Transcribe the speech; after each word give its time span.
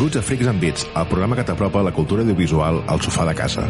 Benvinguts 0.00 0.16
a 0.16 0.22
Freaks 0.22 0.46
and 0.48 0.60
Beats, 0.60 0.86
el 0.96 1.08
programa 1.10 1.36
que 1.36 1.42
t'apropa 1.44 1.82
la 1.84 1.90
cultura 1.92 2.22
audiovisual 2.24 2.78
al 2.88 3.00
sofà 3.04 3.26
de 3.28 3.34
casa. 3.36 3.66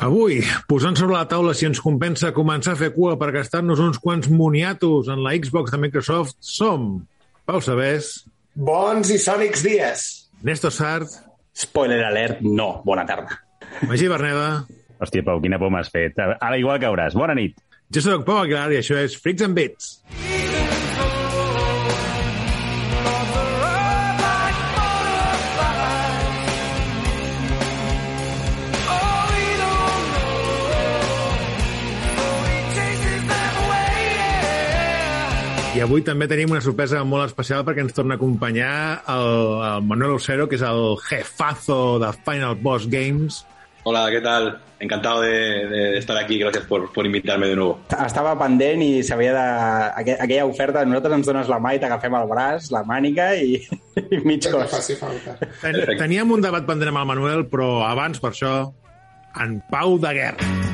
Avui, 0.00 0.40
posant 0.66 0.98
sobre 0.98 1.14
la 1.14 1.22
taula 1.30 1.54
si 1.54 1.70
ens 1.70 1.78
compensa 1.78 2.34
començar 2.34 2.74
a 2.74 2.82
fer 2.82 2.90
cua 2.98 3.14
per 3.14 3.30
gastar-nos 3.38 3.78
uns 3.78 4.02
quants 4.02 4.26
moniatos 4.26 5.06
en 5.06 5.22
la 5.22 5.38
Xbox 5.38 5.70
de 5.70 5.78
Microsoft, 5.86 6.34
som 6.42 7.06
Pau 7.46 7.62
Sabés, 7.62 8.24
Bons 8.54 9.14
i 9.14 9.22
sònics 9.22 9.62
dies. 9.62 10.23
Néstor 10.44 10.72
Sart, 10.76 11.08
Spoiler 11.54 12.02
alert, 12.04 12.40
no. 12.42 12.82
Bona 12.84 13.06
tarda. 13.06 13.38
Magí 13.88 14.08
Berneda, 14.10 14.66
Hòstia, 15.00 15.24
Pau, 15.26 15.40
quina 15.42 15.58
por 15.62 15.70
m'has 15.72 15.88
fet. 15.92 16.18
Ara 16.18 16.58
igual 16.60 16.80
cauràs. 16.82 17.16
Bona 17.16 17.34
nit. 17.38 17.56
jo 17.94 18.00
soc 18.02 18.24
Pau 18.26 18.42
Aguilar 18.42 18.72
i 18.72 18.80
això 18.82 18.98
és 18.98 19.16
Freaks 19.16 19.42
and 19.46 19.54
Bits. 19.54 20.00
I 20.12 20.43
avui 35.84 36.02
també 36.04 36.26
tenim 36.30 36.50
una 36.54 36.62
sorpresa 36.64 37.02
molt 37.04 37.26
especial 37.28 37.64
perquè 37.66 37.82
ens 37.84 37.94
torna 37.96 38.16
a 38.16 38.20
acompanyar 38.20 38.74
el, 39.14 39.32
el 39.68 39.82
Manuel 39.88 40.16
Osero, 40.18 40.48
que 40.48 40.56
és 40.56 40.62
el 40.64 40.94
jefazo 41.08 41.98
de 42.02 42.12
Final 42.24 42.56
Boss 42.60 42.88
Games. 42.90 43.42
Hola, 43.84 44.06
¿qué 44.10 44.22
tal? 44.24 44.58
Encantado 44.80 45.20
de, 45.20 45.66
de 45.68 45.98
estar 45.98 46.16
aquí, 46.16 46.38
gracias 46.38 46.64
por, 46.64 46.90
por 46.92 47.04
invitarme 47.04 47.46
de 47.48 47.56
nuevo. 47.56 47.78
Estava 48.06 48.32
pendent 48.40 48.80
i 48.82 49.02
s'havia 49.04 49.34
de... 49.36 49.44
aqu- 50.00 50.16
Aquella 50.24 50.46
oferta, 50.48 50.84
nosaltres 50.88 51.18
ens 51.20 51.28
dones 51.28 51.50
la 51.52 51.60
mà 51.60 51.74
i 51.76 51.80
t'agafem 51.82 52.16
el 52.16 52.28
braç, 52.32 52.70
la 52.72 52.80
mànica 52.88 53.30
i, 53.36 53.60
i 54.08 54.22
mig 54.24 54.44
cos. 54.48 54.72
faci 54.72 54.96
falta. 54.96 55.36
Teníem 56.00 56.32
un 56.32 56.40
debat 56.44 56.64
pendent 56.68 56.94
amb 56.94 57.04
el 57.04 57.10
Manuel, 57.12 57.44
però 57.52 57.82
abans, 57.88 58.20
per 58.24 58.32
això, 58.32 58.54
en 59.40 59.60
Pau 59.72 59.98
de 60.00 60.16
Guerra. 60.16 60.73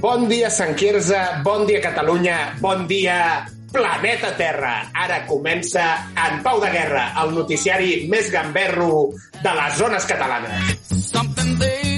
Bon 0.00 0.24
dia, 0.24 0.48
Sant 0.48 0.72
Quirze, 0.80 1.18
bon 1.44 1.66
dia, 1.68 1.76
Catalunya, 1.84 2.56
bon 2.56 2.86
dia, 2.88 3.44
planeta 3.68 4.32
Terra. 4.32 4.88
Ara 4.96 5.26
comença 5.28 6.08
En 6.16 6.40
Pau 6.40 6.56
de 6.56 6.72
Guerra, 6.72 7.10
el 7.20 7.36
noticiari 7.36 8.08
més 8.08 8.32
gamberro 8.32 9.10
de 9.44 9.52
les 9.60 9.76
zones 9.76 10.08
catalanes. 10.08 10.80
Something 10.88 11.58
they 11.60 11.89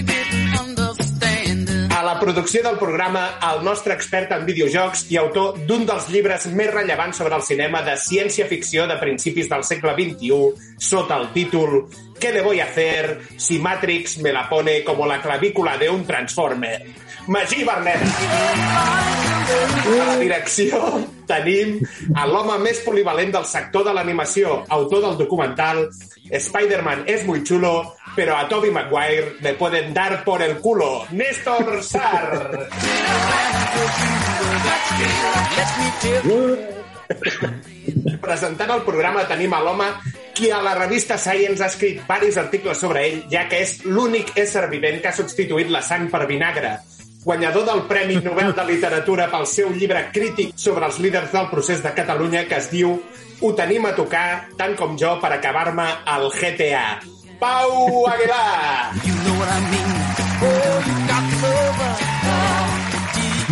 la 2.12 2.20
producció 2.20 2.62
del 2.62 2.76
programa, 2.76 3.38
el 3.54 3.62
nostre 3.64 3.94
expert 3.94 4.34
en 4.36 4.42
videojocs 4.44 5.06
i 5.14 5.16
autor 5.16 5.62
d'un 5.68 5.86
dels 5.88 6.10
llibres 6.12 6.44
més 6.52 6.68
rellevants 6.68 7.16
sobre 7.22 7.38
el 7.38 7.44
cinema 7.46 7.80
de 7.86 7.94
ciència-ficció 7.96 8.84
de 8.90 8.98
principis 9.00 9.48
del 9.48 9.64
segle 9.64 9.94
XXI, 9.96 10.76
sota 10.76 11.16
el 11.22 11.30
títol 11.32 11.86
¿Qué 12.20 12.30
le 12.30 12.42
voy 12.42 12.60
a 12.60 12.64
hacer 12.64 13.18
si 13.36 13.58
Matrix 13.58 14.18
me 14.18 14.32
la 14.32 14.48
pone 14.48 14.84
como 14.84 15.06
la 15.06 15.22
clavícula 15.22 15.78
de 15.78 15.88
un 15.90 16.04
Transformer? 16.06 16.84
Magí 17.26 17.64
Bernet. 17.64 17.98
A 19.48 20.06
la 20.06 20.16
direcció 20.18 21.08
tenim 21.28 21.78
a 22.14 22.26
l'home 22.26 22.58
més 22.62 22.80
polivalent 22.84 23.32
del 23.34 23.46
sector 23.48 23.84
de 23.86 23.94
l'animació, 23.96 24.62
autor 24.68 25.02
del 25.06 25.20
documental 25.20 25.86
Spider-Man 26.30 27.04
es 27.06 27.26
muy 27.26 27.42
chulo, 27.44 27.94
pero 28.16 28.36
a 28.36 28.48
Tobey 28.48 28.70
Maguire 28.70 29.36
le 29.40 29.54
pueden 29.54 29.92
dar 29.92 30.24
por 30.24 30.42
el 30.42 30.58
culo. 30.58 31.04
Néstor 31.10 31.82
Sar. 31.82 32.68
Presentant 38.22 38.70
el 38.70 38.82
programa 38.86 39.26
tenim 39.28 39.52
a 39.52 39.60
l'home 39.60 39.88
qui 40.32 40.48
a 40.50 40.62
la 40.64 40.74
revista 40.74 41.18
Science 41.18 41.60
ha 41.62 41.68
escrit 41.68 42.00
diversos 42.00 42.38
articles 42.40 42.78
sobre 42.80 43.04
ell, 43.08 43.18
ja 43.28 43.44
que 43.50 43.60
és 43.66 43.82
l'únic 43.84 44.32
ésser 44.38 44.64
vivent 44.70 45.02
que 45.02 45.10
ha 45.10 45.16
substituït 45.16 45.68
la 45.68 45.82
sang 45.84 46.08
per 46.10 46.24
vinagre. 46.30 46.78
Guanyador 47.24 47.64
del 47.64 47.82
Premi 47.86 48.16
Nobel 48.18 48.50
de 48.54 48.64
Literatura 48.66 49.28
pel 49.30 49.46
seu 49.46 49.70
llibre 49.70 50.08
crític 50.14 50.56
sobre 50.58 50.88
els 50.88 50.98
líders 50.98 51.30
del 51.30 51.46
procés 51.52 51.82
de 51.84 51.92
Catalunya 51.94 52.48
que 52.50 52.58
es 52.58 52.70
diu 52.72 52.96
Ho 53.42 53.50
tenim 53.58 53.86
a 53.86 53.92
tocar, 53.94 54.48
tant 54.58 54.76
com 54.78 54.94
jo, 54.98 55.16
per 55.22 55.32
acabar-me 55.34 55.86
al 56.06 56.28
GTA. 56.30 57.00
Pau 57.40 58.06
Aguilar! 58.06 58.94
You 59.02 59.14
know 59.26 59.34
what 59.40 59.50
I 59.50 59.60
mean? 59.66 59.90
Oh, 60.46 60.78
you 60.86 60.94
got. 61.10 61.22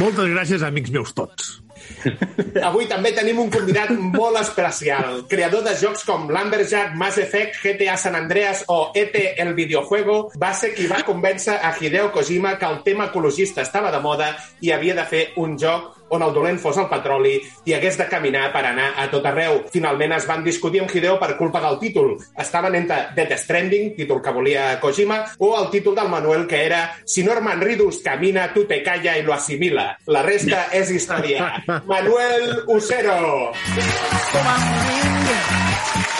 Moltes 0.01 0.31
gràcies, 0.31 0.63
amics 0.65 0.95
meus 0.95 1.11
tots. 1.13 1.59
Avui 2.69 2.89
també 2.91 3.13
tenim 3.17 3.41
un 3.43 3.51
convidat 3.53 3.93
molt 3.95 4.41
especial, 4.41 5.23
creador 5.31 5.65
de 5.67 5.75
jocs 5.81 6.05
com 6.09 6.29
Lumberjack, 6.31 6.97
Mass 6.99 7.21
Effect, 7.23 7.61
GTA 7.63 7.97
San 8.01 8.19
Andreas 8.19 8.65
o 8.69 8.81
ET 8.95 9.17
el 9.21 9.55
videojuego, 9.55 10.19
va 10.41 10.53
ser 10.57 10.73
qui 10.77 10.89
va 10.91 11.05
convèncer 11.07 11.59
a 11.61 11.75
Hideo 11.77 12.11
Kojima 12.15 12.57
que 12.59 12.69
el 12.69 12.83
tema 12.87 13.11
ecologista 13.11 13.63
estava 13.63 13.93
de 13.93 14.03
moda 14.05 14.35
i 14.61 14.73
havia 14.75 14.97
de 14.99 15.07
fer 15.09 15.25
un 15.41 15.57
joc 15.61 16.00
on 16.11 16.23
el 16.27 16.35
dolent 16.35 16.61
fos 16.61 16.79
el 16.81 16.89
petroli 16.91 17.37
i 17.65 17.75
hagués 17.77 17.99
de 17.99 18.07
caminar 18.11 18.51
per 18.55 18.65
anar 18.69 18.91
a 18.99 19.07
tot 19.13 19.27
arreu. 19.31 19.63
Finalment 19.73 20.17
es 20.17 20.27
van 20.29 20.45
discutir 20.45 20.83
amb 20.83 20.93
Hideo 20.93 21.19
per 21.21 21.37
culpa 21.39 21.63
del 21.65 21.79
títol. 21.83 22.17
Estaven 22.37 22.75
entre 22.79 23.01
Death 23.17 23.37
Stranding, 23.45 23.95
títol 23.97 24.23
que 24.23 24.35
volia 24.35 24.81
Kojima, 24.81 25.23
o 25.39 25.55
el 25.61 25.71
títol 25.71 25.95
del 25.95 26.09
Manuel 26.09 26.47
que 26.47 26.65
era 26.65 26.83
Si 27.05 27.25
Norman 27.25 27.61
Ridus 27.61 28.03
camina, 28.05 28.53
tu 28.55 28.67
te 28.67 28.83
calla 28.83 29.17
i 29.19 29.23
lo 29.23 29.35
asimila. 29.35 29.97
La 30.07 30.23
resta 30.27 30.69
és 30.73 30.91
història. 30.91 31.53
Manuel 31.87 32.65
Usero. 32.67 33.53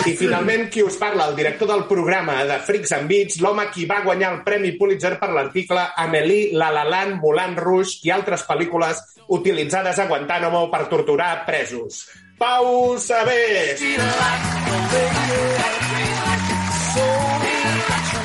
I 0.01 0.15
finalment, 0.17 0.65
qui 0.73 0.81
us 0.81 0.95
parla, 0.97 1.27
el 1.29 1.35
director 1.37 1.67
del 1.69 1.83
programa 1.85 2.39
de 2.47 2.57
Freaks 2.65 2.91
and 2.97 3.07
Beats, 3.09 3.37
l'home 3.43 3.67
qui 3.73 3.85
va 3.85 3.99
guanyar 4.01 4.31
el 4.33 4.39
Premi 4.45 4.71
Pulitzer 4.79 5.13
per 5.21 5.29
l'article 5.29 5.83
Amélie, 6.01 6.49
La 6.57 6.71
La 6.73 6.83
Land, 6.87 7.19
Moulin 7.21 7.53
Rouge 7.59 7.99
i 8.07 8.13
altres 8.13 8.41
pel·lícules 8.47 9.03
utilitzades 9.29 9.99
a 10.01 10.07
Guantánamo 10.09 10.65
per 10.73 10.87
torturar 10.89 11.45
presos. 11.45 12.07
Pau 12.41 12.97
Sabés! 12.97 13.83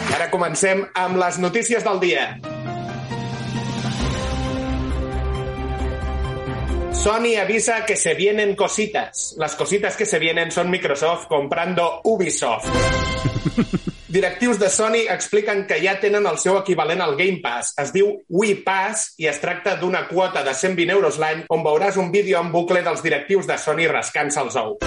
I 0.06 0.16
ara 0.16 0.30
comencem 0.32 0.86
amb 0.96 1.20
les 1.20 1.36
notícies 1.42 1.84
del 1.84 2.00
dia. 2.00 2.30
Sony 7.06 7.36
avisa 7.36 7.84
que 7.86 7.94
se 7.94 8.14
vienen 8.14 8.56
cositas. 8.56 9.36
Las 9.38 9.54
cositas 9.54 9.96
que 9.96 10.04
se 10.04 10.18
vienen 10.18 10.50
son 10.50 10.68
Microsoft 10.68 11.28
comprando 11.28 12.00
Ubisoft. 12.02 12.66
Directius 14.08 14.58
de 14.58 14.68
Sony 14.68 15.06
expliquen 15.08 15.68
que 15.68 15.78
ja 15.78 16.00
tenen 16.02 16.26
el 16.26 16.40
seu 16.42 16.58
equivalent 16.58 17.04
al 17.06 17.14
Game 17.14 17.38
Pass. 17.44 17.76
Es 17.78 17.94
diu 17.94 18.10
Wii 18.26 18.58
Pass 18.66 19.14
i 19.22 19.30
es 19.30 19.38
tracta 19.38 19.76
d'una 19.78 20.08
quota 20.10 20.42
de 20.42 20.50
120 20.50 20.98
euros 20.98 21.22
l'any 21.22 21.46
on 21.46 21.62
veuràs 21.62 21.94
un 21.94 22.10
vídeo 22.10 22.42
en 22.42 22.50
bucle 22.50 22.82
dels 22.82 23.06
directius 23.06 23.46
de 23.46 23.54
Sony 23.54 23.86
rascant-se 23.86 24.42
els 24.42 24.58
ous. 24.66 24.82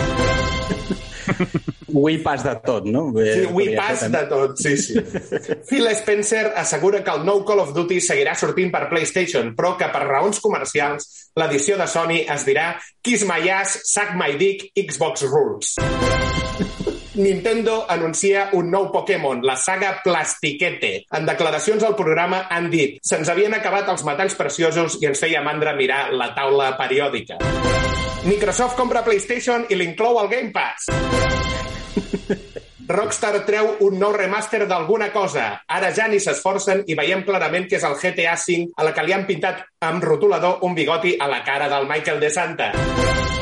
Wii 1.94 2.20
pas 2.24 2.44
de 2.46 2.56
tot, 2.66 2.86
no? 2.86 3.08
Sí, 3.18 3.46
Wii 3.54 3.76
Pass 3.76 4.06
de 4.12 4.24
tot, 4.30 4.58
sí, 4.62 4.76
sí. 4.78 5.00
Phil 5.70 5.88
Spencer 5.96 6.54
assegura 6.56 7.04
que 7.04 7.14
el 7.16 7.26
nou 7.28 7.44
Call 7.48 7.64
of 7.64 7.74
Duty 7.78 8.00
seguirà 8.04 8.36
sortint 8.38 8.72
per 8.74 8.88
PlayStation, 8.92 9.54
però 9.58 9.76
que 9.80 9.90
per 9.94 10.06
raons 10.08 10.42
comercials 10.44 11.10
l'edició 11.40 11.78
de 11.80 11.88
Sony 11.90 12.22
es 12.26 12.46
dirà 12.48 12.72
Kiss 13.02 13.26
My 13.28 13.50
Ass, 13.54 13.82
Suck 13.90 14.16
My 14.20 14.38
Dick, 14.40 14.70
Xbox 14.78 15.26
Rules. 15.30 15.78
Nintendo 17.20 17.86
anuncia 17.90 18.50
un 18.54 18.70
nou 18.72 18.88
Pokémon, 18.94 19.42
la 19.44 19.58
saga 19.60 19.98
Plastiquete. 20.04 20.94
En 21.18 21.26
declaracions 21.28 21.84
al 21.84 21.98
programa 22.00 22.46
han 22.50 22.70
dit 22.72 23.02
se'ns 23.04 23.28
havien 23.32 23.54
acabat 23.58 23.92
els 23.92 24.06
metalls 24.08 24.38
preciosos 24.40 24.96
i 25.02 25.10
ens 25.10 25.20
feia 25.20 25.44
mandra 25.44 25.76
mirar 25.76 26.06
la 26.16 26.32
taula 26.38 26.72
periòdica. 26.80 27.42
Microsoft 28.24 28.80
compra 28.80 29.04
PlayStation 29.04 29.68
i 29.68 29.80
l'inclou 29.80 30.20
al 30.20 30.32
Game 30.32 30.54
Pass. 30.56 30.88
Rockstar 32.90 33.44
treu 33.46 33.68
un 33.86 34.00
nou 34.02 34.16
remaster 34.16 34.64
d'alguna 34.66 35.12
cosa. 35.14 35.60
Ara 35.70 35.92
ja 35.94 36.08
ni 36.10 36.18
s'esforcen 36.18 36.82
i 36.90 36.96
veiem 36.98 37.22
clarament 37.28 37.68
que 37.70 37.78
és 37.78 37.86
el 37.86 37.94
GTA 38.02 38.34
V 38.34 38.74
a 38.76 38.88
la 38.88 38.94
que 38.98 39.04
li 39.06 39.14
han 39.14 39.28
pintat 39.28 39.62
amb 39.86 40.04
rotulador 40.04 40.64
un 40.66 40.74
bigoti 40.74 41.14
a 41.20 41.28
la 41.30 41.44
cara 41.46 41.70
del 41.70 41.86
Michael 41.90 42.20
de 42.20 42.32
Santa. 42.34 42.72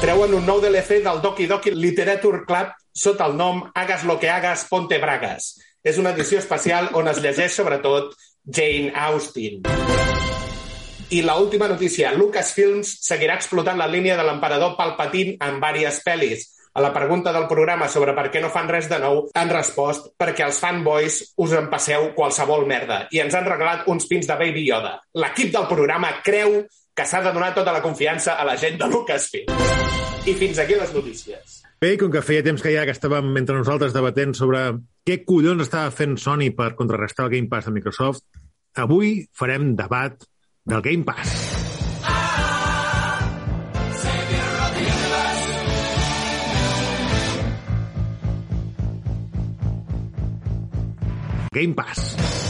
Treuen 0.01 0.35
un 0.35 0.43
nou 0.45 0.59
DLC 0.59 0.99
del 1.05 1.21
Doki 1.23 1.47
Doki 1.47 1.71
Literature 1.71 2.43
Club 2.49 2.75
sota 2.91 3.29
el 3.29 3.37
nom 3.37 3.63
Hagas 3.73 4.03
lo 4.03 4.19
que 4.19 4.29
hagas, 4.29 4.65
ponte 4.69 4.99
bragas. 4.99 5.55
És 5.81 5.97
una 5.97 6.11
edició 6.11 6.41
especial 6.43 6.91
on 6.99 7.07
es 7.07 7.23
llegeix 7.23 7.55
sobretot 7.55 8.17
Jane 8.43 8.91
Austen. 8.93 9.63
I 11.09 11.21
la 11.23 11.37
última 11.39 11.69
notícia, 11.71 12.11
Lucasfilms 12.11 12.97
seguirà 13.05 13.37
explotant 13.39 13.77
la 13.79 13.87
línia 13.87 14.17
de 14.19 14.27
l'emperador 14.27 14.75
Palpatine 14.75 15.37
en 15.39 15.61
diverses 15.61 16.01
pel·lis. 16.03 16.43
A 16.77 16.81
la 16.81 16.93
pregunta 16.93 17.33
del 17.33 17.47
programa 17.49 17.87
sobre 17.89 18.13
per 18.13 18.27
què 18.29 18.37
no 18.37 18.51
fan 18.53 18.67
res 18.69 18.85
de 18.85 18.99
nou, 19.01 19.23
han 19.33 19.49
respost 19.49 20.11
perquè 20.21 20.43
els 20.45 20.59
fanboys 20.61 21.15
us 21.41 21.55
en 21.57 21.71
passeu 21.71 22.11
qualsevol 22.13 22.67
merda 22.69 22.99
i 23.09 23.23
ens 23.23 23.33
han 23.33 23.47
regalat 23.49 23.89
uns 23.89 24.05
pins 24.05 24.29
de 24.29 24.37
Baby 24.37 24.67
Yoda. 24.67 24.91
L'equip 25.17 25.49
del 25.55 25.65
programa 25.71 26.13
creu 26.21 26.59
que 26.69 27.07
s'ha 27.09 27.23
de 27.25 27.33
donar 27.33 27.49
tota 27.57 27.73
la 27.73 27.81
confiança 27.81 28.37
a 28.37 28.45
la 28.45 28.53
gent 28.61 28.77
de 28.77 28.91
Lucasfilm. 28.93 29.49
I 30.29 30.37
fins 30.37 30.61
aquí 30.61 30.77
les 30.77 30.93
notícies. 30.93 31.63
Bé, 31.81 31.95
com 31.97 32.13
que 32.13 32.21
feia 32.21 32.45
temps 32.45 32.61
que 32.61 32.77
ja 32.77 32.85
que 32.85 32.93
estàvem 32.93 33.33
entre 33.41 33.57
nosaltres 33.57 33.97
debatent 33.97 34.37
sobre 34.37 34.67
què 35.01 35.23
collons 35.25 35.65
estava 35.65 35.89
fent 35.89 36.13
Sony 36.21 36.51
per 36.53 36.75
contrarrestar 36.77 37.25
el 37.25 37.39
Game 37.39 37.49
Pass 37.49 37.71
de 37.71 37.73
Microsoft, 37.73 38.27
avui 38.77 39.23
farem 39.33 39.73
debat 39.73 40.29
del 40.61 40.85
Game 40.85 41.09
Pass. 41.09 41.56
Game 51.57 51.73
Pass. 51.73 52.46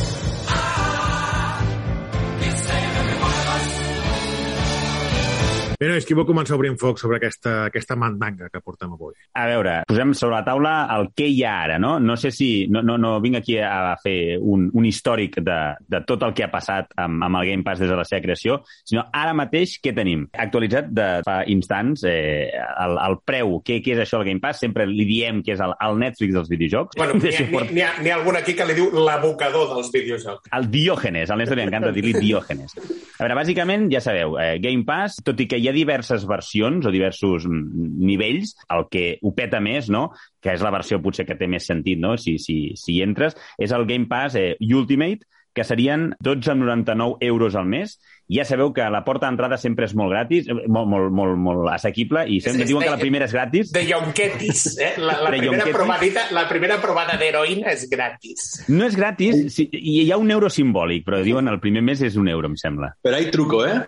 Bé, 5.77 5.85
nois, 5.91 6.05
qui 6.09 6.15
vol 6.17 6.25
començar 6.25 6.55
obrint 6.55 6.73
foc 6.81 6.97
sobre 6.97 7.19
aquesta, 7.19 7.51
aquesta 7.67 7.93
mandanga 8.01 8.47
que 8.49 8.63
portem 8.65 8.95
avui? 8.95 9.11
A 9.37 9.43
veure, 9.45 9.73
posem 9.85 10.15
sobre 10.17 10.39
la 10.39 10.45
taula 10.47 10.71
el 10.95 11.11
què 11.13 11.27
hi 11.29 11.43
ha 11.45 11.51
ara, 11.67 11.75
no? 11.77 11.99
No 12.01 12.15
sé 12.17 12.31
si... 12.33 12.47
No, 12.73 12.81
no, 12.81 12.95
no 12.97 13.11
vinc 13.21 13.37
aquí 13.37 13.59
a 13.61 13.93
fer 14.01 14.39
un, 14.41 14.71
un 14.73 14.87
històric 14.89 15.37
de, 15.45 15.57
de 15.85 15.99
tot 16.09 16.25
el 16.25 16.33
que 16.33 16.47
ha 16.47 16.49
passat 16.49 16.89
amb, 16.97 17.21
amb 17.27 17.37
el 17.37 17.51
Game 17.51 17.65
Pass 17.67 17.83
des 17.83 17.91
de 17.93 17.97
la 17.99 18.07
seva 18.09 18.23
creació, 18.25 18.57
sinó 18.89 19.03
ara 19.13 19.35
mateix 19.37 19.75
què 19.83 19.93
tenim? 19.93 20.23
Actualitzat 20.33 20.89
de 20.97 21.05
fa 21.27 21.35
instants 21.53 22.07
eh, 22.09 22.49
el, 22.57 22.97
el 22.97 23.19
preu, 23.29 23.59
què, 23.61 23.77
què 23.85 23.93
és 23.93 24.01
això 24.01 24.23
del 24.23 24.31
Game 24.31 24.41
Pass? 24.41 24.63
Sempre 24.65 24.89
li 24.89 25.05
diem 25.05 25.43
que 25.45 25.53
és 25.53 25.61
el, 25.61 25.75
el 25.77 26.01
Netflix 26.01 26.39
dels 26.39 26.49
videojocs. 26.55 26.97
Bueno, 26.97 27.21
n'hi 27.21 27.35
ha, 27.37 27.69
n'hi 27.69 27.85
ha, 27.85 27.93
ha 27.93 28.17
algun 28.17 28.41
aquí 28.41 28.57
que 28.57 28.65
li 28.65 28.79
diu 28.81 28.89
l'abocador 28.97 29.75
dels 29.75 29.93
videojocs. 29.93 30.49
el 30.57 30.67
Diògenes, 30.73 31.29
al 31.29 31.45
Néstor 31.45 31.61
li 31.61 31.67
encanta 31.69 31.93
dir-li 31.93 32.17
Diògenes. 32.17 32.73
A 32.81 33.21
veure, 33.21 33.37
bàsicament, 33.43 33.87
ja 33.93 34.01
sabeu, 34.01 34.39
eh, 34.41 34.57
Game 34.63 34.81
Pass, 34.89 35.21
tot 35.21 35.37
i 35.45 35.45
que 35.49 35.61
hi 35.61 35.66
ha 35.67 35.73
diverses 35.75 36.25
versions 36.27 36.85
o 36.85 36.91
diversos 36.91 37.45
nivells, 37.49 38.55
el 38.69 38.87
que 38.91 39.17
ho 39.21 39.33
peta 39.35 39.59
més, 39.63 39.89
no?, 39.89 40.11
que 40.41 40.53
és 40.53 40.61
la 40.63 40.71
versió 40.71 41.01
potser 41.03 41.25
que 41.27 41.35
té 41.39 41.47
més 41.47 41.65
sentit, 41.67 41.99
no?, 41.99 42.15
si, 42.17 42.37
si, 42.39 42.73
si 42.75 42.97
hi 42.97 43.01
entres, 43.05 43.35
és 43.57 43.71
el 43.75 43.85
Game 43.89 44.07
Pass 44.07 44.35
eh, 44.35 44.55
Ultimate, 44.61 45.25
que 45.57 45.63
serien 45.65 46.11
12,99 46.23 47.15
euros 47.25 47.55
al 47.57 47.65
mes. 47.65 47.95
Ja 48.29 48.43
sabeu 48.45 48.73
que 48.75 48.83
la 48.93 48.99
porta 49.07 49.25
d'entrada 49.25 49.57
sempre 49.57 49.87
és 49.87 49.95
molt 49.97 50.11
gratis, 50.11 50.45
eh, 50.51 50.53
molt, 50.69 50.85
molt, 50.91 51.07
molt, 51.15 51.33
molt 51.41 51.69
assequible, 51.73 52.27
i 52.29 52.37
sempre 52.45 52.61
És- 52.61 52.69
diuen 52.69 52.83
que 52.83 52.91
és- 52.91 52.93
la 52.93 52.99
primera 53.01 53.25
és 53.25 53.33
gratis. 53.33 53.71
De 53.73 53.81
Yonketis, 53.87 54.77
eh? 54.77 54.91
La, 54.99 55.15
la, 55.23 55.31
De 55.31 55.37
primera 55.39 55.47
Yonketis. 55.63 55.73
provadita, 55.79 56.25
la 56.35 56.43
primera 56.47 56.77
provada 56.83 57.17
d'heroïna 57.17 57.71
és 57.73 57.87
gratis. 57.89 58.65
No 58.67 58.85
és 58.85 58.95
gratis, 58.99 59.47
sí, 59.55 59.65
i 59.73 60.03
hi 60.03 60.11
ha 60.11 60.17
un 60.21 60.29
euro 60.29 60.51
simbòlic, 60.53 61.03
però 61.07 61.23
diuen 61.25 61.47
el 61.49 61.59
primer 61.63 61.81
mes 61.81 62.03
és 62.05 62.17
un 62.21 62.27
euro, 62.29 62.51
em 62.53 62.55
sembla. 62.59 62.93
Pero 63.01 63.15
hay 63.17 63.31
truco, 63.31 63.65
¿eh? 63.65 63.81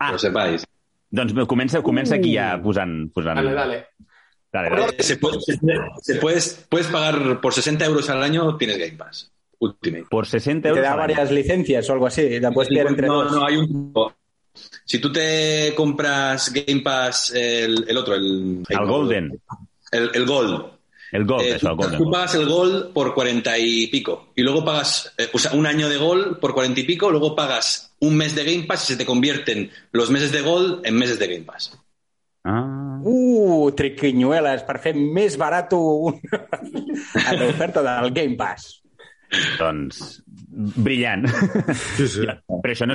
Ah. 0.00 0.06
Que 0.08 0.12
lo 0.14 0.18
sepáis. 0.18 0.66
Doncs 1.12 1.34
comença, 1.46 1.82
comença 1.84 2.16
aquí 2.16 2.32
ja 2.34 2.54
posant... 2.62 3.10
posant... 3.12 3.36
Dale, 3.36 3.52
dale. 3.52 3.78
Dale, 4.52 4.70
dale. 4.70 5.02
Se 5.02 5.16
puede- 5.16 5.38
se 6.02 6.14
puedes, 6.16 6.66
puedes 6.68 6.86
pagar 6.88 7.40
por 7.40 7.52
60 7.54 7.84
euros 7.84 8.08
al 8.10 8.22
año, 8.22 8.56
tienes 8.56 8.78
Game 8.78 8.96
Pass. 8.96 9.30
Ultimate. 9.58 10.06
Por 10.10 10.26
60 10.26 10.62
Te 10.62 10.68
euros. 10.70 10.82
da 10.82 10.92
al 10.94 10.98
año. 11.00 11.08
varias 11.14 11.30
licencias 11.30 11.88
o 11.88 11.92
algo 11.92 12.06
así. 12.06 12.40
La 12.40 12.50
puedes 12.50 12.68
pillar 12.68 12.86
entre 12.88 13.06
no, 13.06 13.24
dos. 13.24 13.32
no, 13.32 13.46
hay 13.46 13.56
un. 13.56 13.92
Si 14.84 14.98
tú 14.98 15.12
te 15.12 15.72
compras 15.76 16.52
Game 16.52 16.80
Pass, 16.82 17.32
el, 17.34 17.84
el 17.88 17.96
otro, 17.96 18.14
el... 18.14 18.62
El 18.68 18.86
Golden. 18.86 19.40
El, 19.90 20.10
el 20.14 20.26
Gold. 20.26 20.64
El 21.12 21.26
Gold, 21.26 21.44
Eh, 21.44 21.54
això, 21.56 21.68
el 21.70 21.76
tú, 21.76 21.82
Golden. 21.82 21.98
tú 21.98 22.10
pagas 22.10 22.34
el 22.34 22.46
Gold 22.48 22.92
por 22.94 23.12
40 23.14 23.58
y 23.58 23.86
pico. 23.88 24.32
Y 24.34 24.42
luego 24.42 24.64
pagas 24.64 25.12
eh, 25.18 25.28
o 25.32 25.38
sea, 25.38 25.52
un 25.52 25.66
año 25.66 25.88
de 25.88 25.98
Gold 25.98 26.38
por 26.40 26.54
40 26.54 26.80
y 26.80 26.84
pico. 26.84 27.10
Luego 27.10 27.36
pagas 27.36 27.94
un 28.00 28.16
mes 28.16 28.34
de 28.34 28.44
Game 28.44 28.64
Pass 28.66 28.84
y 28.84 28.92
se 28.94 28.96
te 28.98 29.04
convierten 29.06 29.70
los 29.92 30.10
meses 30.10 30.32
de 30.32 30.40
Gold 30.40 30.86
en 30.86 30.96
meses 30.96 31.18
de 31.18 31.26
Game 31.28 31.44
Pass. 31.44 31.78
Ah. 32.44 32.98
Uh, 33.04 33.70
triquinyueles 33.78 34.64
per 34.66 34.78
fer 34.82 34.94
més 34.98 35.36
barat 35.38 35.70
l'oferta 37.38 37.82
del 37.88 38.10
Game 38.16 38.34
Pass. 38.36 38.80
Doncs, 39.58 40.22
brillant. 40.82 41.28
Sí, 41.96 42.08
sí. 42.08 42.26
Però 42.62 42.72
això 42.74 42.86
no 42.88 42.92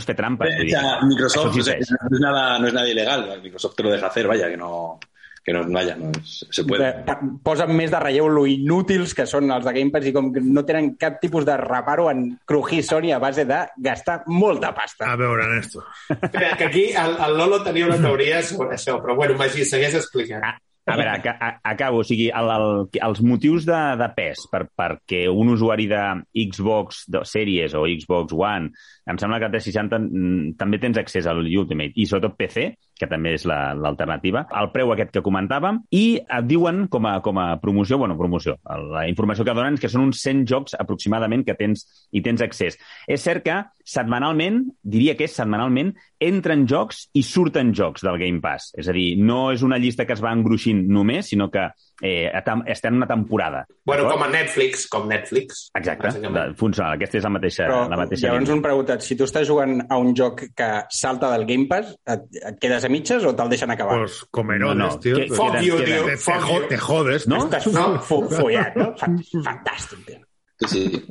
vull 0.58 0.68
dir. 0.68 0.76
sea, 0.76 0.98
Microsoft 1.08 1.56
o 1.58 1.64
sea, 1.64 1.78
no, 1.80 2.18
es 2.18 2.22
nada, 2.22 2.60
no 2.60 2.68
es 2.68 2.74
nada 2.74 2.90
ilegal. 2.90 3.24
Microsoft 3.42 3.76
te 3.76 3.84
lo 3.84 3.92
deja 3.92 4.08
hacer, 4.08 4.28
vaya, 4.28 4.50
que 4.50 4.58
no, 4.58 5.00
que 5.48 5.54
no 5.56 5.62
vaya, 5.72 5.96
no 5.96 6.12
es- 6.20 6.46
se 6.52 6.66
puede. 6.68 6.90
Pa- 7.08 7.22
Posen 7.42 7.72
més 7.78 7.90
de 7.94 8.00
relleu 8.04 8.28
lo 8.28 8.44
inútils 8.52 9.14
que 9.16 9.24
són 9.26 9.48
els 9.56 9.64
de 9.64 9.72
Game 9.78 9.94
Pass 9.96 10.10
i 10.10 10.12
com 10.12 10.28
que 10.36 10.42
no 10.44 10.66
tenen 10.68 10.90
cap 11.00 11.22
tipus 11.24 11.46
de 11.48 11.56
reparo 11.62 12.10
en 12.12 12.34
crujir 12.46 12.84
Sony 12.84 13.14
a 13.16 13.20
base 13.24 13.46
de 13.48 13.62
gastar 13.78 14.24
molta 14.28 14.74
pasta. 14.76 15.08
A 15.08 15.16
veure, 15.16 15.48
Néstor. 15.56 15.86
Espera, 16.12 16.52
que 16.60 16.66
aquí 16.68 16.86
el, 16.92 17.16
el 17.16 17.38
Lolo 17.40 17.62
tenia 17.64 17.88
una 17.88 17.96
teoria 17.98 18.44
sobre 18.44 18.76
això, 18.76 19.00
però 19.02 19.16
bueno, 19.16 19.38
Magí, 19.40 19.64
segueix 19.64 19.96
explicant. 19.96 20.44
Ah, 20.44 20.58
A 20.88 20.96
veure, 20.96 21.10
aca 21.18 21.34
a- 21.40 21.60
acabo. 21.72 22.00
O 22.00 22.04
sigui, 22.08 22.28
el, 22.32 22.48
el, 22.52 22.68
els 23.08 23.20
motius 23.24 23.66
de, 23.68 23.80
de 24.00 24.08
pes 24.16 24.46
per, 24.52 24.66
perquè 24.72 25.26
un 25.32 25.50
usuari 25.56 25.88
de 25.88 26.04
Xbox 26.48 27.06
de 27.12 27.24
Series 27.28 27.74
o 27.76 27.82
Xbox 27.88 28.32
One, 28.36 28.70
em 29.08 29.18
sembla 29.20 29.40
que 29.44 29.50
té 29.56 29.60
60, 29.66 30.00
mm, 30.00 30.54
també 30.60 30.80
tens 30.80 30.98
accés 31.00 31.28
al 31.28 31.40
Ultimate, 31.44 31.92
i 31.96 32.06
sobretot 32.08 32.38
PC, 32.40 32.70
que 33.00 33.08
també 33.08 33.34
és 33.38 33.46
la- 33.46 33.74
l'alternativa, 33.78 34.46
el 34.62 34.72
preu 34.74 34.92
aquest 34.94 35.12
que 35.14 35.22
comentàvem, 35.26 35.82
i 35.92 36.18
et 36.20 36.46
diuen 36.48 36.88
com 36.88 37.06
a, 37.06 37.20
com 37.22 37.38
a 37.38 37.48
promoció, 37.62 37.98
bueno, 37.98 38.18
promoció, 38.18 38.58
la 38.92 39.08
informació 39.10 39.46
que 39.46 39.54
donen 39.54 39.74
és 39.78 39.80
que 39.82 39.90
són 39.90 40.02
uns 40.10 40.22
100 40.22 40.46
jocs 40.50 40.76
aproximadament 40.80 41.46
que 41.46 41.56
tens 41.56 41.86
i 42.12 42.22
tens 42.22 42.42
accés. 42.42 42.78
És 43.08 43.22
cert 43.24 43.44
que 43.44 43.58
setmanalment, 43.88 44.64
diria 44.84 45.16
que 45.18 45.26
és 45.28 45.36
setmanalment, 45.36 45.94
entren 46.20 46.66
jocs 46.68 47.08
i 47.14 47.24
surten 47.24 47.74
jocs 47.74 48.04
del 48.04 48.18
Game 48.20 48.42
Pass. 48.42 48.74
És 48.78 48.90
a 48.90 48.96
dir, 48.96 49.16
no 49.18 49.52
és 49.54 49.64
una 49.64 49.78
llista 49.78 50.06
que 50.06 50.14
es 50.18 50.24
va 50.24 50.34
engruixint 50.36 50.86
només, 50.88 51.30
sinó 51.32 51.50
que 51.54 51.70
eh, 52.02 52.30
estem 52.68 52.94
en 52.94 52.98
una 52.98 53.08
temporada. 53.08 53.66
Bueno, 53.86 54.08
com 54.10 54.24
a 54.24 54.28
Netflix, 54.28 54.88
com 54.88 55.08
Netflix. 55.08 55.70
Exacte, 55.74 56.10
funciona. 56.56 56.92
Aquesta 56.94 57.18
és 57.18 57.24
la 57.24 57.30
mateixa, 57.30 57.66
Però 57.68 57.90
la 57.90 57.98
mateixa 57.98 58.28
llavors 58.28 58.50
un 58.54 58.62
preguntat, 58.62 59.02
si 59.02 59.16
tu 59.16 59.24
estàs 59.26 59.48
jugant 59.48 59.82
a 59.90 59.98
un 59.98 60.14
joc 60.16 60.44
que 60.56 60.70
salta 60.90 61.32
del 61.34 61.46
Game 61.50 61.66
Pass, 61.68 61.96
et, 62.06 62.28
et 62.44 62.60
quedes 62.60 62.86
a 62.86 62.90
mitges 62.90 63.26
o 63.26 63.34
te'l 63.36 63.50
deixen 63.50 63.72
acabar? 63.72 63.98
Pues 64.00 64.24
com 64.32 64.52
Herodes, 64.52 64.78
No, 64.78 64.90
no, 64.92 65.00
tio. 65.00 65.16
que- 65.16 65.28
Fuck 65.34 65.54
queden- 65.56 65.66
you, 65.66 65.78
queden- 65.78 65.86
tio. 65.88 66.06
Te, 66.06 66.60
te, 66.62 66.68
te 66.68 66.78
jodes. 66.78 67.28
No? 67.28 67.38
Estàs 67.46 67.64
fu- 68.06 68.24
follat, 68.30 68.76
no? 68.76 68.94
Fan- 68.98 69.18
Fantàstic, 69.46 70.06
tio. 70.06 70.20
Sí, 70.68 70.68
sí. 70.90 71.06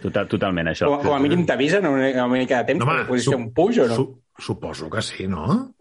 Total, 0.00 0.28
totalment, 0.28 0.68
això. 0.70 0.86
Com, 0.86 1.00
com 1.02 1.14
a 1.16 1.18
mínim 1.18 1.44
t'avisen 1.44 1.84
una, 1.84 2.08
una 2.24 2.26
mica 2.38 2.58
de 2.62 2.64
temps 2.72 2.78
No, 2.78 2.86
no, 2.86 2.92
home, 2.92 3.00
perquè 3.02 3.08
puguis 3.08 3.24
fer 3.28 3.36
un 3.36 3.48
puix 3.52 3.78
o 3.82 3.86
no? 3.88 3.94
Su 3.96 4.22
suposo 4.38 4.88
que 4.88 5.02
sí, 5.02 5.26
no? 5.26 5.74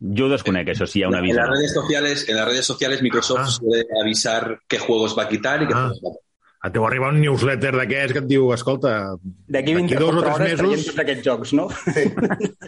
Jo 0.00 0.26
ho 0.26 0.28
desconec, 0.30 0.68
això, 0.70 0.86
si 0.86 1.00
hi 1.00 1.02
ha 1.02 1.08
un 1.08 1.14
En 1.16 1.20
avís. 1.24 1.34
las 1.34 1.48
redes 1.50 1.72
sociales, 1.74 2.28
en 2.28 2.36
las 2.36 2.46
redes 2.46 2.66
sociales 2.66 3.02
Microsoft 3.02 3.40
Ah. 3.40 3.46
suele 3.46 3.84
avisar 4.00 4.60
qué 4.68 4.78
juegos 4.78 5.16
va 5.18 5.24
a 5.24 5.28
quitar 5.28 5.62
y 5.62 5.66
qué 5.66 5.74
Ah. 5.74 5.88
juegos 5.88 6.02
va 6.04 6.10
a 6.10 6.66
Et 6.68 6.72
deu 6.74 6.84
arribar 6.84 7.12
un 7.14 7.20
newsletter 7.20 7.70
d'aquests 7.76 8.12
que 8.12 8.18
et 8.18 8.26
diu, 8.26 8.52
escolta, 8.52 9.14
D'aquí 9.46 9.72
d'aquí 9.72 9.74
24 9.74 10.06
dos 10.06 10.16
o 10.16 10.22
tres 10.34 10.60
mesos... 10.60 10.86
tots 10.86 10.98
aquests 10.98 11.24
jocs, 11.24 11.52
no? 11.52 11.68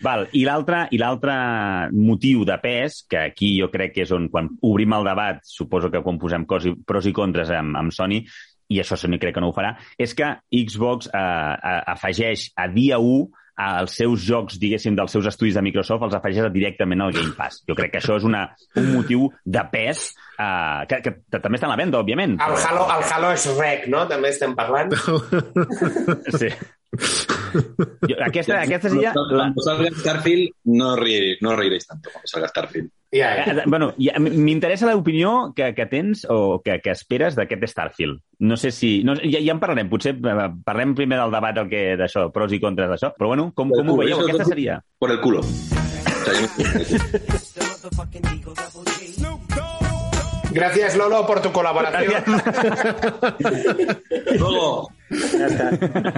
Val, 0.00 0.28
i 0.32 0.44
l'altre 0.46 0.86
i 0.94 0.98
l'altre 1.00 1.34
motiu 1.92 2.44
de 2.48 2.56
pes, 2.62 3.02
que 3.10 3.18
aquí 3.18 3.50
jo 3.60 3.68
crec 3.70 3.92
que 3.92 4.02
és 4.06 4.12
on, 4.16 4.28
quan 4.32 4.48
obrim 4.62 4.94
el 4.96 5.04
debat, 5.04 5.42
suposo 5.44 5.90
que 5.92 6.00
quan 6.02 6.18
posem 6.22 6.46
cos 6.48 6.64
i, 6.70 6.72
pros 6.86 7.04
i 7.10 7.12
contres 7.12 7.50
amb, 7.52 7.76
amb 7.76 7.92
Sony, 7.92 8.22
i 8.70 8.78
això 8.80 8.96
Sony 8.96 9.18
crec 9.20 9.34
que 9.34 9.42
no 9.44 9.50
ho 9.50 9.52
farà, 9.56 9.74
és 9.98 10.14
que 10.16 10.30
Xbox 10.54 11.10
eh, 11.12 11.82
afegeix 11.92 12.52
a 12.56 12.68
dia 12.72 12.98
1 12.98 13.26
als 13.60 13.96
seus 14.00 14.24
jocs, 14.24 14.58
diguéssim, 14.62 14.96
dels 14.98 15.12
seus 15.14 15.28
estudis 15.30 15.58
de 15.58 15.62
Microsoft, 15.64 16.06
els 16.06 16.16
afegeix 16.16 16.50
directament 16.54 17.04
al 17.04 17.14
Game 17.16 17.34
Pass. 17.36 17.62
Jo 17.68 17.76
crec 17.78 17.94
que 17.94 18.02
això 18.02 18.16
és 18.20 18.26
una, 18.28 18.46
un 18.80 18.90
motiu 18.94 19.28
de 19.44 19.64
pes 19.72 20.04
eh, 20.38 20.82
que, 20.90 21.00
que, 21.04 21.14
que 21.32 21.42
també 21.42 21.60
està 21.60 21.68
en 21.68 21.74
la 21.74 21.80
venda, 21.80 22.00
òbviament. 22.00 22.38
El 22.40 22.58
Halo, 22.58 22.86
el 22.96 23.06
Halo 23.10 23.32
és 23.36 23.48
rec, 23.58 23.88
no? 23.92 24.06
També 24.10 24.32
estem 24.34 24.56
parlant. 24.58 24.94
Sí. 26.40 26.48
Jo, 26.92 28.16
aquesta, 28.24 28.62
aquesta. 28.62 28.88
Cuando, 28.88 29.36
La, 29.36 29.52
cuando 29.54 29.62
salga 29.62 29.90
Starfield, 29.94 30.50
no, 30.64 30.96
reir- 30.96 31.38
no 31.40 31.50
tanto 31.56 32.10
cuando 32.10 32.26
salga 32.26 32.48
Starfield. 32.48 32.90
Ja, 33.12 33.44
ja. 33.44 33.52
Eh, 33.52 33.62
Bueno, 33.66 33.94
ja, 33.98 34.18
m'interessa 34.18 34.86
l'opinió 34.90 35.52
que, 35.54 35.74
que 35.74 35.86
tens 35.86 36.26
o 36.28 36.60
que, 36.62 36.80
que 36.80 36.90
esperes 36.90 37.34
d'aquest 37.36 37.64
Starfield. 37.66 38.20
No 38.40 38.56
sé 38.56 38.70
si... 38.70 39.02
No, 39.04 39.14
ja, 39.16 39.38
ja 39.42 39.52
en 39.52 39.60
parlarem, 39.60 39.88
potser 39.90 40.14
eh, 40.18 40.48
parlem 40.64 40.94
primer 40.94 41.18
del 41.18 41.30
debat 41.34 41.58
el 41.62 41.68
que 41.70 41.84
d'això, 41.98 42.28
pros 42.34 42.52
i 42.54 42.60
contres 42.62 42.90
d'això, 42.90 43.12
però 43.18 43.32
bueno, 43.34 43.50
com, 43.54 43.70
com 43.70 43.90
ho 43.94 43.98
veieu? 44.02 44.22
Aquesta 44.26 44.46
seria... 44.50 44.80
Por 44.98 45.10
el 45.10 45.20
culo. 45.20 45.42
Gracias, 50.52 50.96
Lolo, 50.96 51.26
por 51.26 51.40
tu 51.40 51.52
colaboración. 51.52 52.22
Luego, 54.38 54.90
Ja 55.40 55.46
està. 55.48 55.70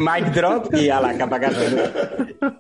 Mic 0.03 0.31
drop 0.35 0.69
i 0.77 0.89
ala, 0.93 1.13
cap 1.17 1.33
a 1.33 1.39
casa. 1.41 1.67
A 2.43 2.51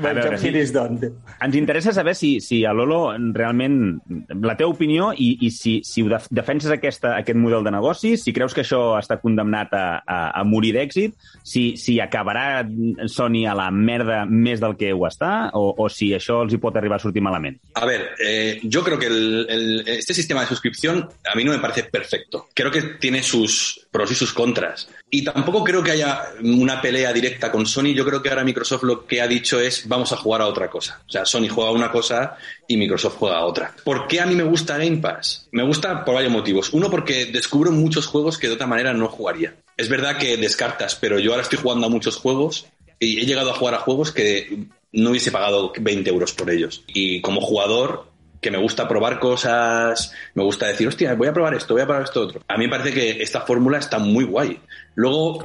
Bon 0.00 0.18
veure, 0.18 0.64
d'on. 0.72 0.96
Ens 1.44 1.56
interessa 1.58 1.92
saber 1.94 2.14
si, 2.18 2.36
si 2.40 2.62
a 2.66 2.72
Lolo 2.74 3.12
realment... 3.34 3.98
La 4.42 4.56
teva 4.56 4.70
opinió 4.72 5.10
i, 5.12 5.36
i 5.46 5.50
si, 5.54 5.78
si 5.86 6.02
ho 6.04 6.08
def 6.10 6.26
defenses 6.34 6.70
aquesta, 6.72 7.14
aquest 7.20 7.38
model 7.38 7.64
de 7.66 7.72
negoci, 7.74 8.14
si 8.20 8.32
creus 8.36 8.54
que 8.56 8.62
això 8.64 8.96
està 8.98 9.18
condemnat 9.22 9.72
a, 9.76 9.84
a, 10.02 10.18
a 10.40 10.44
morir 10.46 10.72
d'èxit, 10.76 11.14
si, 11.46 11.64
si 11.80 11.98
acabarà 12.02 12.64
Sony 13.10 13.44
a 13.48 13.54
la 13.58 13.68
merda 13.74 14.24
més 14.26 14.60
del 14.62 14.76
que 14.80 14.92
ho 14.94 15.06
està, 15.08 15.50
o, 15.56 15.70
o 15.82 15.88
si 15.92 16.12
això 16.16 16.40
els 16.44 16.54
hi 16.56 16.60
pot 16.62 16.76
arribar 16.78 16.98
a 17.00 17.04
sortir 17.04 17.22
malament. 17.24 17.58
A 17.74 17.86
ver, 17.88 18.10
eh, 18.24 18.60
yo 18.64 18.82
creo 18.84 18.98
que 18.98 19.06
el- 19.10 19.46
el- 19.50 19.84
este 19.86 20.14
sistema 20.14 20.42
de 20.42 20.46
suscripción 20.48 21.08
a 21.26 21.36
mí 21.36 21.44
no 21.44 21.52
me 21.52 21.58
parece 21.58 21.84
perfecto. 21.84 22.46
Creo 22.54 22.70
que 22.70 22.82
tiene 23.00 23.22
sus 23.22 23.85
pros 23.96 24.10
y 24.10 24.14
sus 24.14 24.34
contras. 24.34 24.88
Y 25.10 25.24
tampoco 25.24 25.64
creo 25.64 25.82
que 25.82 25.92
haya 25.92 26.24
una 26.42 26.82
pelea 26.82 27.14
directa 27.14 27.50
con 27.50 27.64
Sony. 27.64 27.94
Yo 27.94 28.04
creo 28.04 28.22
que 28.22 28.28
ahora 28.28 28.44
Microsoft 28.44 28.82
lo 28.82 29.06
que 29.06 29.22
ha 29.22 29.26
dicho 29.26 29.58
es 29.58 29.88
vamos 29.88 30.12
a 30.12 30.16
jugar 30.16 30.42
a 30.42 30.46
otra 30.46 30.68
cosa. 30.68 31.00
O 31.08 31.10
sea, 31.10 31.24
Sony 31.24 31.48
juega 31.48 31.70
una 31.70 31.90
cosa 31.90 32.36
y 32.68 32.76
Microsoft 32.76 33.16
juega 33.16 33.38
a 33.38 33.46
otra. 33.46 33.74
¿Por 33.84 34.06
qué 34.06 34.20
a 34.20 34.26
mí 34.26 34.34
me 34.34 34.42
gusta 34.42 34.76
Game 34.76 34.98
Pass? 34.98 35.48
Me 35.50 35.64
gusta 35.64 36.04
por 36.04 36.14
varios 36.14 36.32
motivos. 36.32 36.74
Uno, 36.74 36.90
porque 36.90 37.24
descubro 37.26 37.72
muchos 37.72 38.06
juegos 38.06 38.36
que 38.36 38.48
de 38.48 38.54
otra 38.54 38.66
manera 38.66 38.92
no 38.92 39.08
jugaría. 39.08 39.54
Es 39.78 39.88
verdad 39.88 40.18
que 40.18 40.36
descartas, 40.36 40.94
pero 40.94 41.18
yo 41.18 41.30
ahora 41.30 41.42
estoy 41.42 41.58
jugando 41.58 41.86
a 41.86 41.90
muchos 41.90 42.16
juegos 42.16 42.66
y 42.98 43.20
he 43.20 43.24
llegado 43.24 43.50
a 43.50 43.54
jugar 43.54 43.74
a 43.76 43.78
juegos 43.78 44.12
que 44.12 44.66
no 44.92 45.10
hubiese 45.10 45.30
pagado 45.30 45.72
20 45.78 46.10
euros 46.10 46.32
por 46.32 46.50
ellos. 46.50 46.84
Y 46.86 47.22
como 47.22 47.40
jugador, 47.40 48.10
que 48.46 48.50
me 48.52 48.58
gusta 48.58 48.86
probar 48.86 49.18
cosas, 49.18 50.12
me 50.34 50.44
gusta 50.44 50.68
decir, 50.68 50.86
hostia, 50.86 51.14
voy 51.14 51.26
a 51.26 51.32
probar 51.32 51.54
esto, 51.54 51.74
voy 51.74 51.82
a 51.82 51.86
probar 51.86 52.04
esto 52.04 52.20
otro. 52.20 52.42
A 52.46 52.56
mí 52.56 52.66
me 52.66 52.70
parece 52.70 52.92
que 52.92 53.20
esta 53.22 53.40
fórmula 53.40 53.78
está 53.78 53.98
muy 53.98 54.22
guay. 54.24 54.60
Luego, 54.94 55.40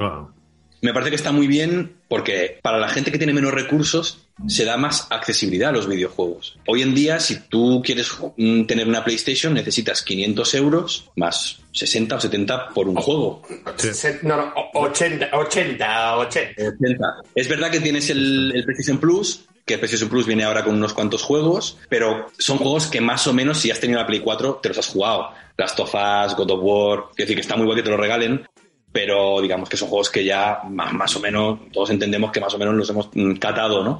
me 0.82 0.92
parece 0.92 1.10
que 1.10 1.16
está 1.16 1.32
muy 1.32 1.48
bien 1.48 1.96
porque 2.08 2.58
para 2.62 2.78
la 2.78 2.88
gente 2.88 3.10
que 3.10 3.18
tiene 3.18 3.32
menos 3.32 3.52
recursos 3.52 4.18
se 4.46 4.64
da 4.64 4.76
más 4.76 5.06
accesibilidad 5.10 5.70
a 5.70 5.72
los 5.72 5.88
videojuegos. 5.88 6.58
Hoy 6.68 6.82
en 6.82 6.94
día, 6.94 7.18
si 7.18 7.40
tú 7.48 7.82
quieres 7.84 8.10
mm, 8.36 8.64
tener 8.66 8.86
una 8.86 9.02
PlayStation, 9.04 9.52
necesitas 9.54 10.02
500 10.02 10.54
euros 10.54 11.10
más 11.16 11.58
60 11.72 12.16
o 12.16 12.20
70 12.20 12.68
por 12.70 12.88
un 12.88 12.94
juego. 12.96 13.42
No, 14.22 14.36
no, 14.36 14.52
o- 14.74 14.80
80, 14.86 15.28
80, 15.32 16.16
80. 16.18 16.54
80. 16.68 17.06
Es 17.34 17.48
verdad 17.48 17.70
que 17.70 17.80
tienes 17.80 18.10
el, 18.10 18.52
el 18.54 18.64
PlayStation 18.64 18.98
Plus, 18.98 19.44
que 19.64 19.74
el 19.74 19.80
PlayStation 19.80 20.08
Plus 20.08 20.26
viene 20.26 20.44
ahora 20.44 20.64
con 20.64 20.74
unos 20.74 20.92
cuantos 20.92 21.22
juegos, 21.22 21.78
pero 21.88 22.26
son 22.38 22.58
juegos 22.58 22.86
que 22.86 23.00
más 23.00 23.26
o 23.26 23.32
menos, 23.32 23.58
si 23.58 23.70
has 23.70 23.80
tenido 23.80 24.00
la 24.00 24.06
Play 24.06 24.20
4, 24.20 24.60
te 24.62 24.68
los 24.68 24.78
has 24.78 24.88
jugado. 24.88 25.30
Last 25.56 25.78
of 25.80 25.94
Us, 25.94 26.36
God 26.36 26.50
of 26.50 26.60
War, 26.62 27.04
quiero 27.14 27.28
decir 27.28 27.36
que 27.36 27.42
está 27.42 27.56
muy 27.56 27.66
guay 27.66 27.76
que 27.76 27.84
te 27.84 27.90
lo 27.90 27.96
regalen, 27.96 28.46
pero 28.90 29.40
digamos 29.40 29.68
que 29.68 29.76
son 29.76 29.88
juegos 29.88 30.10
que 30.10 30.24
ya 30.24 30.60
más, 30.68 30.92
más 30.92 31.16
o 31.16 31.20
menos, 31.20 31.60
todos 31.72 31.90
entendemos 31.90 32.32
que 32.32 32.40
más 32.40 32.52
o 32.54 32.58
menos 32.58 32.74
los 32.74 32.90
hemos 32.90 33.08
mm, 33.14 33.34
catado, 33.34 33.84
¿no? 33.84 33.98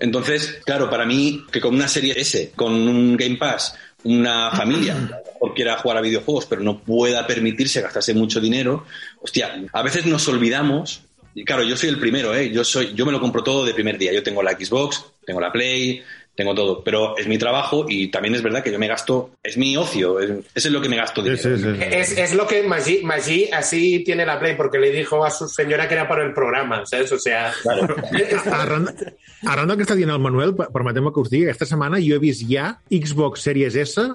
Entonces, 0.00 0.60
claro, 0.64 0.88
para 0.88 1.06
mí, 1.06 1.44
que 1.50 1.60
con 1.60 1.74
una 1.74 1.88
serie 1.88 2.14
S, 2.20 2.52
con 2.54 2.72
un 2.72 3.16
Game 3.16 3.36
Pass, 3.36 3.74
una 4.04 4.50
familia, 4.50 4.94
mejor 5.34 5.54
quiera 5.54 5.78
jugar 5.78 5.98
a 5.98 6.02
videojuegos, 6.02 6.46
pero 6.46 6.62
no 6.62 6.78
pueda 6.80 7.26
permitirse 7.26 7.80
gastarse 7.80 8.14
mucho 8.14 8.40
dinero, 8.40 8.84
hostia, 9.20 9.64
a 9.72 9.82
veces 9.82 10.06
nos 10.06 10.26
olvidamos, 10.28 11.02
y 11.34 11.44
claro, 11.44 11.62
yo 11.62 11.76
soy 11.76 11.88
el 11.90 11.98
primero, 12.00 12.34
¿eh? 12.34 12.50
Yo, 12.50 12.64
soy, 12.64 12.94
yo 12.94 13.04
me 13.06 13.12
lo 13.12 13.20
compro 13.20 13.42
todo 13.42 13.64
de 13.64 13.74
primer 13.74 13.96
día. 13.98 14.12
Yo 14.12 14.22
tengo 14.22 14.42
la 14.42 14.52
Xbox, 14.52 15.04
tengo 15.24 15.40
la 15.40 15.52
Play, 15.52 16.02
tengo 16.34 16.54
todo, 16.54 16.84
pero 16.84 17.16
es 17.18 17.26
mi 17.26 17.36
trabajo 17.36 17.84
y 17.88 18.08
también 18.08 18.34
es 18.36 18.42
verdad 18.42 18.62
que 18.62 18.70
yo 18.70 18.78
me 18.78 18.86
gasto, 18.86 19.32
es 19.42 19.56
mi 19.56 19.76
ocio, 19.76 20.20
es, 20.20 20.30
eso 20.30 20.68
es 20.68 20.70
lo 20.70 20.80
que 20.80 20.88
me 20.88 20.96
gasto 20.96 21.20
Sí, 21.22 21.30
dinero. 21.30 21.56
sí, 21.58 21.62
sí. 21.64 21.84
Es, 21.90 22.16
es 22.16 22.34
lo 22.34 22.46
que 22.46 22.62
Magí, 22.62 23.00
Magí 23.02 23.48
así 23.52 24.04
tiene 24.04 24.24
la 24.24 24.38
Play, 24.38 24.54
porque 24.56 24.78
le 24.78 24.92
dijo 24.92 25.24
a 25.24 25.30
su 25.32 25.48
señora 25.48 25.88
que 25.88 25.94
era 25.94 26.06
por 26.06 26.20
el 26.20 26.32
programa, 26.32 26.86
¿sabes? 26.86 27.10
O 27.10 27.18
sea, 27.18 27.52
Arran, 28.52 28.86
arran 29.46 29.68
del 29.68 29.76
que 29.78 29.84
està 29.86 29.96
dient 29.98 30.12
el 30.14 30.20
Manuel, 30.22 30.54
per- 30.54 30.70
permeteu-me 30.74 31.12
que 31.12 31.20
us 31.24 31.30
digui, 31.32 31.46
aquesta 31.48 31.66
setmana 31.66 31.98
jo 32.02 32.16
he 32.16 32.22
vist 32.22 32.44
ja 32.48 32.76
Xbox 32.90 33.42
Series 33.46 33.74
S 33.76 34.06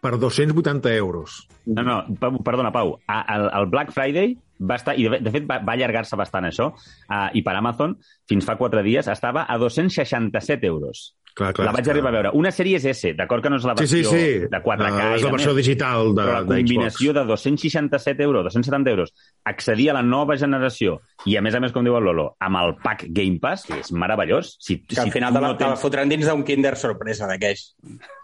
per 0.00 0.16
280 0.22 0.94
euros. 0.94 1.46
No, 1.66 1.82
no, 1.82 1.96
perdona, 2.44 2.70
Pau. 2.72 2.98
A- 3.08 3.24
El, 3.36 3.48
el 3.60 3.66
Black 3.66 3.90
Friday 3.92 4.36
va 4.60 4.76
estar, 4.80 4.96
i 4.98 5.08
de, 5.08 5.20
de 5.20 5.30
fet 5.34 5.46
va, 5.48 5.60
va 5.64 5.74
allargar-se 5.76 6.16
bastant 6.16 6.48
això, 6.48 6.70
uh, 6.72 7.28
i 7.34 7.42
per 7.42 7.56
Amazon, 7.58 7.96
fins 8.28 8.44
fa 8.48 8.56
quatre 8.56 8.82
dies, 8.86 9.08
estava 9.08 9.46
a 9.48 9.58
267 9.58 10.66
euros. 10.66 11.14
Clar, 11.36 11.50
clar, 11.52 11.66
la 11.66 11.72
vaig 11.76 11.84
clar. 11.84 11.92
arribar 11.92 12.08
a 12.08 12.14
veure. 12.14 12.30
Una 12.32 12.48
sèrie 12.48 12.78
és 12.78 12.84
S, 12.88 13.10
d'acord 13.12 13.44
que 13.44 13.50
no 13.52 13.58
és 13.60 13.64
la 13.68 13.74
Sí, 13.76 13.84
sí, 13.90 13.98
versió 14.00 14.16
sí. 14.16 14.46
de 14.48 14.60
4K. 14.64 14.86
No, 14.88 15.08
és 15.12 15.20
i 15.20 15.24
la 15.26 15.28
de 15.28 15.32
versió 15.34 15.50
més, 15.52 15.58
digital 15.60 16.14
de, 16.16 16.22
però 16.22 16.32
la 16.32 16.38
de 16.40 16.46
combinació 16.62 17.10
Xbox. 17.12 17.18
de 17.18 17.24
267 17.28 18.22
euros, 18.24 18.44
270 18.46 18.90
euros, 18.94 19.12
accedir 19.44 19.90
a 19.92 19.96
la 19.98 20.02
nova 20.02 20.38
generació 20.40 20.94
i, 21.26 21.36
a 21.36 21.42
més 21.44 21.52
a 21.54 21.60
més, 21.60 21.74
com 21.76 21.84
diu 21.84 21.98
el 21.98 22.08
Lolo, 22.08 22.30
amb 22.40 22.56
el 22.62 22.72
pack 22.80 23.04
Game 23.12 23.36
Pass, 23.42 23.66
que 23.68 23.82
és 23.82 23.92
meravellós. 23.92 24.54
Si, 24.64 24.78
Que 24.88 24.96
al 25.02 25.10
si 25.10 25.16
final 25.18 25.34
tu 25.34 25.36
te 25.36 25.42
la, 25.44 25.50
no 25.52 25.58
te 25.58 25.64
la 25.66 25.74
tens... 25.74 25.82
fotran 25.84 26.08
dins 26.08 26.24
d'un 26.24 26.42
Kinder 26.48 26.72
sorpresa 26.80 27.28
d'aquells. 27.28 27.66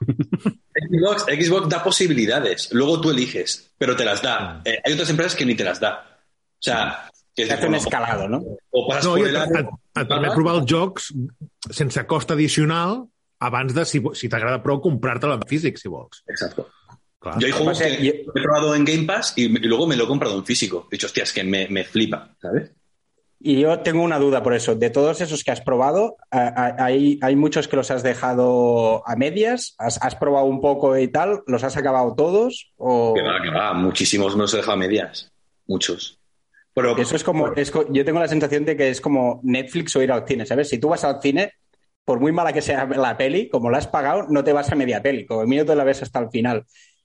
Xbox, 0.73 1.27
Xbox 1.29 1.69
da 1.69 1.83
posibilidades, 1.85 2.71
luego 2.73 2.99
tú 3.01 3.11
eliges, 3.11 3.75
pero 3.77 3.95
te 3.95 4.07
las 4.07 4.23
da. 4.23 4.63
Eh, 4.65 4.79
hay 4.83 4.95
otras 4.95 5.11
empresas 5.11 5.37
que 5.37 5.45
ni 5.45 5.55
te 5.55 5.65
las 5.65 5.81
da. 5.81 6.12
O 6.63 6.65
sea, 6.65 7.11
que 7.35 7.45
Hace 7.51 7.67
un 7.67 7.75
escalado, 7.75 8.29
no? 8.29 8.43
o 8.71 8.87
pasas 8.89 9.07
No, 9.07 9.17
i 9.19 9.23
et, 9.27 9.35
et, 9.35 9.67
et 9.99 10.07
permet 10.09 10.35
provar 10.37 10.53
els 10.61 10.67
jocs 10.71 11.09
sense 11.73 12.05
cost 12.07 12.31
addicional 12.31 13.01
abans 13.43 13.73
de, 13.75 13.83
si, 13.89 13.99
si 14.15 14.29
t'agrada 14.31 14.61
prou, 14.63 14.79
comprar-te-la 14.85 15.41
en 15.41 15.47
físic, 15.49 15.81
si 15.81 15.89
vols. 15.91 16.21
Exacto. 16.31 16.69
Clar. 17.19 17.39
Yo 17.41 17.47
hay 17.49 17.53
juegos 17.53 17.79
Pasa, 17.81 17.91
que 17.97 18.05
yo- 18.05 18.13
he 18.13 18.43
probado 18.43 18.75
en 18.77 18.85
Game 18.85 19.05
Pass 19.05 19.33
y, 19.37 19.45
y 19.47 19.67
luego 19.67 19.87
me 19.89 19.97
lo 19.97 20.05
he 20.05 20.07
comprado 20.07 20.37
en 20.37 20.45
físico. 20.45 20.87
He 20.91 20.97
dicho, 20.97 21.07
hostia, 21.07 21.25
es 21.25 21.33
que 21.33 21.43
me, 21.43 21.67
me 21.69 21.83
flipa, 21.85 22.35
¿sabes? 22.41 22.71
Y 23.41 23.59
yo 23.61 23.81
tengo 23.81 24.03
una 24.05 24.21
duda 24.21 24.43
por 24.45 24.55
eso. 24.55 24.77
De 24.77 24.91
todos 24.91 25.21
esos 25.21 25.43
que 25.43 25.51
has 25.51 25.61
probado, 25.61 26.17
hay, 26.31 27.19
hay 27.23 27.35
muchos 27.35 27.67
que 27.67 27.75
los 27.75 27.91
has 27.91 28.05
dejado 28.05 29.03
a 29.09 29.17
medias, 29.17 29.75
has, 29.79 29.99
has 30.01 30.15
probado 30.15 30.47
un 30.47 30.61
poco 30.61 30.97
y 30.97 31.09
tal, 31.09 31.43
¿los 31.49 31.65
has 31.65 31.77
acabado 31.77 32.15
todos? 32.15 32.73
O... 32.77 33.15
Que 33.15 33.23
va, 33.23 33.43
que 33.43 33.51
va. 33.51 33.73
Muchísimos 33.75 34.37
me 34.37 34.43
los 34.43 34.55
he 34.55 34.59
dejado 34.59 34.75
a 34.75 34.77
medias. 34.77 35.33
Muchos. 35.67 36.21
Pero 36.75 36.97
Eso 36.97 37.17
es 37.17 37.25
como, 37.25 37.53
es 37.55 37.73
yo 37.91 38.05
tengo 38.05 38.19
la 38.21 38.29
sensación 38.29 38.65
de 38.65 38.77
que 38.77 38.89
es 38.91 39.01
como 39.01 39.41
Netflix 39.43 39.95
o 39.97 40.03
ir 40.03 40.11
al 40.13 40.27
cine, 40.27 40.47
¿sabes? 40.47 40.69
Si 40.69 40.79
tú 40.79 40.89
vas 40.89 41.05
al 41.05 41.21
cine, 41.21 41.53
por 42.05 42.19
muy 42.21 42.33
mala 42.33 42.53
que 42.53 42.63
sea 42.63 42.87
la 42.87 43.17
peli, 43.17 43.49
como 43.49 43.71
la 43.71 43.79
has 43.79 43.87
pagado, 43.87 44.27
no 44.29 44.43
te 44.43 44.53
vas 44.53 44.73
a 44.73 44.75
media 44.75 45.03
peli, 45.03 45.27
como 45.27 45.45
mínimo 45.45 45.67
te 45.67 45.77
la 45.77 45.85
ves 45.85 46.03
hasta 46.03 46.19
el 46.21 46.31
final. 46.31 46.65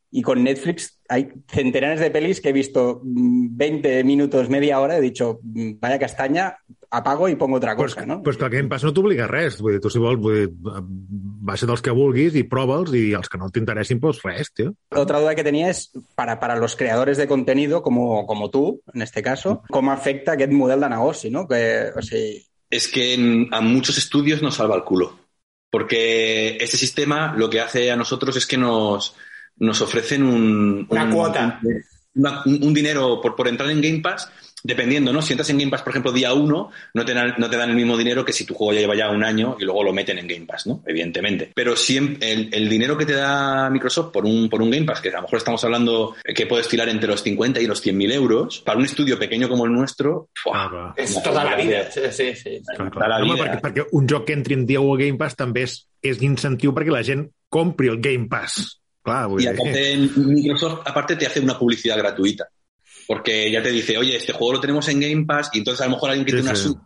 Y 0.09 0.21
con 0.21 0.41
Netflix 0.41 1.01
hay 1.09 1.29
centenares 1.47 1.99
de 1.99 2.09
pelis 2.09 2.39
que 2.39 2.49
he 2.49 2.53
visto 2.53 3.01
mm, 3.03 3.57
20 3.57 4.03
minutos, 4.05 4.49
media 4.49 4.79
hora, 4.79 4.97
he 4.97 5.01
dicho, 5.01 5.39
mm, 5.43 5.73
vaya 5.81 5.99
castaña, 5.99 6.57
apago 6.89 7.27
y 7.27 7.35
pongo 7.35 7.57
otra 7.57 7.75
Pues, 7.75 7.93
cosa, 7.93 8.05
¿no? 8.05 8.23
pues 8.23 8.37
que 8.37 8.45
el 8.45 8.49
Game 8.51 8.69
Pass 8.69 8.85
no 8.85 8.93
t'obliga 8.93 9.27
res. 9.27 9.59
Vull 9.61 9.73
dir, 9.75 9.81
tu 9.83 9.89
si 9.91 9.99
vols, 9.99 10.17
vull 10.17 10.39
dir, 10.39 10.49
baixa 11.47 11.65
dels 11.69 11.81
que 11.81 11.93
vulguis 11.95 12.35
i 12.35 12.43
prova'ls 12.43 12.91
i 12.99 13.13
els 13.17 13.29
que 13.31 13.39
no 13.39 13.47
t'interessin, 13.49 14.01
doncs 14.03 14.19
res, 14.25 14.51
tio. 14.53 14.73
Otra 14.91 15.21
duda 15.21 15.33
que 15.35 15.45
tenía 15.47 15.69
es, 15.71 15.89
para, 16.15 16.39
para 16.39 16.57
los 16.57 16.75
creadores 16.75 17.17
de 17.17 17.27
contenido, 17.27 17.81
como, 17.81 18.25
como 18.27 18.49
tú, 18.51 18.81
en 18.93 19.01
este 19.01 19.23
caso, 19.23 19.63
¿cómo 19.69 19.91
afecta 19.91 20.33
aquest 20.33 20.51
model 20.51 20.81
de 20.81 20.89
negoci, 20.89 21.29
no? 21.31 21.47
Que, 21.47 21.89
o 21.95 22.01
sigui, 22.01 22.45
es 22.69 22.87
que 22.89 23.13
en- 23.13 23.47
a 23.53 23.61
muchos 23.61 23.97
estudios 23.97 24.41
nos 24.41 24.55
salva 24.55 24.75
el 24.75 24.83
culo. 24.83 25.17
Porque 25.69 26.57
este 26.61 26.77
sistema 26.77 27.33
lo 27.37 27.49
que 27.49 27.59
hace 27.61 27.91
a 27.91 27.95
nosotros 27.95 28.35
es 28.37 28.45
que 28.45 28.57
nos, 28.57 29.15
nos 29.57 29.81
ofrecen 29.81 30.23
un, 30.23 30.87
Una 30.89 31.03
un- 31.03 31.11
cuota. 31.11 31.59
una- 32.15 32.41
un, 32.45 32.63
un 32.63 32.73
dinero 32.73 33.19
por, 33.21 33.35
por 33.35 33.47
entrar 33.47 33.69
en 33.69 33.81
Game 33.81 33.99
Pass, 34.01 34.29
dependiendo, 34.67 35.13
¿no? 35.13 35.21
Si 35.21 35.33
entras 35.33 35.49
en 35.49 35.57
Game 35.57 35.71
Pass, 35.71 35.81
por 35.81 35.91
ejemplo, 35.91 36.11
día 36.11 36.33
uno, 36.33 36.69
no 36.93 37.05
te, 37.05 37.13
dan, 37.13 37.35
no 37.37 37.49
te 37.49 37.57
dan 37.57 37.69
el 37.69 37.75
mismo 37.75 37.97
dinero 37.97 38.25
que 38.25 38.33
si 38.33 38.45
tu 38.45 38.53
juego 38.53 38.73
ya 38.73 38.81
lleva 38.81 38.95
ya 38.95 39.09
un 39.09 39.23
año 39.23 39.55
y 39.59 39.63
luego 39.63 39.83
lo 39.83 39.93
meten 39.93 40.19
en 40.19 40.27
Game 40.27 40.45
Pass, 40.45 40.67
¿no? 40.67 40.83
Evidentemente. 40.85 41.51
Pero 41.55 41.75
siempre, 41.75 42.31
el, 42.31 42.49
el 42.51 42.69
dinero 42.69 42.97
que 42.97 43.05
te 43.05 43.13
da 43.13 43.69
Microsoft 43.69 44.11
por 44.11 44.25
un, 44.25 44.49
por 44.49 44.61
un 44.61 44.69
Game 44.69 44.85
Pass, 44.85 45.01
que 45.01 45.09
a 45.09 45.13
lo 45.13 45.21
mejor 45.23 45.37
estamos 45.37 45.63
hablando 45.63 46.15
que 46.23 46.45
puedes 46.45 46.67
tirar 46.67 46.89
entre 46.89 47.07
los 47.07 47.23
50 47.23 47.61
y 47.61 47.65
los 47.67 47.81
100 47.81 47.97
mil 47.97 48.11
euros, 48.11 48.59
para 48.59 48.77
un 48.77 48.85
estudio 48.85 49.17
pequeño 49.17 49.47
como 49.47 49.65
el 49.65 49.71
nuestro, 49.71 50.29
¡fua! 50.33 50.63
Ah, 50.63 50.69
clar. 50.69 50.93
és 50.97 51.13
tota 51.23 51.43
la 51.43 51.55
vida. 51.55 51.89
Sí, 51.91 52.01
sí, 52.11 52.35
sí. 52.35 52.61
Clar, 52.75 53.09
la 53.09 53.17
Home, 53.21 53.33
vida. 53.33 53.45
perquè, 53.45 53.61
perquè 53.61 53.85
un 53.91 54.07
joc 54.09 54.25
que 54.27 54.33
entri 54.33 54.57
en 54.57 54.65
dia 54.65 54.81
1 54.81 54.95
a 54.95 54.99
Game 54.99 55.17
Pass 55.17 55.37
també 55.37 55.63
és, 55.67 55.77
és 56.01 56.19
incentiu 56.25 56.73
perquè 56.75 56.91
la 56.91 57.03
gent 57.07 57.27
compri 57.49 57.87
el 57.87 58.01
Game 58.01 58.27
Pass. 58.27 58.81
Clar, 59.07 59.27
vull 59.31 59.41
Y 59.41 59.47
aparte, 59.47 59.97
Microsoft 60.17 60.81
aparte 60.85 61.15
te 61.15 61.25
hace 61.25 61.39
una 61.39 61.57
publicidad 61.57 61.97
gratuita. 61.97 62.49
Porque 63.07 63.49
ya 63.51 63.63
te 63.63 63.71
dice, 63.71 63.97
oye, 63.97 64.17
este 64.17 64.33
juego 64.33 64.53
lo 64.53 64.59
tenemos 64.59 64.87
en 64.89 64.99
Game 64.99 65.25
Pass, 65.25 65.49
y 65.53 65.59
entonces 65.59 65.81
a 65.81 65.85
lo 65.85 65.91
mejor 65.95 66.09
alguien 66.09 66.25
que 66.25 66.31
Sí, 66.31 66.37
tiene 66.37 66.49
una 66.49 66.57
sí. 66.57 66.63
Switch, 66.65 66.77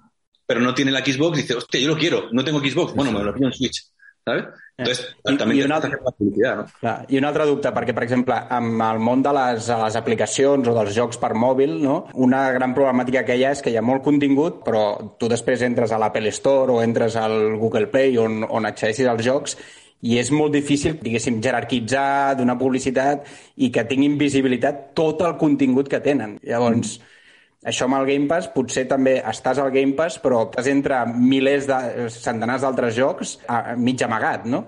pero 0.45 0.59
no 0.61 0.73
tiene 0.73 0.91
la 0.91 1.03
Xbox, 1.03 1.37
dice, 1.37 1.55
hostia, 1.55 1.79
yo 1.81 1.87
lo 1.89 1.97
quiero, 1.97 2.29
no 2.31 2.43
tengo 2.43 2.59
Xbox, 2.59 2.93
bueno, 2.93 3.11
sí. 3.11 3.17
me 3.17 3.23
lo 3.23 3.33
pido 3.33 3.47
en 3.47 3.53
Switch. 3.53 3.83
¿Sabes? 4.23 4.43
Entonces, 4.77 5.15
Y- 5.25 5.35
también 5.37 5.57
y 5.57 5.59
te 5.61 5.65
una 5.65 5.75
altra- 5.77 5.99
la 6.05 6.11
publicidad, 6.11 6.55
¿no? 6.57 6.65
Clar, 6.79 7.05
I 7.09 7.17
un 7.17 7.25
altre 7.25 7.45
dubte, 7.47 7.69
perquè, 7.73 7.91
per 7.95 8.03
exemple, 8.03 8.35
amb 8.53 8.83
el 8.85 8.99
món 9.01 9.23
de 9.25 9.31
les, 9.33 9.67
les 9.67 9.95
aplicacions 9.97 10.67
o 10.69 10.75
dels 10.77 10.93
jocs 10.95 11.17
per 11.17 11.31
mòbil, 11.33 11.73
no? 11.81 12.05
una 12.13 12.51
gran 12.51 12.75
problemàtica 12.77 13.25
que 13.25 13.35
hi 13.35 13.45
ha 13.45 13.51
és 13.55 13.63
que 13.65 13.71
hi 13.73 13.77
ha 13.77 13.81
molt 13.81 14.03
contingut, 14.05 14.61
però 14.63 15.17
tu 15.17 15.27
després 15.27 15.63
entres 15.65 15.91
a 15.91 15.97
l'Apple 15.97 16.29
Store 16.29 16.71
o 16.71 16.83
entres 16.83 17.15
al 17.17 17.57
Google 17.57 17.87
Play 17.87 18.15
on, 18.21 18.43
on 18.47 18.69
accedeixis 18.69 19.07
als 19.09 19.25
jocs 19.25 19.57
i 20.01 20.17
és 20.17 20.31
molt 20.33 20.53
difícil, 20.53 20.97
diguéssim, 21.01 21.41
jerarquitzar, 21.43 22.35
donar 22.37 22.57
publicitat 22.57 23.25
i 23.57 23.69
que 23.71 23.83
tinguin 23.85 24.17
visibilitat 24.17 24.91
tot 24.97 25.21
el 25.21 25.37
contingut 25.37 25.89
que 25.89 25.99
tenen. 26.01 26.39
Llavors, 26.43 26.99
Això 27.61 27.85
amb 27.85 27.93
el 27.99 28.07
Game 28.09 28.25
Pass, 28.25 28.47
potser 28.49 28.87
també 28.89 29.19
estàs 29.21 29.59
al 29.61 29.69
Game 29.69 29.93
Pass, 29.93 30.15
però 30.17 30.47
estàs 30.47 30.65
entre 30.71 31.03
milers 31.13 31.67
de 31.69 32.07
centenars 32.09 32.63
d'altres 32.65 32.95
jocs 32.97 33.35
a, 33.45 33.59
a 33.73 33.75
mig 33.77 34.01
amagat, 34.01 34.47
no? 34.49 34.63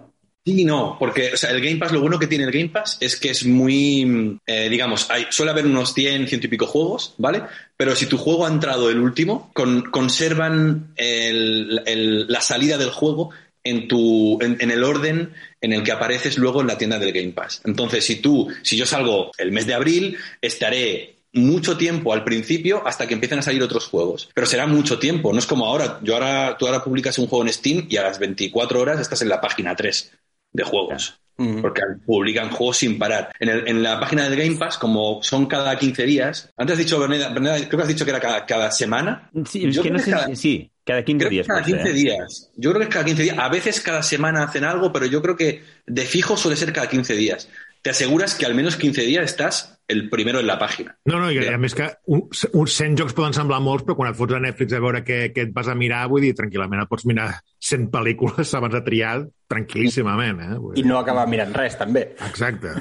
Sí 0.45 0.63
no, 0.63 0.97
porque 0.99 1.31
o 1.33 1.37
sea, 1.37 1.49
el 1.49 1.61
Game 1.63 1.77
Pass, 1.79 1.91
lo 1.91 2.01
bueno 2.01 2.19
que 2.19 2.27
tiene 2.27 2.43
el 2.43 2.51
Game 2.51 2.69
Pass 2.69 2.97
es 3.01 3.19
que 3.19 3.31
es 3.31 3.47
muy, 3.47 4.37
eh, 4.45 4.69
digamos, 4.69 5.09
hay, 5.09 5.25
suele 5.31 5.51
haber 5.53 5.65
unos 5.65 5.95
100, 5.95 6.27
100 6.27 6.41
y 6.43 6.47
pico 6.47 6.67
juegos, 6.67 7.15
¿vale? 7.17 7.41
Pero 7.75 7.95
si 7.95 8.05
tu 8.05 8.19
juego 8.19 8.45
ha 8.45 8.49
entrado 8.49 8.91
el 8.91 8.99
último, 8.99 9.49
con- 9.55 9.89
conservan 9.89 10.93
el- 10.97 11.81
el- 11.87 12.27
la 12.27 12.41
salida 12.41 12.77
del 12.77 12.91
juego 12.91 13.31
en, 13.63 13.87
tu, 13.87 14.39
en, 14.41 14.57
en 14.59 14.71
el 14.71 14.83
orden 14.83 15.33
en 15.61 15.73
el 15.73 15.83
que 15.83 15.91
apareces 15.91 16.37
luego 16.37 16.61
en 16.61 16.67
la 16.67 16.77
tienda 16.77 16.99
del 16.99 17.13
Game 17.13 17.31
Pass. 17.31 17.61
Entonces, 17.65 18.05
si 18.05 18.17
tú, 18.17 18.49
si 18.61 18.77
yo 18.77 18.85
salgo 18.85 19.31
el 19.37 19.51
mes 19.51 19.65
de 19.65 19.73
abril, 19.73 20.17
estaré 20.41 21.13
mucho 21.33 21.77
tiempo 21.77 22.13
al 22.13 22.23
principio 22.23 22.85
hasta 22.85 23.07
que 23.07 23.15
empiecen 23.15 23.39
a 23.39 23.41
salir 23.41 23.63
otros 23.63 23.87
juegos. 23.87 24.29
Pero 24.33 24.47
será 24.47 24.67
mucho 24.67 24.99
tiempo, 24.99 25.33
no 25.33 25.39
es 25.39 25.45
como 25.45 25.65
ahora. 25.65 25.99
Yo 26.03 26.13
ahora, 26.13 26.57
tú 26.57 26.67
ahora 26.67 26.83
publicas 26.83 27.17
un 27.17 27.27
juego 27.27 27.43
en 27.43 27.53
Steam 27.53 27.87
y 27.89 27.97
a 27.97 28.03
las 28.03 28.19
24 28.19 28.79
horas 28.79 28.99
estás 28.99 29.21
en 29.21 29.29
la 29.29 29.41
página 29.41 29.75
3 29.75 30.11
de 30.51 30.63
juegos. 30.63 31.19
Porque 31.35 31.81
publican 32.05 32.49
juegos 32.49 32.77
sin 32.77 32.97
parar. 32.99 33.31
En, 33.39 33.49
el- 33.49 33.67
en 33.67 33.81
la 33.83 33.99
página 33.99 34.29
del 34.29 34.37
Game 34.39 34.55
Pass, 34.57 34.77
como 34.77 35.21
son 35.23 35.45
cada 35.47 35.77
15 35.77 36.03
días, 36.05 36.49
antes 36.57 36.73
has 36.73 36.79
dicho, 36.79 36.99
Berneda, 36.99 37.29
Berneda, 37.29 37.57
creo 37.57 37.69
que 37.69 37.81
has 37.81 37.87
dicho 37.87 38.05
que 38.05 38.11
era 38.11 38.19
cada, 38.19 38.45
cada 38.45 38.71
semana. 38.71 39.29
Sí, 39.49 39.61
que 39.69 39.89
no 39.91 39.99
sé 39.99 40.11
cada-. 40.11 40.35
Sí, 40.35 40.71
cada 40.85 41.03
15 41.03 41.17
Creo 41.19 41.29
que 41.29 41.35
dies. 41.35 41.47
cada 41.47 41.59
pot 41.61 41.69
ser, 41.69 41.77
15 41.83 41.89
eh? 41.89 41.93
días. 41.93 42.51
Yo 42.55 42.69
creo 42.71 42.79
que 42.81 42.87
es 42.87 42.93
cada 42.93 43.05
15 43.05 43.23
días. 43.23 43.37
A 43.39 43.49
veces 43.49 43.81
cada 43.81 44.03
semana 44.03 44.43
hacen 44.43 44.63
algo, 44.63 44.91
pero 44.93 45.05
yo 45.05 45.21
creo 45.21 45.35
que 45.35 45.63
de 45.87 46.01
fijo 46.03 46.37
suele 46.37 46.55
ser 46.57 46.71
cada 46.71 46.87
15 46.87 47.15
días. 47.15 47.49
Te 47.81 47.89
aseguras 47.89 48.35
que 48.35 48.45
al 48.45 48.53
menos 48.55 48.75
15 48.77 49.01
días 49.01 49.25
estás 49.25 49.79
el 49.93 50.09
primero 50.11 50.41
en 50.41 50.47
la 50.49 50.57
página. 50.59 50.95
No, 51.09 51.19
no, 51.21 51.29
i 51.31 51.39
a 51.47 51.59
més 51.61 51.77
que 51.77 51.87
un, 52.11 52.25
uns 52.27 52.75
100 52.81 52.99
jocs 52.99 53.15
poden 53.17 53.37
semblar 53.37 53.61
molts, 53.63 53.85
però 53.87 53.95
quan 53.99 54.11
et 54.11 54.19
fots 54.19 54.35
a 54.35 54.41
Netflix 54.43 54.75
a 54.75 54.81
veure 54.83 55.03
què, 55.05 55.21
què 55.35 55.47
et 55.47 55.55
vas 55.55 55.69
a 55.71 55.77
mirar, 55.77 56.03
vull 56.11 56.25
dir, 56.25 56.33
tranquil·lament 56.37 56.83
et 56.83 56.91
pots 56.91 57.07
mirar 57.09 57.29
100 57.63 57.87
pel·lícules 57.93 58.53
abans 58.59 58.75
de 58.75 58.83
triar 58.85 59.15
tranquil·líssimament, 59.53 60.39
eh? 60.41 60.55
Vull 60.57 60.77
I 60.77 60.81
dir. 60.81 60.89
no 60.89 60.97
acabar 60.97 61.27
mirant 61.29 61.51
res, 61.53 61.75
també. 61.77 62.07
Exacte. 62.25 62.71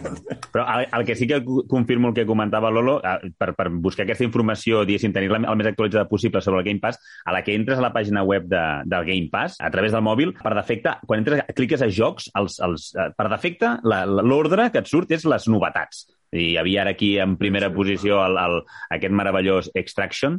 Però 0.54 0.64
el, 0.76 0.86
el 0.98 1.06
que 1.08 1.16
sí 1.18 1.26
que 1.26 1.40
confirmo 1.68 2.10
el 2.10 2.14
que 2.14 2.26
comentava 2.28 2.70
Lolo, 2.70 2.98
per, 3.40 3.50
per 3.58 3.66
buscar 3.82 4.06
aquesta 4.06 4.26
informació, 4.26 4.84
diguéssim, 4.86 5.14
tenir-la 5.16 5.42
el 5.42 5.58
més 5.58 5.70
actualitzada 5.72 6.06
possible 6.10 6.42
sobre 6.44 6.62
el 6.62 6.68
Game 6.68 6.82
Pass, 6.82 7.00
a 7.26 7.34
la 7.34 7.42
que 7.46 7.56
entres 7.58 7.80
a 7.80 7.86
la 7.86 7.92
pàgina 7.94 8.22
web 8.26 8.46
de, 8.50 8.62
del 8.90 9.08
Game 9.08 9.28
Pass, 9.32 9.58
a 9.58 9.72
través 9.74 9.96
del 9.96 10.06
mòbil, 10.06 10.36
per 10.38 10.54
defecte, 10.58 10.94
quan 11.06 11.24
entres, 11.24 11.42
cliques 11.58 11.82
a 11.82 11.90
jocs, 11.90 12.30
els, 12.38 12.60
els, 12.62 12.90
eh, 12.94 13.10
per 13.16 13.28
defecte, 13.32 13.74
l'ordre 13.82 14.70
que 14.70 14.84
et 14.84 14.90
surt 14.90 15.10
és 15.16 15.26
les 15.26 15.50
novetats. 15.50 16.06
I 16.30 16.52
hi 16.52 16.56
havia 16.60 16.84
ara 16.84 16.92
aquí 16.94 17.16
en 17.18 17.36
primera 17.38 17.72
posició 17.74 18.20
el, 18.24 18.36
el, 18.38 18.60
aquest 18.96 19.14
meravellós 19.18 19.70
Extraction, 19.74 20.38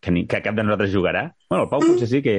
que, 0.00 0.12
ni, 0.12 0.26
que 0.28 0.42
cap 0.44 0.58
de 0.58 0.66
nosaltres 0.66 0.92
jugarà. 0.92 1.30
Bueno, 1.48 1.64
el 1.64 1.70
Pau 1.72 1.86
potser 1.86 2.10
sí 2.10 2.20
que... 2.26 2.36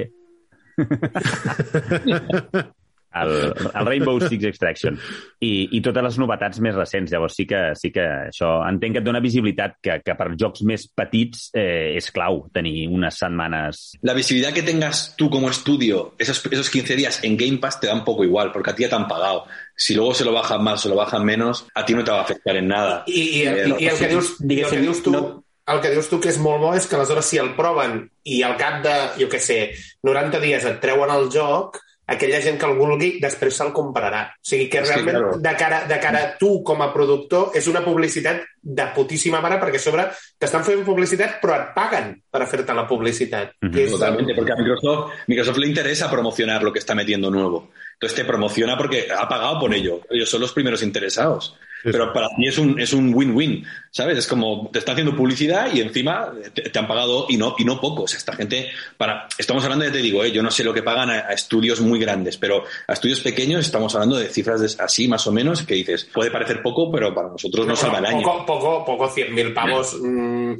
el, 3.15 3.31
el 3.73 3.85
Rainbow 3.85 4.19
Six 4.21 4.45
Extraction 4.47 4.95
i, 5.43 5.67
i 5.77 5.81
totes 5.83 6.03
les 6.05 6.17
novetats 6.21 6.59
més 6.63 6.75
recents. 6.77 7.11
Llavors 7.11 7.35
sí 7.35 7.45
que, 7.49 7.59
sí 7.75 7.91
que 7.91 8.05
això 8.29 8.51
entenc 8.69 8.95
que 8.97 9.01
et 9.03 9.07
dona 9.07 9.19
visibilitat 9.23 9.75
que, 9.83 9.97
que 10.05 10.15
per 10.15 10.29
jocs 10.39 10.63
més 10.67 10.85
petits 10.95 11.49
eh, 11.57 11.95
és 11.99 12.11
clau 12.15 12.45
tenir 12.53 12.87
unes 12.89 13.17
setmanes... 13.19 13.81
La 14.01 14.13
visibilidad 14.13 14.53
que 14.53 14.63
tengas 14.63 15.15
tú 15.17 15.29
como 15.29 15.49
estudio 15.49 16.13
esos, 16.19 16.45
esos 16.51 16.69
15 16.69 16.95
días 16.95 17.23
en 17.23 17.37
Game 17.37 17.57
Pass 17.57 17.79
te 17.79 17.87
da 17.87 17.93
un 17.93 18.03
poco 18.05 18.23
igual, 18.23 18.51
porque 18.51 18.71
a 18.71 18.75
ti 18.75 18.83
ya 18.83 18.89
te 18.89 18.95
han 18.95 19.07
pagado. 19.07 19.45
Si 19.75 19.95
luego 19.95 20.13
se 20.13 20.25
lo 20.25 20.31
bajan 20.33 20.63
más 20.63 20.85
o 20.85 20.89
lo 20.89 20.95
bajan 20.95 21.25
menos, 21.25 21.65
a 21.73 21.85
ti 21.85 21.93
no 21.93 22.03
te 22.03 22.11
va 22.11 22.19
a 22.19 22.23
afectar 22.23 22.55
en 22.55 22.67
nada. 22.67 23.03
I, 23.07 23.21
i, 23.21 23.41
Eh, 23.47 23.67
i, 23.79 23.83
i 23.83 23.87
el, 23.87 23.97
que 23.97 24.07
dius, 24.07 24.35
i 24.47 24.59
el 24.61 24.69
que 24.69 24.81
dius 24.81 25.03
tu... 25.03 25.11
no- 25.11 25.43
El 25.71 25.79
que 25.79 25.91
dius 25.93 26.07
tu 26.09 26.17
que 26.19 26.31
és 26.33 26.39
molt 26.41 26.59
bo 26.59 26.71
és 26.75 26.87
que 26.89 26.97
aleshores 26.97 27.27
si 27.29 27.37
el 27.39 27.51
proven 27.55 27.99
i 28.27 28.41
al 28.43 28.55
cap 28.59 28.79
de, 28.83 28.93
jo 29.21 29.27
què 29.31 29.37
sé, 29.39 29.57
90 30.03 30.39
dies 30.41 30.65
et 30.67 30.79
treuen 30.83 31.13
el 31.13 31.29
joc, 31.31 31.77
aquella 32.11 32.41
gent 32.43 32.59
que 32.59 32.67
el 32.67 32.77
vulgui 32.77 33.11
després 33.23 33.57
se'l 33.57 33.71
comprarà. 33.75 34.23
O 34.35 34.47
sigui 34.51 34.67
que 34.71 34.83
realment 34.83 35.17
claro. 35.17 35.37
de, 35.43 35.53
cara, 35.59 35.81
de 35.89 35.99
cara 36.03 36.23
a 36.25 36.31
tu 36.39 36.51
com 36.67 36.83
a 36.83 36.91
productor 36.93 37.55
és 37.57 37.67
una 37.71 37.83
publicitat 37.85 38.43
de 38.61 38.87
putíssima 38.95 39.41
mare 39.41 39.57
perquè 39.61 39.79
a 39.79 39.85
sobre 39.85 40.07
t'estan 40.39 40.65
fent 40.67 40.83
publicitat 40.85 41.39
però 41.41 41.57
et 41.57 41.71
paguen 41.75 42.13
per 42.31 42.43
fer-te 42.47 42.75
la 42.77 42.87
publicitat. 42.87 43.55
Mhm. 43.61 43.71
que 43.71 43.85
és, 43.85 43.91
Totalmente, 43.91 44.35
porque 44.35 44.53
a 44.53 44.59
Microsoft, 44.59 45.27
Microsoft 45.27 45.57
le 45.57 45.67
interesa 45.67 46.11
promocionar 46.11 46.63
lo 46.63 46.73
que 46.73 46.79
está 46.79 46.95
metiendo 46.95 47.31
nuevo. 47.31 47.69
Entonces 48.01 48.15
te 48.15 48.25
promociona 48.25 48.75
porque 48.75 49.07
ha 49.15 49.29
pagado 49.29 49.59
por 49.59 49.71
ello. 49.75 50.01
Ellos 50.09 50.27
son 50.27 50.41
los 50.41 50.53
primeros 50.53 50.81
interesados. 50.81 51.55
Pero 51.83 52.13
para 52.13 52.27
ti 52.35 52.47
es 52.47 52.59
un 52.59 52.79
es 52.79 52.93
un 52.93 53.11
win-win, 53.11 53.65
¿sabes? 53.89 54.15
Es 54.19 54.27
como 54.27 54.69
te 54.71 54.77
están 54.77 54.93
haciendo 54.93 55.15
publicidad 55.15 55.67
y 55.73 55.81
encima 55.81 56.31
te, 56.53 56.69
te 56.69 56.77
han 56.79 56.87
pagado 56.87 57.25
y 57.27 57.37
no 57.37 57.55
y 57.57 57.65
no 57.65 57.81
poco. 57.81 58.03
O 58.03 58.07
sea, 58.07 58.19
esta 58.19 58.35
gente 58.35 58.69
para 58.97 59.27
estamos 59.37 59.63
hablando 59.63 59.85
ya 59.85 59.91
te 59.91 59.97
digo, 59.97 60.23
¿eh? 60.23 60.31
yo 60.31 60.43
no 60.43 60.51
sé 60.51 60.63
lo 60.63 60.75
que 60.75 60.83
pagan 60.83 61.09
a, 61.09 61.13
a 61.27 61.33
estudios 61.33 61.79
muy 61.81 61.97
grandes, 61.99 62.37
pero 62.37 62.63
a 62.87 62.93
estudios 62.93 63.21
pequeños 63.21 63.65
estamos 63.65 63.95
hablando 63.95 64.15
de 64.17 64.29
cifras 64.29 64.61
de- 64.61 64.83
así 64.83 65.07
más 65.07 65.25
o 65.25 65.31
menos 65.31 65.63
que 65.63 65.73
dices 65.73 66.05
puede 66.13 66.29
parecer 66.29 66.61
poco, 66.61 66.91
pero 66.91 67.15
para 67.15 67.29
nosotros 67.29 67.65
nos 67.65 67.79
salva 67.79 67.97
el 67.97 68.05
año. 68.05 68.21
Poco, 68.21 68.45
poco, 68.45 68.85
poco 68.85 69.09
100.000 69.15 69.53
pavos. 69.55 69.95
Mm, 69.99 70.53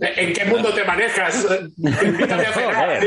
¿En 0.00 0.32
qué 0.34 0.44
mundo 0.44 0.74
te 0.74 0.84
manejas? 0.84 1.46
Invítame 1.78 2.44
a 2.44 2.52
cenar. 2.52 3.02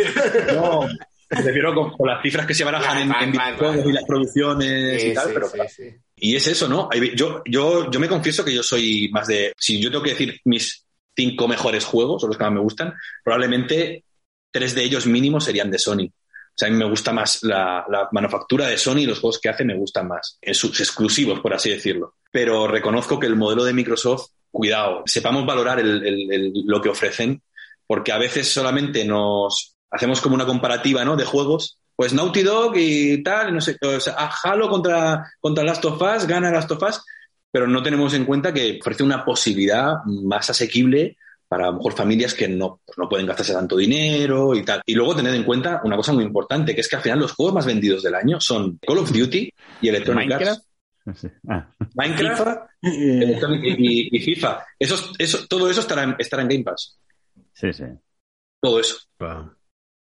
No, 0.56 0.88
me 1.30 1.42
refiero 1.42 1.74
con, 1.76 1.92
con 1.92 2.08
las 2.08 2.22
cifras 2.22 2.46
que 2.46 2.54
se 2.54 2.64
barajan 2.64 2.98
en, 2.98 3.14
en 3.30 3.34
vale. 3.34 3.84
y 3.86 3.92
las 3.92 4.04
producciones 4.06 5.02
Sí, 5.02 5.08
y 5.10 5.14
tal, 5.14 5.28
sí, 5.28 5.32
pero 5.34 5.48
sí, 5.50 5.58
sí. 5.70 5.84
Y 6.16 6.36
es 6.36 6.48
eso, 6.48 6.68
¿no? 6.68 6.90
Yo, 7.16 7.42
yo, 7.46 7.90
yo 7.90 8.00
me 8.00 8.08
confieso 8.10 8.44
que 8.44 8.54
yo 8.54 8.64
soy 8.64 9.10
más 9.12 9.28
de. 9.28 9.54
Si 9.58 9.80
yo 9.82 9.90
tengo 9.92 10.04
que 10.04 10.12
decir 10.12 10.40
mis 10.46 10.86
cinco 11.16 11.48
mejores 11.48 11.86
juegos, 11.86 12.24
o 12.24 12.28
los 12.28 12.38
que 12.38 12.44
más 12.44 12.54
me 12.54 12.60
gustan, 12.60 12.94
probablemente 13.24 14.04
tres 14.52 14.74
de 14.76 14.84
ellos 14.84 15.06
mínimo 15.06 15.40
serían 15.40 15.70
de 15.72 15.78
Sony. 15.80 16.06
O 16.10 16.58
sea, 16.60 16.68
a 16.68 16.72
mí 16.72 16.78
me 16.78 16.90
gusta 16.90 17.14
más 17.14 17.42
la, 17.44 17.86
la 17.90 18.10
manufactura 18.12 18.68
de 18.68 18.78
Sony 18.78 18.98
y 19.00 19.06
los 19.06 19.20
juegos 19.20 19.40
que 19.40 19.48
hace 19.50 19.64
me 19.64 19.78
gustan 19.78 20.08
más. 20.10 20.38
En 20.42 20.54
sus 20.54 20.78
exclusivos, 20.80 21.40
por 21.40 21.54
así 21.54 21.70
decirlo. 21.70 22.16
Pero 22.32 22.68
reconozco 22.68 23.18
que 23.20 23.28
el 23.28 23.36
modelo 23.38 23.64
de 23.64 23.72
Microsoft, 23.74 24.32
cuidado, 24.52 25.04
sepamos 25.06 25.46
valorar 25.46 25.80
el- 25.80 26.06
el- 26.06 26.32
el- 26.34 26.54
lo 26.66 26.82
que 26.82 26.90
ofrecen, 26.90 27.42
porque 27.88 28.12
a 28.12 28.18
veces 28.18 28.52
solamente 28.52 29.06
nos 29.06 29.76
hacemos 29.92 30.22
como 30.22 30.36
una 30.36 30.46
comparativa, 30.46 31.04
¿no? 31.06 31.16
De 31.16 31.26
juegos. 31.26 31.78
Pues 31.96 32.14
Naughty 32.14 32.44
Dog 32.44 32.74
y 32.78 33.22
tal, 33.24 33.54
no 33.54 33.60
sé, 33.60 33.78
o 33.82 34.00
sea, 34.00 34.14
a 34.18 34.30
Halo 34.44 34.70
contra, 34.70 35.34
contra 35.42 35.64
Last 35.66 35.84
of 35.86 36.02
Us, 36.02 36.26
gana 36.26 36.50
Last 36.50 36.72
of 36.72 36.82
Us, 36.82 37.02
pero 37.52 37.68
no 37.68 37.84
tenemos 37.84 38.14
en 38.14 38.24
cuenta 38.26 38.54
que 38.54 38.78
ofrece 38.80 39.04
una 39.04 39.26
posibilidad 39.26 39.96
más 40.06 40.50
asequible 40.50 41.18
para 41.48 41.66
a 41.66 41.72
lo 41.72 41.78
mejor 41.78 41.94
familias 41.94 42.34
que 42.36 42.48
no, 42.48 42.80
pues 42.86 42.98
no 42.98 43.10
pueden 43.10 43.26
gastarse 43.26 43.54
tanto 43.54 43.76
dinero 43.76 44.56
y 44.56 44.64
tal. 44.64 44.82
Y 44.86 44.94
luego 44.94 45.16
tened 45.16 45.34
en 45.34 45.44
cuenta 45.44 45.82
una 45.84 45.98
cosa 45.98 46.14
muy 46.14 46.24
importante, 46.24 46.74
que 46.76 46.82
es 46.82 46.88
que 46.88 46.96
al 46.96 47.02
final 47.02 47.20
los 47.20 47.34
juegos 47.34 47.56
más 47.56 47.66
vendidos 47.66 48.04
del 48.04 48.16
año 48.16 48.40
son 48.40 48.78
Call 48.78 49.00
of 49.00 49.12
Duty 49.12 49.52
y 49.82 49.88
Electronic 49.90 50.30
Minecraft? 50.30 50.62
Arts. 51.06 51.28
Ah, 51.50 51.68
Minecraft 51.96 52.48
Eh, 52.84 53.40
y, 53.80 54.16
y 54.16 54.20
FIFA. 54.22 54.64
Esos- 54.78 55.12
eso, 55.18 55.40
todo 55.50 55.70
eso 55.70 55.82
estará 55.82 56.04
en, 56.04 56.16
estará 56.20 56.44
en 56.44 56.50
Game 56.50 56.64
Pass. 56.64 56.98
sí, 57.54 57.74
sí. 57.74 57.84
Todo 58.62 58.80
eso. 58.80 58.96
Clar. 59.18 59.50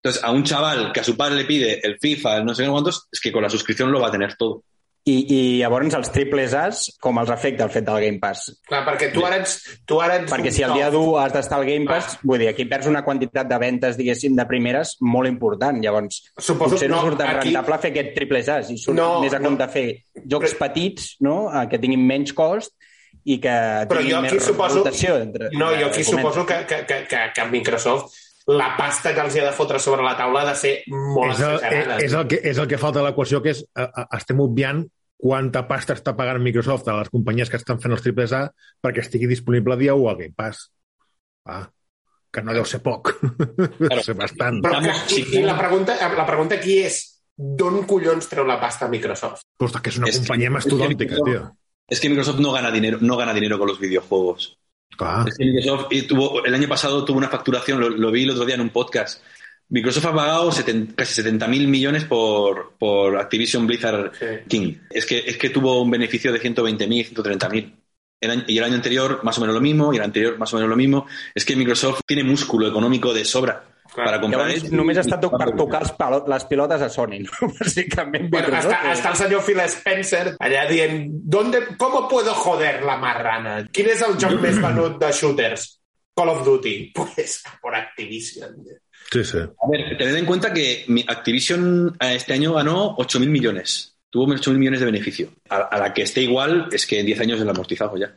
Entonces, 0.03 0.23
a 0.23 0.31
un 0.31 0.45
chaval 0.45 0.93
que 0.93 1.01
a 1.01 1.05
su 1.05 1.17
padre 1.17 1.37
le 1.37 1.45
pide 1.45 1.81
el 1.87 1.99
FIFA, 1.99 2.37
el 2.39 2.45
no 2.45 2.55
sé 2.55 2.65
qué 2.65 2.71
cuántos, 2.71 3.09
es 3.11 3.21
que 3.21 3.33
con 3.33 3.43
la 3.43 3.51
suscripción 3.51 3.91
lo 3.91 4.01
va 4.01 4.09
a 4.09 4.13
tener 4.13 4.37
todo. 4.37 4.63
I, 5.09 5.25
I 5.33 5.37
llavors 5.63 5.95
els 5.97 6.11
triples 6.13 6.53
As, 6.53 6.83
com 7.01 7.17
els 7.17 7.31
afecta 7.33 7.65
el 7.65 7.71
fet 7.73 7.87
del 7.87 7.97
Game 8.05 8.19
Pass? 8.21 8.51
Clar, 8.69 8.83
perquè 8.85 9.07
tu 9.15 9.23
ara 9.25 9.39
ets... 9.41 9.55
Tu 9.89 9.97
ara 10.05 10.19
ets 10.21 10.29
Perquè 10.31 10.51
un 10.51 10.57
si 10.59 10.65
el 10.67 10.75
dia 10.77 10.91
d'1 10.93 11.15
has 11.23 11.33
d'estar 11.33 11.57
al 11.63 11.65
Game 11.65 11.87
Pass, 11.89 12.19
vull 12.29 12.43
dir, 12.43 12.51
aquí 12.51 12.67
perds 12.69 12.91
una 12.91 13.01
quantitat 13.07 13.49
de 13.49 13.59
ventes, 13.63 13.97
diguéssim, 13.97 14.37
de 14.37 14.45
primeres 14.51 14.97
molt 15.01 15.31
important. 15.31 15.81
Llavors, 15.81 16.21
Suposo- 16.37 16.75
potser 16.77 16.91
no, 16.93 16.99
no, 17.01 17.07
surt 17.09 17.23
aquí- 17.25 17.49
rentable 17.49 17.79
fer 17.87 17.91
aquest 17.95 18.13
triples 18.19 18.53
As 18.53 18.71
i 18.75 18.77
surt 18.77 18.99
No, 19.01 19.09
més 19.25 19.33
a 19.33 19.41
no. 19.41 19.49
compte 19.49 19.69
fer 19.73 19.87
jocs 20.29 20.55
petits, 20.61 21.15
no?, 21.25 21.39
eh, 21.57 21.65
que 21.73 21.81
tinguin 21.81 22.05
menys 22.05 22.35
cost 22.37 22.77
i 23.25 23.39
que 23.41 23.57
Però 23.89 24.03
tinguin 24.05 24.13
jo 24.19 24.23
aquí 24.27 24.35
més 24.37 24.45
suposo... 24.53 24.83
rotació. 24.85 25.17
Entre, 25.25 25.49
No, 25.57 25.73
jo 25.81 25.87
aquí 25.89 26.05
suposo 26.05 26.45
que, 26.45 26.61
que, 26.69 26.85
que, 26.85 27.01
que, 27.09 27.25
que 27.35 27.49
Microsoft 27.49 28.13
la 28.49 28.71
pasta 28.79 29.13
que 29.15 29.21
els 29.21 29.35
hi 29.37 29.41
ha 29.43 29.49
de 29.51 29.53
fotre 29.57 29.79
sobre 29.79 30.03
la 30.07 30.15
taula 30.17 30.41
ha 30.43 30.51
de 30.51 30.55
ser 30.57 30.71
molt 30.89 31.35
És 31.35 31.41
el, 31.45 31.55
exagerada. 31.59 31.99
és, 32.05 32.13
el 32.17 32.27
que, 32.31 32.39
és 32.49 32.59
el 32.59 32.69
que 32.71 32.79
falta 32.81 33.01
a 33.03 33.05
l'equació, 33.05 33.43
que 33.45 33.51
és 33.53 33.65
a, 33.77 33.85
a, 33.93 34.07
estem 34.17 34.41
obviant 34.41 34.87
quanta 35.19 35.65
pasta 35.69 35.97
està 35.99 36.15
pagant 36.17 36.41
Microsoft 36.41 36.87
a 36.89 36.95
les 37.01 37.11
companyies 37.13 37.51
que 37.51 37.59
estan 37.61 37.81
fent 37.83 37.93
els 37.93 38.05
triples 38.05 38.33
A 38.33 38.47
perquè 38.81 39.03
estigui 39.05 39.27
disponible 39.29 39.77
dia 39.77 39.95
1 39.99 40.09
al 40.09 40.17
Game 40.23 40.35
Pass. 40.37 40.69
Ah, 41.45 41.67
que 42.33 42.43
no 42.45 42.55
deu 42.57 42.65
ser 42.69 42.81
poc. 42.85 43.13
deu 43.83 44.01
ser 44.05 44.15
bastant. 44.17 44.63
Però 44.65 44.81
que, 44.85 44.95
i, 44.95 45.23
sí. 45.25 45.25
i 45.41 45.43
la, 45.45 45.57
pregunta, 45.59 45.97
la 46.17 46.27
pregunta 46.29 46.57
aquí 46.61 46.79
és 46.87 47.01
d'on 47.37 47.83
collons 47.89 48.27
treu 48.31 48.47
la 48.49 48.57
pasta 48.61 48.89
Microsoft? 48.89 49.43
Ostres, 49.61 49.83
que 49.83 49.91
és 49.93 49.99
una 50.01 50.09
És 50.09 50.17
que- 50.19 50.25
companyia 50.25 50.49
és 50.49 50.53
que 50.53 50.57
mastodòntica, 50.61 51.15
Microsoft- 51.19 51.33
tio. 51.35 51.57
Es 51.89 52.01
que 52.01 52.09
Microsoft 52.13 52.41
no 52.45 52.53
gana 52.53 52.71
dinero, 52.71 52.99
no 53.01 53.17
gana 53.17 53.33
dinero 53.35 53.59
con 53.59 53.69
los 53.69 53.79
videojuegos. 53.81 54.59
Es 55.27 55.37
que 55.37 55.45
Microsoft 55.45 55.87
y 55.91 56.03
tuvo, 56.03 56.45
el 56.45 56.55
año 56.55 56.69
pasado 56.69 57.05
tuvo 57.05 57.19
una 57.19 57.29
facturación, 57.29 57.81
lo, 57.81 57.89
lo 57.89 58.11
vi 58.11 58.25
el 58.25 58.31
otro 58.31 58.45
día 58.45 58.57
en 58.57 58.63
un 58.63 58.71
podcast. 58.71 59.23
Microsoft 59.71 60.07
ha 60.07 60.15
pagado 60.15 60.51
70 60.51 60.95
casi 60.97 61.15
70 61.15 61.47
mil 61.47 61.69
millones 61.69 62.05
por, 62.05 62.73
por 62.79 63.17
Activision 63.19 63.67
Blizzard 63.67 64.13
Sí. 64.19 64.27
King. 64.49 64.75
Es 64.91 65.05
que, 65.07 65.19
es 65.19 65.37
que 65.37 65.51
tuvo 65.51 65.83
un 65.83 65.91
beneficio 65.91 66.33
de 66.33 66.39
120 66.41 66.87
mil, 66.87 67.05
130 67.05 67.49
mil. 67.51 67.75
y 68.47 68.59
el 68.59 68.65
año 68.65 68.75
anterior 68.75 69.21
más 69.23 69.37
o 69.39 69.41
menos 69.43 69.55
lo 69.55 69.61
mismo, 69.61 69.93
y 69.93 69.97
el 69.99 70.03
anterior 70.03 70.39
más 70.39 70.53
o 70.53 70.57
menos 70.57 70.71
lo 70.71 70.77
mismo. 70.77 71.07
Es 71.35 71.45
que 71.45 71.55
Microsoft 71.55 72.01
tiene 72.07 72.25
músculo 72.25 72.67
económico 72.67 73.13
de 73.13 73.25
sobra 73.25 73.65
para 74.05 74.21
comprar 74.21 74.47
Llavors, 74.49 74.73
només 74.73 74.99
està 75.03 75.19
to 75.21 75.31
per 75.31 75.51
tocar 75.57 75.83
els 75.83 75.93
palo- 75.99 76.25
les 76.29 76.45
pilotes 76.51 76.83
a 76.83 76.89
Sony, 76.89 77.19
no? 77.25 77.49
Bàsicament. 77.61 78.29
Bueno, 78.31 78.49
Microsoft, 78.49 78.73
hasta, 78.75 78.91
hasta 78.93 79.11
el 79.11 79.17
senyor 79.17 79.43
Phil 79.45 79.61
Spencer 79.67 80.37
allà 80.39 80.67
dient 80.71 81.11
¿Dónde, 81.13 81.63
¿Cómo 81.77 82.07
puedo 82.09 82.33
joder 82.35 82.83
la 82.83 82.97
marrana? 82.97 83.65
Quin 83.73 83.91
és 83.93 84.03
el 84.07 84.17
joc 84.21 84.39
més 84.43 84.61
venut 84.63 84.99
de 85.01 85.13
shooters? 85.13 85.69
Call 86.17 86.29
of 86.35 86.45
Duty. 86.45 86.93
Pues 86.99 87.43
por 87.63 87.75
Activision. 87.75 88.57
Sí, 89.11 89.25
sí. 89.25 89.39
A 89.39 89.69
ver, 89.71 89.97
tened 89.97 90.17
en 90.17 90.27
cuenta 90.27 90.53
que 90.53 90.85
Activision 91.07 91.97
eh, 92.01 92.15
este 92.17 92.33
año 92.35 92.55
ganó 92.55 92.97
8.000 92.97 93.29
millones. 93.29 93.95
Tuvo 94.11 94.27
8.000 94.27 94.57
millones 94.59 94.81
de 94.81 94.87
beneficio. 94.87 95.29
A, 95.49 95.57
a 95.59 95.79
la 95.79 95.93
que 95.95 96.03
esté 96.03 96.23
igual 96.23 96.69
es 96.73 96.87
que 96.87 97.01
en 97.01 97.07
10 97.07 97.21
años 97.21 97.37
es 97.39 97.43
el 97.43 97.49
amortizado 97.51 97.97
ya. 97.97 98.15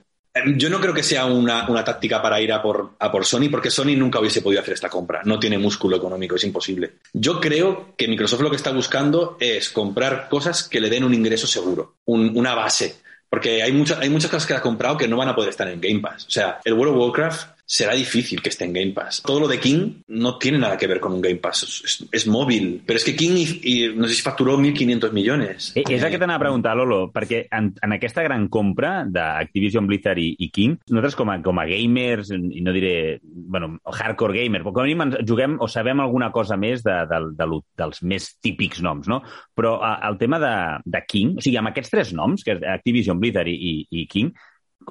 Yo 0.55 0.69
no 0.69 0.79
creo 0.79 0.93
que 0.93 1.03
sea 1.03 1.25
una, 1.25 1.67
una 1.67 1.83
táctica 1.83 2.21
para 2.21 2.39
ir 2.39 2.53
a 2.53 2.61
por, 2.61 2.91
a 2.99 3.11
por 3.11 3.25
Sony, 3.25 3.49
porque 3.51 3.69
Sony 3.69 3.95
nunca 3.97 4.19
hubiese 4.19 4.41
podido 4.41 4.61
hacer 4.61 4.73
esta 4.75 4.89
compra. 4.89 5.21
No 5.25 5.37
tiene 5.39 5.57
músculo 5.57 5.97
económico, 5.97 6.35
es 6.35 6.43
imposible. 6.45 6.93
Yo 7.11 7.39
creo 7.41 7.93
que 7.97 8.07
Microsoft 8.07 8.41
lo 8.41 8.49
que 8.49 8.55
está 8.55 8.71
buscando 8.71 9.35
es 9.41 9.69
comprar 9.69 10.29
cosas 10.29 10.67
que 10.69 10.79
le 10.79 10.89
den 10.89 11.03
un 11.03 11.13
ingreso 11.13 11.47
seguro, 11.47 11.95
un- 12.05 12.31
una 12.37 12.55
base. 12.55 12.95
Porque 13.29 13.61
hay, 13.63 13.71
muchas 13.71 13.99
hay 13.99 14.09
muchas 14.09 14.29
cosas 14.29 14.45
que 14.45 14.53
ha 14.53 14.61
comprado 14.61 14.97
que 14.97 15.07
no 15.07 15.15
van 15.17 15.29
a 15.29 15.35
poder 15.35 15.49
estar 15.51 15.67
en 15.69 15.79
Game 15.79 15.99
Pass. 15.99 16.25
O 16.27 16.31
sea, 16.31 16.59
el 16.65 16.73
World 16.73 16.95
of 16.95 17.01
Warcraft 17.01 17.47
será 17.65 17.93
difícil 17.95 18.41
que 18.41 18.49
esté 18.49 18.65
en 18.65 18.73
Game 18.73 18.91
Pass. 18.91 19.21
Todo 19.25 19.39
lo 19.41 19.47
de 19.47 19.59
King 19.59 20.01
no 20.07 20.37
tiene 20.37 20.57
nada 20.57 20.77
que 20.77 20.87
ver 20.87 20.99
con 20.99 21.13
un 21.13 21.21
Game 21.21 21.37
Pass. 21.37 21.63
Es, 21.63 22.07
es- 22.11 22.27
móvil. 22.27 22.81
Pero 22.85 22.97
es 22.97 23.03
que 23.05 23.15
King, 23.15 23.31
y, 23.35 23.59
y 23.63 23.95
no 23.95 24.07
sé 24.07 24.13
si 24.15 24.21
facturó 24.21 24.57
1.500 24.57 25.11
millones. 25.11 25.71
Eh, 25.75 25.83
És 25.89 26.03
el 26.03 26.11
que 26.11 26.19
t'anava 26.19 26.37
a 26.37 26.45
preguntar, 26.45 26.75
Lolo, 26.77 27.11
perquè 27.11 27.45
en, 27.51 27.73
en 27.81 27.93
aquesta 27.95 28.23
gran 28.23 28.47
compra 28.47 29.05
d'Activision 29.09 29.87
Blizzard 29.87 30.19
i, 30.21 30.35
i 30.39 30.49
King, 30.53 30.77
nosaltres 30.89 31.15
com 31.19 31.29
a, 31.31 31.37
com 31.43 31.59
a 31.59 31.65
gamers, 31.69 32.31
i 32.31 32.61
no 32.63 32.73
diré, 32.75 33.19
bueno, 33.23 33.73
hardcore 33.85 34.37
gamer, 34.43 34.61
però 34.63 34.73
com 34.75 34.83
a 34.83 34.87
mínim 34.89 35.15
juguem 35.27 35.57
o 35.59 35.67
sabem 35.71 35.99
alguna 36.03 36.31
cosa 36.31 36.57
més 36.57 36.83
de, 36.83 36.95
de, 37.09 37.19
de, 37.39 37.47
lo- 37.49 37.63
dels 37.77 38.03
més 38.03 38.29
típics 38.41 38.81
noms, 38.85 39.07
no? 39.11 39.21
Però 39.57 39.77
a, 39.83 39.95
el 40.09 40.17
tema 40.21 40.39
de, 40.41 40.53
de 40.85 41.03
King, 41.07 41.35
o 41.37 41.43
sigui, 41.43 41.57
amb 41.59 41.71
aquests 41.71 41.91
tres 41.95 42.13
noms, 42.17 42.43
que 42.45 42.55
és 42.57 42.63
Activision, 42.75 43.19
Blizzard 43.19 43.47
i, 43.51 43.57
i, 43.57 43.75
i 44.03 44.07
King, 44.11 44.31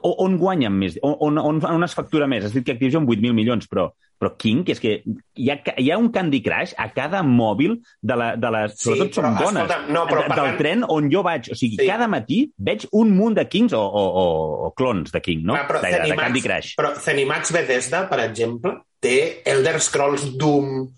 o- 0.02 0.16
on 0.24 0.36
guanyen 0.38 0.72
més? 0.72 0.98
On, 1.02 1.16
on, 1.20 1.38
on, 1.38 1.58
on 1.64 1.84
es 1.84 1.94
factura 1.94 2.26
més? 2.30 2.44
Has 2.44 2.52
dit 2.54 2.64
que 2.64 2.72
Activision 2.76 3.06
8.000 3.06 3.32
milions, 3.36 3.66
però, 3.68 3.88
però 4.20 4.34
King, 4.36 4.62
que 4.64 4.72
és 4.76 4.80
que 4.80 4.92
hi 5.40 5.50
ha, 5.50 5.56
hi 5.80 5.90
ha 5.90 5.96
un 5.98 6.10
Candy 6.12 6.42
Crush 6.44 6.74
a 6.78 6.90
cada 6.92 7.22
mòbil 7.24 7.78
de, 8.02 8.16
la, 8.16 8.30
de 8.36 8.50
les... 8.52 8.74
Sí, 8.76 8.90
sobretot 8.90 9.14
són 9.18 9.24
però, 9.30 9.44
bones. 9.46 9.62
escolta'm, 9.64 9.92
no, 9.96 10.02
però 10.10 10.22
de- 10.22 10.28
del 10.28 10.36
parlant- 10.36 10.58
tren 10.60 10.84
on 10.88 11.10
jo 11.12 11.22
vaig. 11.26 11.48
O 11.52 11.56
sigui, 11.58 11.76
Sí. 11.78 11.82
sí. 11.84 11.88
cada 11.88 12.08
matí 12.08 12.40
veig 12.58 12.86
un 12.92 13.10
munt 13.16 13.36
de 13.40 13.46
Kings 13.48 13.72
o, 13.72 13.80
o, 13.80 14.04
o, 14.22 14.26
o 14.68 14.72
clons 14.76 15.10
de 15.12 15.20
King, 15.24 15.42
no? 15.48 15.54
Ah, 15.56 15.66
però 15.68 15.80
de, 15.80 15.88
de, 15.90 15.96
de 15.96 16.02
Zenimax- 16.08 16.26
Candy 16.26 16.42
Crush. 16.46 16.74
Però 16.80 16.94
Zenimax 17.00 17.52
Bethesda, 17.56 18.04
per 18.10 18.20
exemple, 18.28 18.76
té 19.00 19.16
Elder 19.48 19.78
Scrolls 19.80 20.28
Doom, 20.36 20.88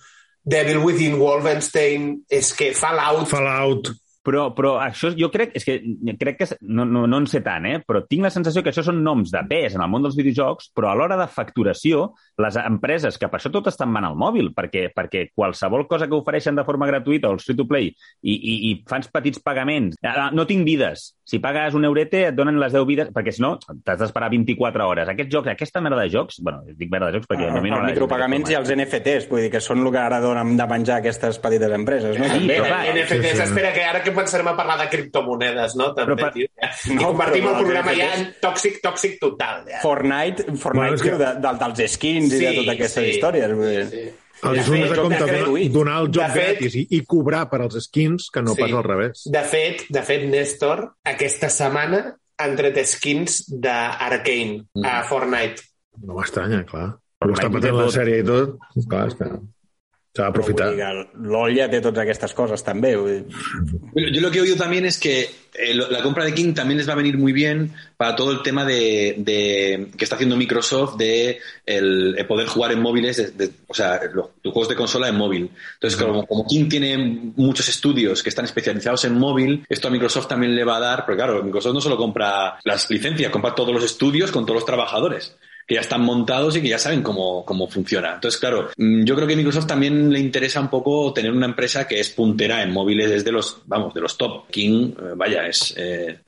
Devil 0.45 0.79
Within 0.83 1.15
Wolfenstein, 1.21 2.25
és 2.29 2.53
que 2.59 2.73
Fallout... 2.75 3.29
Fallout. 3.31 3.93
Però, 4.23 4.45
però 4.55 4.77
això 4.79 5.11
jo 5.19 5.27
crec, 5.35 5.57
és 5.59 5.65
que 5.67 5.81
crec 6.21 6.37
que 6.39 6.47
no, 6.63 6.85
no, 6.87 7.09
no 7.11 7.19
en 7.19 7.27
sé 7.27 7.41
tant, 7.43 7.65
eh? 7.67 7.81
però 7.83 8.05
tinc 8.07 8.23
la 8.23 8.31
sensació 8.31 8.63
que 8.63 8.71
això 8.71 8.85
són 8.87 9.01
noms 9.03 9.33
de 9.35 9.41
pes 9.51 9.75
en 9.75 9.83
el 9.83 9.91
món 9.91 10.07
dels 10.07 10.15
videojocs, 10.19 10.69
però 10.77 10.93
a 10.93 10.95
l'hora 10.99 11.17
de 11.19 11.27
facturació, 11.27 12.05
les 12.43 12.59
empreses 12.63 13.19
que 13.19 13.27
per 13.33 13.41
això 13.41 13.51
tot 13.51 13.67
estan 13.73 13.91
van 13.95 14.07
al 14.07 14.19
mòbil, 14.19 14.53
perquè, 14.55 14.85
perquè 14.95 15.25
qualsevol 15.35 15.89
cosa 15.91 16.07
que 16.07 16.15
ofereixen 16.15 16.55
de 16.55 16.67
forma 16.69 16.87
gratuïta 16.87 17.33
o 17.33 17.35
els 17.35 17.49
free-to-play 17.49 17.91
i, 17.91 18.37
i, 18.37 18.55
i 18.71 18.73
fans 18.89 19.11
petits 19.11 19.43
pagaments, 19.43 19.99
ah, 20.07 20.31
no 20.31 20.47
tinc 20.47 20.63
vides, 20.71 21.09
si 21.33 21.39
pagues 21.41 21.73
un 21.79 21.87
eurete 21.89 22.27
et 22.29 22.35
donen 22.37 22.59
les 22.61 22.75
10 22.77 22.85
vides, 22.89 23.09
perquè 23.15 23.33
si 23.33 23.41
no 23.41 23.55
t'has 23.57 23.97
d'esperar 24.03 24.29
24 24.35 24.85
hores. 24.87 25.09
Aquests 25.09 25.33
jocs, 25.33 25.49
aquesta 25.55 25.81
merda 25.81 26.03
de 26.05 26.11
jocs, 26.13 26.43
bueno, 26.45 26.61
dic 26.77 26.91
merda 26.93 27.09
de 27.09 27.17
jocs 27.19 27.31
perquè... 27.31 27.49
a 27.49 27.55
mi 27.55 27.57
els 27.57 27.71
no 27.71 27.77
m'agrada 27.79 27.93
micropagaments 27.95 28.53
i 28.53 28.59
els 28.59 28.73
NFTs, 28.77 29.29
vull 29.31 29.41
dir 29.47 29.51
que 29.55 29.63
són 29.65 29.81
el 29.81 29.91
que 29.95 30.03
ara 30.03 30.21
donen 30.21 30.53
de 30.61 30.67
menjar 30.69 30.99
aquestes 31.01 31.41
petites 31.43 31.73
empreses, 31.73 32.19
no? 32.21 32.29
Sí, 32.29 32.43
També. 32.43 32.59
però 32.61 32.69
clar, 32.69 32.83
NFTs, 32.93 33.25
sí, 33.25 33.37
sí. 33.41 33.43
espera, 33.49 33.73
que 33.73 33.85
ara 33.89 34.03
que 34.05 34.13
pensarem 34.13 34.53
a 34.53 34.57
parlar 34.61 34.79
de 34.85 34.89
criptomonedes, 34.93 35.77
no? 35.81 35.91
També, 35.97 36.13
Però 36.13 36.21
per- 36.27 36.33
tio. 36.37 36.47
I 36.93 36.97
No, 36.99 37.07
convertim 37.15 37.45
però 37.49 37.57
el 37.57 37.65
programa 37.65 37.91
els 37.97 38.03
ja 38.03 38.11
en 38.19 38.27
tòxic, 38.43 38.81
tòxic 38.85 39.17
total. 39.23 39.65
Ja. 39.71 39.81
Fortnite, 39.83 40.45
Fortnite 40.53 40.79
Bueno, 40.83 40.95
és 41.01 41.03
que- 41.03 41.17
de, 41.17 41.31
de, 41.41 41.55
dels 41.63 41.93
skins 41.97 42.33
i 42.37 42.43
de 42.45 42.53
totes 42.61 42.75
aquestes 42.77 43.09
històries. 43.15 43.57
Vull 43.57 43.73
dir. 43.73 43.87
sí. 43.89 44.03
Els 44.03 44.22
Assumptes 44.43 44.89
fet, 44.89 44.97
de 44.97 45.03
compte 45.03 45.25
de 45.25 45.39
donar, 45.39 45.71
donar 45.73 45.97
el 46.03 46.09
joc 46.13 46.33
fet- 46.35 46.49
gratis 46.59 46.75
i, 46.81 46.87
i 46.99 47.01
cobrar 47.07 47.45
per 47.51 47.61
als 47.63 47.77
skins 47.85 48.29
que 48.35 48.43
no 48.43 48.55
Sí. 48.57 48.61
pas 48.63 48.73
al 48.73 48.83
revés. 48.85 49.23
De 49.31 49.43
fet, 49.47 49.85
de 49.89 50.03
fet, 50.03 50.25
Néstor, 50.29 50.83
aquesta 51.05 51.49
setmana 51.49 52.17
han 52.43 52.57
tret 52.59 52.77
skins 52.87 53.45
d'Arcane 53.49 54.65
a 54.85 55.03
Fortnite. 55.07 55.63
No 56.03 56.17
m'estranya, 56.19 56.65
clar. 56.67 56.97
Però 57.23 57.37
està 57.37 57.49
patant 57.53 57.77
la 57.79 57.89
sèrie 57.95 58.19
i 58.19 58.25
tot. 58.27 58.57
Clar, 58.91 59.09
que 59.17 59.29
s'ha 60.15 60.27
d'aprofitar. 60.27 60.67
Vull 60.69 60.77
dir 60.77 60.85
que 60.85 61.29
LOL 61.33 61.55
ja 61.57 61.69
té 61.73 61.79
totes 61.81 62.03
aquestes 62.03 62.35
coses 62.37 62.63
també. 62.67 62.91
Yo 62.93 64.21
lo 64.21 64.31
que 64.31 64.39
he 64.39 64.43
oído 64.43 64.57
también 64.57 64.85
es 64.85 64.99
que 65.01 65.31
eh, 65.55 65.75
la 65.75 66.03
compra 66.03 66.25
de 66.25 66.35
King 66.35 66.53
también 66.53 66.77
les 66.77 66.87
va 66.89 66.93
a 66.93 66.97
venir 66.97 67.17
muy 67.17 67.33
bien 67.33 67.73
para 67.97 68.15
todo 68.15 68.31
el 68.33 68.43
tema 68.43 68.65
de, 68.67 69.15
de- 69.19 69.89
que 69.97 70.05
está 70.05 70.17
haciendo 70.17 70.37
Microsoft 70.37 70.97
de 70.99 71.39
el, 71.65 72.15
el 72.19 72.27
poder 72.27 72.47
jugar 72.47 72.73
en 72.73 72.81
móviles, 72.83 73.17
de- 73.17 73.31
de- 73.47 73.53
o 73.67 73.73
sea, 73.75 74.01
los, 74.13 74.27
los 74.43 74.53
juegos 74.53 74.69
de 74.69 74.75
consola 74.77 75.09
en 75.09 75.17
móvil. 75.17 75.51
Entonces, 75.75 75.99
como, 75.99 76.27
como 76.27 76.47
King 76.47 76.69
tiene 76.69 76.99
muchos 77.37 77.69
estudios 77.71 78.23
que 78.23 78.29
están 78.29 78.45
especializados 78.45 79.05
en 79.07 79.15
móvil, 79.15 79.65
esto 79.69 79.89
a 79.89 79.91
Microsoft 79.91 80.29
también 80.29 80.55
le 80.55 80.65
va 80.65 80.77
a 80.77 80.81
dar, 80.81 81.07
porque 81.07 81.17
claro, 81.17 81.43
Microsoft 81.43 81.73
no 81.75 81.81
solo 81.81 81.97
compra 81.97 82.59
las 82.65 82.91
licencias, 82.91 83.31
compra 83.33 83.55
todos 83.55 83.73
los 83.73 83.85
estudios 83.85 84.31
con 84.31 84.45
todos 84.45 84.57
los 84.57 84.67
trabajadores 84.67 85.37
que 85.67 85.75
ya 85.77 85.81
están 85.81 86.03
montados 86.03 86.57
y 86.57 86.63
que 86.63 86.69
ya 86.69 86.79
saben 86.79 87.03
cómo, 87.03 87.45
cómo 87.45 87.69
funciona. 87.69 88.15
Entonces, 88.15 88.41
claro, 88.41 88.71
mm, 88.77 89.05
yo 89.05 89.15
creo 89.15 89.27
que 89.27 89.35
a 89.35 89.37
Microsoft 89.37 89.67
también 89.67 90.13
le 90.13 90.19
interesa 90.19 90.61
un 90.61 90.69
poco 90.69 91.13
tener 91.13 91.31
una 91.33 91.47
empresa 91.47 91.87
que 91.87 92.01
es 92.01 92.11
puntera 92.11 92.63
en 92.63 92.73
móviles 92.73 93.11
desde 93.11 93.33
los, 93.33 93.63
vamos, 93.67 93.95
de 93.95 94.01
los 94.01 94.17
top. 94.19 94.49
King, 94.51 94.93
eh, 94.99 95.03
vaya, 95.17 95.47
es, 95.47 95.75
eh, 95.77 96.19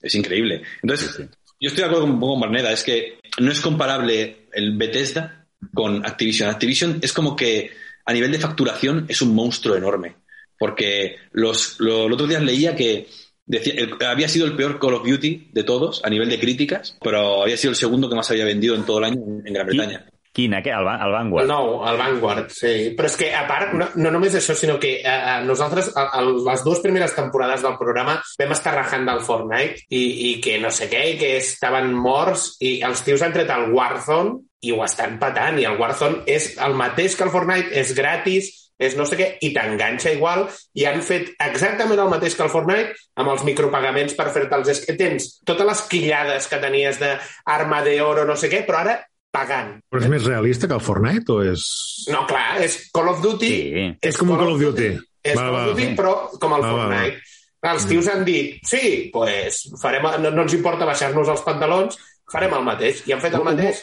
es 0.00 0.14
increíble. 0.14 0.62
Entonces, 0.82 1.18
yo 1.60 1.68
estoy 1.68 1.82
de 1.82 1.84
acuerdo 1.86 2.02
con, 2.02 2.10
un 2.12 2.20
poco 2.20 2.32
con 2.34 2.40
Barneda, 2.42 2.72
es 2.72 2.84
que 2.84 3.18
no 3.40 3.50
es 3.50 3.60
comparable 3.60 4.48
el 4.52 4.76
Bethesda 4.76 5.46
con 5.74 6.06
Activision. 6.06 6.48
Activision 6.48 6.98
es 7.02 7.12
como 7.12 7.34
que 7.34 7.70
a 8.04 8.12
nivel 8.12 8.30
de 8.32 8.38
facturación 8.38 9.06
es 9.08 9.20
un 9.22 9.34
monstruo 9.34 9.76
enorme. 9.76 10.14
Porque 10.58 11.16
los, 11.32 11.78
lo- 11.78 12.08
los 12.08 12.14
otros 12.14 12.28
días 12.28 12.42
leía 12.42 12.74
que 12.74 13.06
decía, 13.48 13.74
el- 13.76 13.96
había 14.06 14.28
sido 14.28 14.46
el 14.46 14.54
peor 14.54 14.78
Call 14.78 14.94
of 14.94 15.06
Duty 15.06 15.50
de 15.52 15.64
todos 15.64 16.00
a 16.04 16.10
nivel 16.10 16.28
de 16.30 16.38
críticas, 16.38 16.96
pero 17.02 17.42
había 17.42 17.56
sido 17.56 17.70
el 17.70 17.76
segundo 17.76 18.08
que 18.08 18.14
más 18.14 18.30
había 18.30 18.44
vendido 18.44 18.74
en 18.76 18.84
todo 18.84 18.98
el 18.98 19.04
año 19.04 19.20
en, 19.26 19.42
en 19.46 19.52
Gran 19.52 19.66
Bretaña. 19.66 20.06
Quin, 20.30 20.52
aquest? 20.54 20.76
El, 20.78 20.86
Va- 20.86 21.00
el 21.02 21.10
Vanguard? 21.10 21.48
Nou, 21.48 21.80
el 21.88 21.96
Vanguard, 21.98 22.50
sí. 22.54 22.92
Però 22.94 23.08
és 23.08 23.16
que, 23.18 23.30
a 23.34 23.40
part, 23.48 23.72
no, 23.74 23.88
no 23.98 24.10
només 24.14 24.36
això, 24.38 24.54
sinó 24.54 24.76
que 24.78 25.00
eh, 25.00 25.02
eh, 25.02 25.38
nosaltres, 25.48 25.88
a, 25.96 26.04
a, 26.14 26.20
les 26.22 26.62
dues 26.62 26.78
primeres 26.84 27.14
temporades 27.16 27.64
del 27.64 27.74
programa, 27.80 28.18
vam 28.38 28.52
estar 28.54 28.74
rajant 28.76 29.08
del 29.08 29.24
Fortnite 29.26 29.82
i, 29.88 30.02
i 30.28 30.30
que 30.44 30.58
no 30.62 30.70
sé 30.70 30.86
què, 30.92 31.00
i 31.14 31.18
que 31.18 31.32
estaven 31.40 31.90
morts, 31.96 32.52
i 32.62 32.76
els 32.86 33.02
tios 33.02 33.24
han 33.24 33.34
tret 33.34 33.50
el 33.50 33.72
Warzone 33.74 34.36
i 34.62 34.70
ho 34.76 34.84
estan 34.84 35.18
patant, 35.18 35.58
i 35.58 35.66
el 35.66 35.80
Warzone 35.80 36.22
és 36.30 36.52
el 36.62 36.76
mateix 36.78 37.16
que 37.18 37.24
el 37.26 37.34
Fortnite, 37.34 37.72
és 37.80 37.90
gratis, 37.98 38.52
és 38.78 38.94
no 38.98 39.04
sé 39.08 39.18
què, 39.18 39.28
i 39.42 39.50
t'enganxa 39.54 40.12
igual, 40.14 40.46
i 40.78 40.86
han 40.86 41.02
fet 41.02 41.32
exactament 41.42 41.98
el 41.98 42.10
mateix 42.12 42.36
que 42.38 42.44
el 42.46 42.52
Fortnite 42.52 42.94
amb 43.18 43.32
els 43.34 43.44
micropagaments 43.46 44.14
per 44.18 44.30
fer-te'ls... 44.34 44.70
És 44.72 44.82
que 44.86 44.96
tens 44.98 45.30
totes 45.48 45.66
les 45.66 45.84
quillades 45.90 46.46
que 46.50 46.60
tenies 46.62 47.00
d'arma 47.02 47.82
d'oro, 47.86 48.26
no 48.28 48.38
sé 48.38 48.50
què, 48.52 48.62
però 48.66 48.84
ara 48.84 49.00
pagant. 49.34 49.74
Però 49.90 50.02
és 50.02 50.12
més 50.12 50.24
realista 50.26 50.70
que 50.70 50.78
el 50.78 50.84
Fortnite 50.84 51.34
o 51.34 51.40
és... 51.44 51.64
No, 52.12 52.22
clar, 52.30 52.62
és 52.64 52.78
Call 52.94 53.10
of 53.12 53.20
Duty. 53.24 53.50
Sí. 53.50 53.88
És 54.10 54.20
com 54.20 54.30
un 54.32 54.40
Call 54.40 54.54
of 54.54 54.62
Duty. 54.62 54.92
És 55.26 55.34
Va, 55.34 55.42
Call 55.42 55.56
va, 55.56 55.64
of 55.64 55.74
Duty, 55.74 55.90
sí. 55.90 55.98
però 55.98 56.14
com 56.38 56.56
el 56.56 56.64
Va, 56.64 56.70
va, 56.70 56.78
va. 56.78 56.86
Fortnite. 56.86 57.36
Els 57.68 57.84
tios 57.90 58.06
han 58.06 58.22
dit, 58.22 58.58
sí, 58.70 59.10
pues, 59.10 59.64
farem, 59.82 60.06
no, 60.22 60.30
no 60.30 60.44
ens 60.46 60.54
importa 60.54 60.86
baixar-nos 60.86 61.30
els 61.32 61.42
pantalons, 61.42 61.98
farem 62.30 62.54
el 62.54 62.66
mateix. 62.66 63.02
I 63.10 63.16
han 63.16 63.22
fet 63.24 63.34
el 63.34 63.46
mateix. 63.46 63.82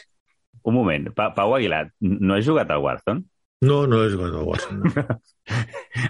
Un 0.65 0.77
moment, 0.79 1.09
pa 1.13 1.27
Pau 1.35 1.57
Aguilar, 1.57 1.89
no 1.99 2.37
has 2.37 2.47
jugat 2.47 2.71
al 2.71 2.81
Warzone? 2.81 3.27
No, 3.65 3.83
no 3.89 4.03
he 4.05 4.11
jugat 4.13 4.33
al 4.35 4.45
Warzone. 4.47 5.05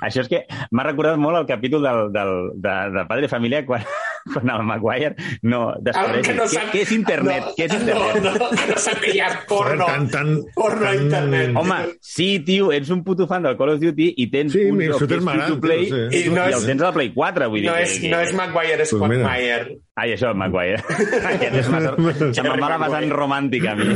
Això 0.06 0.22
és 0.24 0.30
que 0.32 0.40
m'ha 0.72 0.84
recordat 0.88 1.18
molt 1.20 1.38
el 1.42 1.46
capítol 1.50 1.84
del, 1.84 2.06
del, 2.16 2.30
de, 2.64 2.76
de 2.96 3.02
Padre 3.10 3.28
Família 3.32 3.60
quan, 3.68 3.84
quan 4.34 4.50
el 4.54 4.64
Maguire 4.66 5.10
no 5.44 5.60
descobreix 5.84 6.26
que 6.30 6.36
no 6.38 6.46
què, 6.48 6.54
sap... 6.56 6.70
què 6.72 6.84
és 6.86 6.94
internet, 6.96 7.44
no, 7.50 7.54
què 7.58 7.68
és 7.68 7.76
internet. 7.76 8.22
No, 8.24 8.32
no, 8.40 8.50
que 8.56 8.68
no 8.72 8.78
sap 8.86 9.02
que 9.04 9.12
hi 9.14 9.20
ha 9.22 9.30
porno. 9.50 9.90
Tan, 9.90 10.08
tan, 10.14 10.32
Porno 10.56 10.86
tan- 10.88 11.04
internet. 11.04 11.52
Home, 11.60 11.80
sí, 12.02 12.30
tio, 12.48 12.72
ets 12.76 12.90
un 12.96 13.04
puto 13.08 13.28
fan 13.30 13.44
del 13.46 13.58
Call 13.60 13.74
of 13.76 13.84
Duty 13.84 14.08
i 14.24 14.30
tens 14.34 14.56
Sí, 14.56 14.64
un 14.72 14.80
joc 14.82 14.96
que 14.96 15.04
shooter 15.04 15.20
és 15.20 15.28
m'agrada, 15.28 15.50
free-to-play 15.52 15.86
tio, 15.90 16.02
i, 16.08 16.10
sí. 16.16 16.24
I 16.32 16.34
no 16.36 16.46
i 16.48 16.54
és- 16.56 16.60
el 16.62 16.70
tens 16.72 16.82
a 16.82 16.90
la 16.90 16.94
Play 17.00 17.12
4, 17.20 17.50
vull 17.54 17.62
dir 17.66 17.70
No 17.70 17.78
és, 17.84 17.98
que... 18.02 18.12
no 18.16 18.24
és 18.24 18.34
Maguire, 18.40 18.80
és 18.88 18.96
Pues. 18.96 19.02
Quagmire. 19.04 19.80
Ai, 20.00 20.12
això, 20.16 20.32
Maguire. 20.36 20.80
Aquest 21.36 21.60
és 21.62 21.70
massa... 21.76 21.96
Se 22.40 22.44
me'n 22.48 22.64
va 22.64 22.72
la 22.78 22.82
vessant 22.88 23.12
romàntica 23.20 23.76
a 23.76 23.80
mi. 23.80 23.92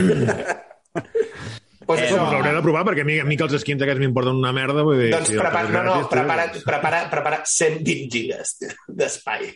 Pues 1.90 2.04
Eh, 2.04 2.06
això, 2.06 2.20
Doncs 2.20 2.36
l'hauré 2.36 2.52
de 2.54 2.62
provar 2.62 2.84
perquè 2.86 3.02
a 3.02 3.08
mi, 3.08 3.16
a 3.18 3.24
mi 3.26 3.34
que 3.34 3.48
els 3.48 3.56
skins 3.64 3.82
aquests 3.82 3.98
m'importen 4.04 4.38
una 4.38 4.52
merda. 4.54 4.84
Vull 4.86 5.00
dir, 5.00 5.08
doncs 5.10 5.32
si 5.32 5.40
prepara, 5.40 5.72
no, 5.74 5.82
no, 5.88 5.96
prepara, 6.12 6.44
prepara, 6.62 7.00
prepara 7.10 7.40
120 7.50 8.12
gigas 8.14 8.52
d'espai. 8.86 9.48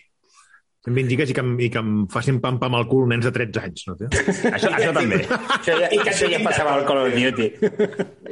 Em 0.89 0.96
vindiques 0.98 1.30
i 1.30 1.36
que, 1.38 1.43
i 1.63 1.67
que 1.72 1.80
em 1.80 1.91
facin 2.12 2.39
pam-pam 2.43 2.74
al 2.76 2.88
cul 2.89 3.06
nens 3.12 3.28
de 3.28 3.32
13 3.36 3.62
anys, 3.62 3.84
no, 3.88 3.93
tio? 4.00 4.10
Això, 4.50 4.72
això 4.74 4.96
també. 4.98 5.19
Això 5.30 5.78
ja, 5.78 5.91
I 5.93 6.00
que 6.02 6.10
això 6.10 6.32
ja 6.32 6.39
passava 6.43 6.74
de 6.74 6.82
al 6.82 6.88
Call 6.89 7.04
of 7.04 7.13
Duty. 7.13 7.52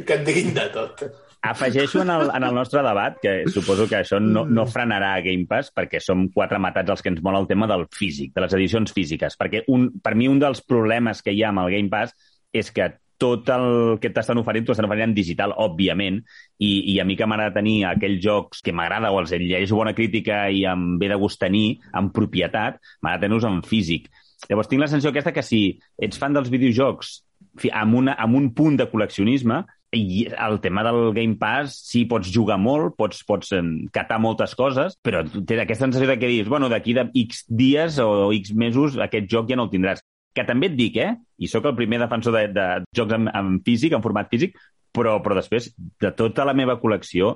Que 0.02 0.18
et 0.18 0.26
diguin 0.26 0.50
de 0.58 0.66
tot. 0.74 1.06
Afegeixo 1.52 2.02
en 2.02 2.10
el, 2.16 2.34
en 2.34 2.48
el 2.50 2.58
nostre 2.58 2.82
debat, 2.86 3.22
que 3.22 3.36
suposo 3.54 3.86
que 3.86 4.02
això 4.02 4.18
no, 4.22 4.48
no 4.50 4.66
frenarà 4.70 5.14
Game 5.22 5.46
Pass, 5.50 5.70
perquè 5.78 6.02
som 6.02 6.26
quatre 6.34 6.58
matats 6.62 6.98
els 6.98 7.06
que 7.06 7.14
ens 7.14 7.22
mola 7.22 7.40
el 7.46 7.48
tema 7.54 7.70
del 7.70 7.86
físic, 7.94 8.34
de 8.34 8.48
les 8.48 8.58
edicions 8.58 8.98
físiques. 8.98 9.38
Perquè 9.38 9.62
un, 9.70 9.88
per 10.02 10.18
mi 10.18 10.28
un 10.30 10.42
dels 10.42 10.66
problemes 10.66 11.22
que 11.22 11.38
hi 11.38 11.46
ha 11.46 11.54
amb 11.54 11.68
el 11.68 11.72
Game 11.78 11.94
Pass 11.94 12.18
és 12.52 12.74
que 12.76 12.90
tot 13.21 13.49
el 13.53 13.99
que 14.01 14.10
t'estan 14.13 14.41
oferint 14.41 14.65
t'ho 14.65 14.73
estan 14.73 14.88
oferint 14.88 15.12
en 15.12 15.15
digital, 15.17 15.53
òbviament, 15.62 16.21
i, 16.57 16.71
i 16.93 16.97
a 17.01 17.05
mi 17.05 17.17
que 17.19 17.27
m'agrada 17.29 17.60
tenir 17.60 17.77
aquells 17.91 18.21
jocs 18.23 18.63
que 18.65 18.73
m'agrada 18.73 19.13
o 19.13 19.19
els 19.21 19.34
llegeixo 19.36 19.77
bona 19.77 19.95
crítica 19.97 20.43
i 20.49 20.65
em 20.69 20.95
ve 21.01 21.12
de 21.12 21.19
gust 21.21 21.41
tenir 21.41 21.79
en 21.97 22.10
propietat, 22.15 22.81
m'agrada 23.01 23.27
tenir-los 23.27 23.49
en 23.49 23.62
físic. 23.67 24.10
Llavors 24.49 24.71
tinc 24.71 24.81
la 24.81 24.89
sensació 24.89 25.13
aquesta 25.13 25.36
que 25.36 25.45
si 25.45 25.62
ets 26.01 26.17
fan 26.17 26.34
dels 26.34 26.49
videojocs 26.49 27.19
amb, 27.69 27.99
una, 27.99 28.17
amb 28.17 28.39
un 28.39 28.49
punt 28.57 28.79
de 28.79 28.89
col·leccionisme, 28.89 29.62
i 29.91 30.25
el 30.39 30.62
tema 30.63 30.84
del 30.84 31.12
Game 31.13 31.36
Pass, 31.36 31.75
sí, 31.89 32.05
pots 32.07 32.31
jugar 32.31 32.55
molt, 32.62 32.95
pots, 32.97 33.25
pots 33.27 33.51
catar 33.91 34.19
moltes 34.23 34.55
coses, 34.55 34.95
però 35.03 35.23
tens 35.27 35.65
aquesta 35.65 35.86
sensació 35.86 36.07
de 36.07 36.17
que 36.19 36.29
dius, 36.31 36.47
bueno, 36.47 36.69
d'aquí 36.71 36.95
de 36.95 37.10
X 37.25 37.43
dies 37.49 37.99
o 37.99 38.31
X 38.38 38.55
mesos 38.55 38.95
aquest 38.95 39.27
joc 39.31 39.51
ja 39.51 39.60
no 39.60 39.67
el 39.67 39.73
tindràs. 39.73 40.01
Que 40.36 40.46
també 40.48 40.72
et 40.72 40.78
dic, 40.78 41.00
eh? 41.04 41.15
I 41.44 41.50
sóc 41.52 41.65
el 41.67 41.76
primer 41.76 42.00
defensor 42.00 42.38
de, 42.38 42.46
de 42.56 42.67
jocs 42.96 43.17
en, 43.17 43.28
en 43.36 43.58
físic, 43.65 43.96
en 43.98 44.04
format 44.04 44.30
físic, 44.32 44.56
però, 44.96 45.17
però 45.24 45.36
després, 45.39 45.72
de 45.76 46.12
tota 46.15 46.46
la 46.48 46.56
meva 46.58 46.78
col·lecció, 46.80 47.36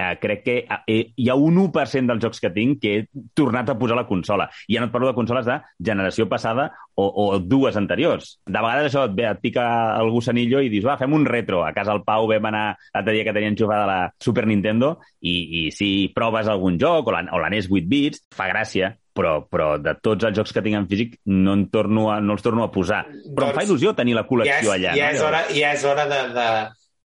eh, 0.00 0.18
crec 0.20 0.42
que 0.44 0.56
eh, 0.86 1.12
hi 1.16 1.28
ha 1.28 1.36
un 1.36 1.58
1% 1.60 2.08
dels 2.08 2.22
jocs 2.22 2.40
que 2.40 2.50
tinc 2.54 2.80
que 2.82 2.92
he 2.96 3.02
tornat 3.36 3.68
a 3.68 3.76
posar 3.78 3.98
a 3.98 4.00
la 4.00 4.06
consola. 4.08 4.48
I 4.68 4.76
ja 4.76 4.82
no 4.82 4.88
et 4.88 4.94
parlo 4.94 5.10
de 5.10 5.16
consoles 5.18 5.46
de 5.46 5.58
generació 5.90 6.26
passada 6.30 6.70
o, 6.94 7.04
o 7.06 7.26
dues 7.40 7.76
anteriors. 7.76 8.32
De 8.46 8.56
vegades 8.56 8.88
això 8.88 9.04
et, 9.08 9.16
ve, 9.16 9.26
et 9.28 9.42
pica 9.42 9.66
el 10.00 10.12
gussanillo 10.14 10.62
i 10.64 10.72
dius, 10.72 10.86
va, 10.88 10.98
fem 11.00 11.12
un 11.16 11.26
retro. 11.28 11.64
A 11.66 11.74
casa 11.76 11.92
al 11.92 12.04
Pau 12.06 12.28
vam 12.30 12.48
anar 12.50 12.64
l'altre 12.94 13.16
dia 13.16 13.26
que 13.28 13.36
tenia 13.36 13.52
enxufada 13.52 13.88
la 13.90 14.00
Super 14.22 14.46
Nintendo 14.48 14.96
i, 15.20 15.36
i 15.36 15.62
si 15.74 15.90
proves 16.16 16.48
algun 16.48 16.80
joc 16.80 17.10
o 17.10 17.16
la, 17.16 17.26
o 17.36 17.42
la 17.42 17.52
NES 17.52 17.68
8 17.70 17.90
bits, 17.90 18.24
fa 18.36 18.48
gràcia, 18.50 18.94
però, 19.20 19.36
però 19.52 19.68
de 19.82 19.94
tots 20.00 20.24
els 20.30 20.36
jocs 20.40 20.56
que 20.56 20.64
tinc 20.64 20.80
en 20.80 20.88
físic 20.90 21.18
no, 21.28 21.52
en 21.58 21.66
torno 21.70 22.08
a, 22.10 22.18
no 22.24 22.38
els 22.38 22.44
torno 22.46 22.64
a 22.64 22.72
posar. 22.72 23.04
Però 23.28 23.50
em 23.50 23.54
fa 23.54 23.60
Doncs 23.60 23.68
il·lusió 23.68 23.94
tenir 23.98 24.16
la 24.16 24.24
Ja 24.24 24.30
col·lecció 24.32 24.70
és, 24.72 24.76
allà. 24.78 24.96
ja, 24.96 25.10
no? 25.10 25.16
és 25.18 25.24
hora, 25.28 25.46
ja 25.52 25.72
és 25.76 25.84
hora 25.84 26.06
de, 26.08 26.20
de 26.34 26.46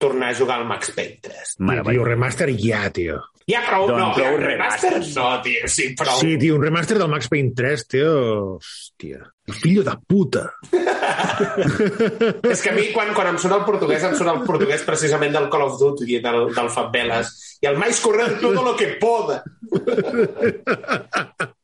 tornar 0.02 0.32
a 0.32 0.34
jugar 0.34 0.58
al 0.58 0.66
Max 0.66 0.90
Payne 0.96 1.20
3. 1.22 1.54
Tio, 1.62 1.84
tio, 1.92 2.08
remaster 2.08 2.50
ja, 2.58 2.88
tio. 2.90 3.20
Ja 3.50 3.58
prou, 3.66 3.88
Doncs 3.90 3.98
no, 3.98 4.08
prou 4.14 4.36
ja, 4.36 4.38
remaster 4.38 4.90
remasters. 4.92 5.14
no, 5.18 5.28
tio, 5.42 5.68
sí, 5.70 5.88
prou. 5.98 6.18
Sí, 6.20 6.34
tio, 6.38 6.56
un 6.58 6.62
remaster 6.66 6.98
del 6.98 7.10
Max 7.10 7.30
Payne 7.30 7.54
3, 7.58 7.86
tio. 7.94 8.10
Hòstia. 8.58 9.22
El 9.50 9.56
fillo 9.58 9.82
de 9.86 9.94
puta. 10.06 10.44
És 12.52 12.62
que 12.62 12.70
a 12.70 12.76
mi, 12.76 12.84
quan, 12.94 13.10
quan 13.16 13.32
em 13.32 13.38
surt 13.42 13.56
el 13.56 13.64
portuguès, 13.66 14.04
em 14.06 14.14
surt 14.18 14.30
el 14.30 14.44
portuguès 14.46 14.84
precisament 14.86 15.34
del 15.34 15.48
Call 15.50 15.66
of 15.66 15.78
Duty, 15.80 16.20
del, 16.22 16.44
del 16.54 16.70
Favelas. 16.70 17.32
I 17.62 17.70
el 17.70 17.78
mais 17.82 17.98
correr 18.02 18.28
todo 18.42 18.62
lo 18.62 18.76
que 18.78 18.94
poda. 19.02 19.42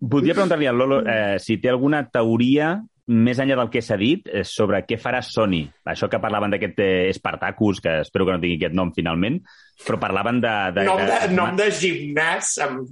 Voldria 0.00 0.34
preguntar-li 0.38 0.68
al 0.70 0.78
Lolo 0.78 1.02
eh, 1.04 1.36
si 1.42 1.58
té 1.62 1.72
alguna 1.72 2.04
teoria 2.12 2.76
més 3.08 3.38
enllà 3.40 3.56
del 3.56 3.70
que 3.72 3.80
s'ha 3.84 3.96
dit 3.96 4.26
eh, 4.28 4.44
sobre 4.44 4.82
què 4.84 4.98
farà 5.00 5.22
Sony. 5.24 5.62
Això 5.88 6.10
que 6.12 6.20
parlaven 6.20 6.52
d'aquest 6.52 6.82
eh, 6.84 7.08
Spartacus, 7.16 7.80
que 7.84 8.00
espero 8.04 8.26
que 8.26 8.36
no 8.36 8.42
tingui 8.42 8.60
aquest 8.60 8.76
nom 8.76 8.92
finalment, 8.96 9.40
però 9.86 9.96
parlaven 10.02 10.40
de... 10.42 10.52
de, 10.74 10.82
Nom 10.88 10.98
de, 11.00 11.18
nom 11.36 11.56
de 11.56 11.66
gimnàs 11.72 12.48
amb, 12.64 12.88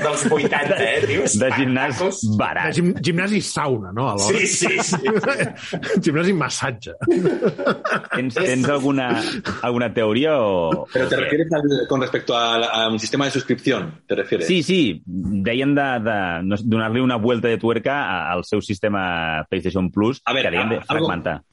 dels 0.00 0.22
80, 0.30 0.76
eh, 0.78 1.00
tio? 1.06 1.24
de 1.42 1.48
gimnàs 1.56 1.96
Spartacus. 1.96 2.20
De 2.30 2.36
barat. 2.38 2.74
gim, 2.76 2.92
gimnàs 3.02 3.34
i 3.34 3.40
sauna, 3.44 3.90
no? 3.92 4.06
Alhora. 4.12 4.38
Sí, 4.38 4.46
sí, 4.46 4.78
sí. 4.78 5.00
gimnàs 6.06 6.30
i 6.30 6.36
massatge. 6.38 6.94
Tens, 8.14 8.34
tens 8.38 8.68
alguna, 8.68 9.08
alguna 9.62 9.90
teoria 9.92 10.36
o... 10.40 10.86
Pero 10.92 11.06
o 11.06 11.08
te 11.08 11.16
refieres 11.16 11.52
al- 11.52 11.86
con 11.88 12.00
respecto 12.00 12.36
al- 12.38 12.64
a, 12.64 12.88
un 12.88 12.98
sistema 12.98 13.24
de 13.26 13.30
suscripción, 13.32 14.00
¿te 14.06 14.14
refieres? 14.14 14.46
Sí, 14.46 14.62
sí, 14.62 15.02
deien 15.04 15.74
de, 15.74 15.88
de 16.06 16.58
donar-li 16.64 17.00
una 17.00 17.16
vuelta 17.16 17.48
de 17.48 17.58
tuerca 17.58 18.30
al 18.30 18.44
seu 18.44 18.62
sistema 18.62 19.44
PlayStation 19.50 19.90
Plus, 19.90 20.22
A 20.24 20.32
ver, 20.32 20.44
que 20.46 20.50
deien 20.50 20.68
de 20.70 20.80
fragmentar. 20.82 21.32
Algo 21.34 21.46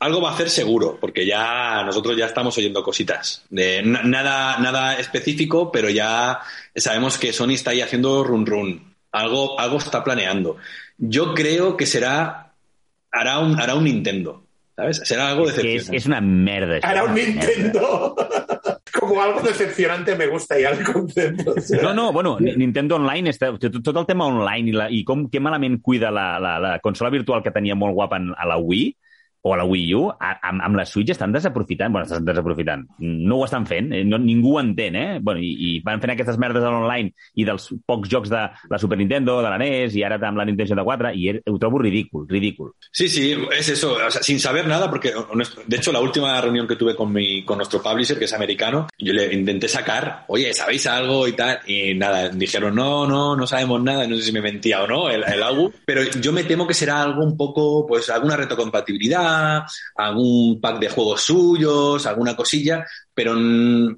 va 0.00 0.30
a 0.30 0.32
hacer 0.32 0.48
seguro, 0.48 0.96
porque 1.00 1.26
ya 1.26 1.82
nosotros 1.84 2.16
ya 2.16 2.26
estamos 2.26 2.56
oyendo 2.56 2.82
cositas. 2.82 3.44
De 3.50 3.82
na- 3.82 4.02
nada, 4.02 4.58
nada 4.58 4.98
específico, 4.98 5.70
pero 5.70 5.90
ya 5.90 6.40
sabemos 6.74 7.18
que 7.18 7.32
Sony 7.32 7.50
está 7.52 7.72
ahí 7.72 7.82
haciendo 7.82 8.24
run 8.24 8.46
run. 8.46 8.94
Algo, 9.12 9.58
algo 9.60 9.76
está 9.78 10.02
planeando. 10.02 10.56
Yo 10.96 11.34
creo 11.34 11.76
que 11.76 11.84
será 11.86 12.52
hará 13.12 13.38
un, 13.40 13.60
hará 13.60 13.74
un 13.74 13.84
Nintendo. 13.84 14.44
¿Sabes? 14.76 15.02
Será 15.04 15.28
algo 15.28 15.46
decepcionante. 15.46 15.96
és 15.96 16.06
una 16.06 16.20
merda. 16.22 16.78
Ara 16.82 17.04
un. 17.04 17.14
Nintendo. 17.14 18.16
Como 18.98 19.20
algo 19.20 19.40
decepcionante 19.42 20.14
me 20.16 20.26
gusta 20.26 20.58
ya 20.58 20.70
el 20.70 20.82
concepto. 20.84 21.52
o 21.56 21.60
sea. 21.60 21.82
No, 21.82 21.92
no, 21.92 22.12
bueno, 22.12 22.38
Ni- 22.40 22.56
Nintendo 22.56 22.96
Online, 22.96 23.28
està, 23.30 23.50
tot, 23.58 23.76
tot 23.84 23.96
el 24.00 24.06
tema 24.06 24.24
online 24.26 24.70
i, 24.70 24.72
la, 24.72 24.86
i 24.90 25.02
com, 25.04 25.26
que 25.28 25.40
malament 25.40 25.80
cuida 25.82 26.10
la, 26.10 26.38
la, 26.40 26.58
la 26.58 26.78
consola 26.80 27.10
virtual 27.10 27.42
que 27.42 27.52
tenia 27.52 27.74
molt 27.76 27.92
guapa 27.94 28.16
en, 28.16 28.32
a 28.36 28.46
la 28.48 28.56
Wii, 28.56 28.96
o 29.42 29.54
a 29.54 29.56
la 29.56 29.64
Wii 29.64 29.94
U, 29.94 30.02
a, 30.10 30.34
amb, 30.50 30.60
amb 30.66 30.76
la 30.76 30.84
Switch 30.84 31.10
estan 31.14 31.32
desaprofitant, 31.32 31.92
bueno, 31.92 32.04
estan 32.04 32.24
desaprofitant, 32.24 32.86
no 32.98 33.38
ho 33.38 33.44
estan 33.46 33.64
fent, 33.66 33.92
eh? 33.96 34.04
no, 34.04 34.18
ningú 34.18 34.56
ho 34.56 34.60
entén, 34.60 34.96
eh? 34.96 35.18
Bueno, 35.22 35.40
i, 35.40 35.50
i 35.56 35.70
van 35.84 36.00
fent 36.02 36.12
aquestes 36.12 36.36
merdes 36.38 36.62
a 36.64 36.70
l'online 36.70 37.12
i 37.40 37.46
dels 37.48 37.70
pocs 37.86 38.10
jocs 38.12 38.28
de 38.32 38.42
la 38.68 38.78
Super 38.78 38.98
Nintendo, 38.98 39.38
de 39.40 39.48
la 39.48 39.56
NES, 39.58 39.96
i 39.96 40.04
ara 40.04 40.18
amb 40.28 40.36
la 40.36 40.44
Nintendo 40.44 40.74
64, 40.74 41.12
i 41.16 41.30
ho 41.48 41.58
trobo 41.58 41.78
ridícul, 41.80 42.26
ridícul. 42.28 42.72
Sí, 42.92 43.08
sí, 43.08 43.32
es 43.56 43.68
eso, 43.70 43.94
o 43.94 44.10
sea, 44.10 44.22
sin 44.22 44.38
saber 44.40 44.66
nada, 44.68 44.90
porque 44.90 45.12
nuestro- 45.34 45.62
de 45.66 45.76
hecho 45.76 45.92
la 45.92 46.00
última 46.00 46.38
reunión 46.40 46.66
que 46.68 46.76
tuve 46.76 46.94
con 46.94 47.12
mi, 47.12 47.44
con 47.44 47.56
nuestro 47.56 47.82
publisher, 47.82 48.18
que 48.18 48.26
es 48.26 48.34
americano, 48.34 48.88
yo 48.98 49.12
le 49.14 49.32
intenté 49.32 49.68
sacar, 49.68 50.24
oye, 50.28 50.52
¿sabéis 50.52 50.86
algo 50.86 51.26
y 51.26 51.32
tal? 51.32 51.60
Y 51.66 51.94
nada, 51.94 52.28
dijeron, 52.28 52.74
no, 52.74 53.06
no, 53.06 53.34
no 53.36 53.46
sabemos 53.46 53.82
nada, 53.82 54.06
no 54.06 54.16
sé 54.16 54.22
si 54.22 54.32
me 54.32 54.42
mentía 54.42 54.82
o 54.82 54.86
no, 54.86 55.08
el, 55.08 55.22
el 55.24 55.42
AU, 55.42 55.72
pero 55.86 56.02
yo 56.20 56.32
me 56.32 56.44
temo 56.44 56.66
que 56.66 56.74
será 56.74 57.02
algo 57.02 57.24
un 57.24 57.36
poco, 57.36 57.86
pues 57.86 58.10
alguna 58.10 58.36
algún 59.96 60.60
pack 60.60 60.78
de 60.78 60.88
juegos 60.88 61.22
suyos, 61.22 62.06
alguna 62.06 62.36
cosilla, 62.36 62.86
pero 63.14 63.34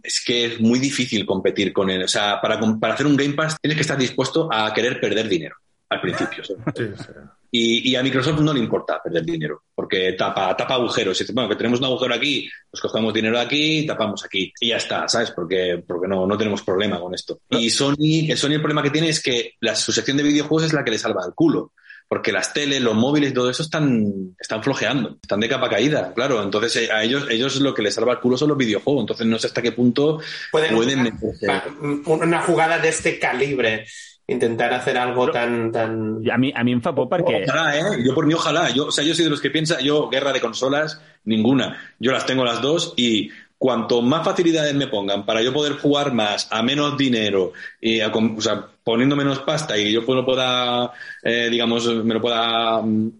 es 0.03 0.23
que 0.25 0.47
es 0.47 0.61
muy 0.61 0.79
difícil 0.79 1.27
competir 1.27 1.73
con 1.73 1.90
él. 1.90 2.05
O 2.05 2.09
sea, 2.09 2.40
para, 2.40 2.61
para 2.79 2.95
hacer 2.95 3.07
un 3.07 3.16
Game 3.16 3.35
Pass 3.35 3.57
tienes 3.61 3.77
que 3.77 3.83
estar 3.83 3.99
dispuesto 3.99 4.49
a 4.53 4.73
querer 4.73 5.01
perder 5.01 5.29
dinero 5.29 5.57
al 5.88 6.01
principio. 6.01 6.45
¿sabes? 6.45 6.62
Sí, 6.77 6.85
sí. 6.97 7.12
Y, 7.55 7.90
y 7.90 7.97
a 7.97 8.03
Microsoft 8.03 8.40
no 8.40 8.55
le 8.55 8.61
importa 8.61 9.03
perder 9.03 9.27
dinero, 9.27 9.64
porque 9.75 10.14
tapa, 10.14 10.57
tapa 10.57 10.75
agujeros. 10.75 11.21
Y 11.21 11.25
dice, 11.25 11.35
bueno, 11.35 11.51
que 11.51 11.57
tenemos 11.57 11.81
un 11.81 11.85
agujero 11.85 12.14
aquí, 12.14 12.49
pues 12.71 12.81
cogemos 12.81 13.12
dinero 13.12 13.37
de 13.37 13.45
aquí 13.45 13.79
y 13.81 13.87
tapamos 13.87 14.25
aquí. 14.25 14.51
Y 14.59 14.68
ya 14.68 14.79
está, 14.79 15.07
¿sabes? 15.07 15.33
Porque, 15.33 15.85
porque 15.87 16.09
no, 16.09 16.27
no 16.27 16.38
tenemos 16.38 16.62
problema 16.62 16.99
con 16.99 17.14
esto. 17.14 17.40
Y 17.51 17.68
Sony, 17.68 18.31
el 18.31 18.38
Sony 18.38 18.53
el 18.53 18.62
problema 18.62 18.83
que 18.83 18.88
tiene 18.88 19.11
es 19.11 19.23
que 19.23 19.57
la, 19.61 19.75
su 19.75 19.92
sección 19.92 20.16
de 20.16 20.23
videojuegos 20.23 20.64
es 20.64 20.73
la 20.73 20.83
que 20.83 20.92
le 20.92 20.99
salva 20.99 21.27
el 21.27 21.35
culo. 21.35 21.73
Porque 22.12 22.31
las 22.31 22.53
teles, 22.53 22.83
los 22.83 22.94
móviles 22.94 23.31
y 23.31 23.33
todo 23.33 23.48
eso 23.48 23.62
están, 23.62 24.35
están 24.38 24.62
flojeando, 24.62 25.16
están 25.22 25.40
de 25.40 25.48
capa 25.48 25.70
caída, 25.70 26.12
claro. 26.12 26.42
Entonces 26.42 26.77
eh, 26.77 26.92
a 26.92 27.03
ellos, 27.03 27.27
ellos 27.31 27.59
lo 27.62 27.72
que 27.72 27.81
les 27.81 27.94
salva 27.94 28.12
el 28.12 28.18
culo 28.18 28.37
son 28.37 28.51
los 28.51 28.59
videojuegos. 28.59 29.05
Entonces 29.05 29.27
no 29.27 29.38
sé 29.38 29.46
hasta 29.46 29.62
qué 29.62 29.72
punto 29.72 30.20
Pueden 30.51 30.77
pueden 30.77 31.18
una 32.05 32.42
jugada 32.42 32.79
de 32.79 32.90
este 32.90 33.18
calibre, 33.18 33.87
intentar 34.27 34.75
hacer 34.75 34.98
algo 34.98 35.31
tan, 35.31 35.72
tan... 35.72 36.20
A 36.31 36.37
mi, 36.37 36.53
a 36.55 36.62
mi 36.62 36.72
em 36.72 36.83
fa 36.83 36.92
por 36.94 37.09
perquè... 37.09 37.46
Ojalá, 37.48 37.79
¿eh? 37.79 38.05
Yo 38.05 38.14
por 38.14 38.27
mí, 38.27 38.35
ojalá. 38.35 38.68
Yo, 38.68 38.88
o 38.88 38.92
sea, 38.92 39.05
yo 39.05 39.14
soy 39.14 39.25
de 39.25 39.31
los 39.31 39.40
que 39.40 39.48
piensa, 39.48 39.81
yo, 39.81 40.11
guerra 40.11 40.35
de 40.35 40.40
consolas, 40.42 41.01
ninguna. 41.25 41.81
Yo 41.98 42.12
las 42.12 42.27
tengo 42.27 42.44
las 42.44 42.61
dos 42.61 42.92
y 42.98 43.31
cuanto 43.62 44.03
más 44.03 44.25
facilidades 44.25 44.75
me 44.75 44.88
pongan 44.88 45.25
para 45.25 45.40
yo 45.40 45.53
poder 45.53 45.75
jugar 45.75 46.12
más 46.12 46.48
a 46.51 46.64
menos 46.64 46.98
dinero 46.98 47.53
y 47.81 48.01
a 48.01 48.09
o 48.09 48.40
sea, 48.40 48.66
poniendo 48.83 49.14
menos 49.14 49.38
pasta 49.38 49.79
y 49.79 49.92
yo 49.92 50.01
lo 50.01 50.27
pueda, 50.27 50.90
eh, 51.22 51.46
digamos, 51.48 51.87
me 51.87 52.14
lo 52.14 52.20
pueda 52.20 52.83
mm, 52.83 53.11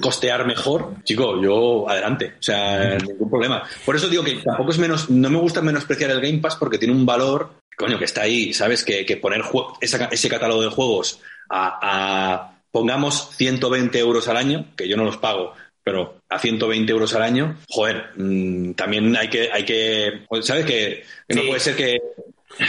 costear 0.00 0.46
mejor, 0.46 0.94
chico, 1.04 1.38
yo 1.42 1.86
adelante, 1.86 2.32
o 2.40 2.42
sea, 2.42 2.96
ningún 2.96 3.28
problema. 3.28 3.62
Por 3.84 3.94
eso 3.94 4.08
digo 4.08 4.24
que 4.24 4.36
tampoco 4.36 4.70
es 4.70 4.78
menos, 4.78 5.10
no 5.10 5.28
me 5.28 5.36
gusta 5.38 5.60
menospreciar 5.60 6.12
el 6.12 6.22
Game 6.22 6.38
Pass 6.38 6.56
porque 6.56 6.78
tiene 6.78 6.94
un 6.94 7.04
valor, 7.04 7.50
coño, 7.76 7.98
que 7.98 8.06
está 8.06 8.22
ahí, 8.22 8.54
¿sabes? 8.54 8.84
Que, 8.84 9.04
que 9.04 9.18
poner 9.18 9.42
esa- 9.82 10.06
ese 10.06 10.30
catálogo 10.30 10.62
de 10.62 10.70
juegos 10.70 11.20
a, 11.50 11.78
a, 11.82 12.54
pongamos 12.70 13.36
120 13.36 13.98
euros 13.98 14.28
al 14.28 14.38
año, 14.38 14.64
que 14.76 14.88
yo 14.88 14.96
no 14.96 15.04
los 15.04 15.18
pago, 15.18 15.52
pero 15.84 16.20
a 16.30 16.38
120 16.38 16.90
euros 16.90 17.14
al 17.14 17.22
año, 17.22 17.56
joder, 17.68 18.10
mm, 18.16 18.72
también 18.72 19.14
hay 19.16 19.28
que, 19.28 19.50
hay 19.52 19.64
que, 19.64 20.22
¿sabes? 20.42 20.64
Que, 20.64 21.04
que 21.28 21.34
no 21.34 21.42
Sí. 21.42 21.48
puede 21.48 21.60
ser 21.60 21.76
que 21.76 21.98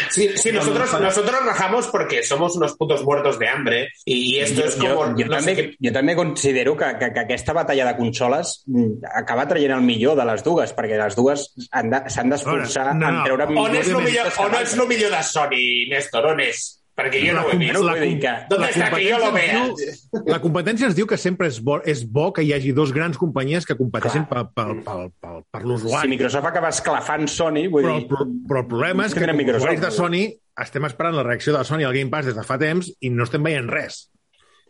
Sí, 0.09 0.31
sí, 0.35 0.51
nosotros, 0.51 0.99
nosotros 0.99 1.45
rajamos 1.45 1.85
porque 1.89 2.23
somos 2.23 2.55
unos 2.55 2.75
putos 2.75 3.03
muertos 3.03 3.37
de 3.37 3.47
hambre 3.47 3.89
y 4.03 4.39
esto 4.39 4.65
es 4.65 4.77
como... 4.77 4.89
jo, 4.95 5.01
jo, 5.13 5.25
no 5.27 5.35
també, 5.37 5.75
jo 5.77 5.91
també 5.93 6.15
considero 6.17 6.73
que, 6.75 6.87
que, 6.97 7.11
que 7.13 7.19
aquesta 7.21 7.53
batalla 7.53 7.85
de 7.91 7.95
consoles 7.99 8.63
mm, 8.65 9.05
acaba 9.13 9.45
traient 9.47 9.75
el 9.77 9.83
millor 9.85 10.17
de 10.17 10.25
les 10.25 10.41
dues, 10.43 10.73
perquè 10.73 10.97
les 10.97 11.13
dues 11.15 11.45
han 11.69 11.91
de- 11.93 12.01
s'han 12.09 12.33
d'esforçar 12.33 12.95
No, 12.95 13.11
no. 13.11 13.19
en 13.19 13.23
treure 13.29 13.45
On 13.45 13.75
és, 13.77 13.91
millor, 13.93 14.33
on 14.41 14.57
és 14.57 14.73
el 14.73 14.87
millor 14.89 15.13
de 15.13 15.21
Sony, 15.21 15.61
Néstor? 15.93 16.31
On 16.33 16.41
és? 16.41 16.63
Perquè 16.95 17.19
jo 17.27 17.33
no 17.35 17.41
ho 17.43 17.49
he 17.51 17.57
vist. 17.59 17.75
dir 18.01 18.19
que- 18.21 18.35
¿Dónde 18.49 18.69
está 18.69 18.89
que 18.89 19.11
jo 19.11 19.17
lo 19.19 19.31
vea? 19.33 19.65
diu- 19.67 20.21
La 20.31 20.39
competència 20.39 20.85
ens 20.87 20.95
diu 20.95 21.05
que 21.05 21.17
sempre 21.17 21.47
és 21.47 21.59
bo, 21.61 21.81
és 21.83 22.05
bo 22.09 22.31
que 22.31 22.41
hi 22.41 22.53
hagi 22.53 22.71
dos 22.71 22.93
grans 22.93 23.17
companyies 23.17 23.65
que 23.65 23.75
competeixin 23.75 24.25
per, 24.29 24.45
per, 24.55 24.81
per, 24.85 25.09
per, 25.19 25.43
per 25.51 25.61
Si 25.61 25.67
l'usuari. 25.67 26.09
Microsoft 26.09 26.45
acaba 26.47 26.69
esclafant 26.69 27.27
Sony, 27.27 27.67
vull 27.67 27.83
Però, 27.83 27.97
dir... 27.99 28.07
però, 28.07 28.25
però 28.47 28.59
el 28.63 28.67
problema 28.67 29.05
és 29.05 29.13
que 29.13 29.25
a 29.27 29.33
Microsoft, 29.33 29.63
usuaris 29.65 29.81
de 29.81 29.91
Sony 29.91 30.21
estem 30.57 30.85
esperant 30.85 31.15
la 31.17 31.23
reacció 31.23 31.51
de 31.57 31.63
Sony 31.67 31.83
al 31.83 31.93
Game 31.93 32.09
Pass 32.09 32.25
des 32.31 32.35
de 32.35 32.43
fa 32.47 32.57
temps 32.57 32.87
i 33.01 33.09
no 33.11 33.23
estem 33.27 33.43
veient 33.43 33.67
res. 33.69 34.05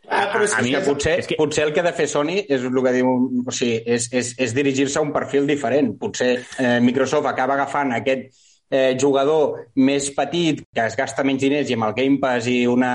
Ah, 0.09 0.27
però 0.33 0.43
és 0.45 0.53
a 0.53 0.57
que, 0.57 0.63
mi, 0.63 0.71
que 0.71 0.81
potser, 0.85 1.19
és 1.19 1.27
que- 1.27 1.35
potser 1.37 1.63
el 1.65 1.73
que 1.73 1.79
ha 1.81 1.83
de 1.83 1.93
fer 1.93 2.07
Sony 2.07 2.39
és 2.47 2.61
el 2.61 2.75
que 2.83 2.91
diu, 2.93 3.07
o 3.45 3.51
sigui, 3.51 3.83
és, 3.85 4.09
és, 4.13 4.33
és 4.37 4.53
dirigir-se 4.53 4.97
a 4.97 5.01
un 5.01 5.11
perfil 5.13 5.45
diferent. 5.45 5.93
Potser 5.97 6.43
eh, 6.57 6.79
Microsoft 6.81 7.25
acaba 7.29 7.53
agafant 7.53 7.93
aquest 7.93 8.33
eh, 8.71 8.95
jugador 8.99 9.67
més 9.75 10.07
petit 10.15 10.63
que 10.73 10.85
es 10.85 10.95
gasta 10.97 11.23
menys 11.27 11.43
diners 11.43 11.69
i 11.69 11.75
amb 11.77 11.87
el 11.89 11.93
Game 11.97 12.19
Pass 12.21 12.47
i 12.49 12.65
una 12.69 12.91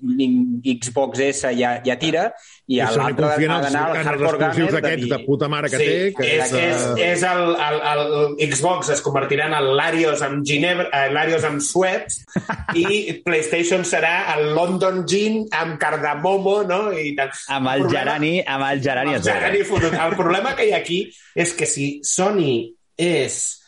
Xbox 0.00 1.20
S 1.26 1.52
ja, 1.58 1.74
ja 1.84 1.96
tira 2.00 2.30
i, 2.70 2.78
I 2.78 2.86
l'altre 2.96 3.28
ha 3.28 3.36
els, 3.36 3.66
d'anar 3.66 3.84
al 3.90 4.00
hardcore 4.00 4.38
gamer 4.40 4.70
de 4.70 4.80
aquests 4.80 5.04
dir... 5.04 5.12
de 5.12 5.18
puta 5.26 5.50
mare 5.50 5.70
que 5.72 5.80
sí, 5.80 5.86
té. 5.88 6.10
Que 6.16 6.30
és, 6.38 6.54
és, 6.54 6.86
és 7.10 7.24
el, 7.26 7.42
el, 7.66 7.78
el 7.90 8.52
Xbox 8.54 8.92
es 8.94 9.04
convertirà 9.04 9.50
en 9.50 9.58
el 9.58 9.72
Larios 9.76 10.24
amb 10.24 10.44
Ginebra, 10.46 10.88
eh, 10.94 11.12
Larios 11.12 11.44
amb 11.48 11.62
Sueps 11.64 12.20
i 12.80 13.20
PlayStation 13.26 13.84
serà 13.88 14.14
el 14.36 14.52
London 14.56 15.04
Gin 15.10 15.42
amb 15.56 15.76
cardamomo, 15.82 16.60
no? 16.68 16.82
I 16.94 17.14
tal. 17.18 17.32
Amb 17.56 17.74
el 17.74 17.84
problema- 17.84 17.98
gerani, 17.98 18.34
amb 18.46 18.68
el 18.70 18.84
gerani. 18.84 19.16
el 19.18 19.24
gerani. 19.24 19.64
El 19.90 20.16
problema 20.16 20.54
que 20.56 20.68
hi 20.68 20.74
ha 20.74 20.80
aquí 20.80 21.02
és 21.34 21.54
que 21.56 21.66
si 21.66 21.90
Sony 22.06 22.70
és 22.96 23.59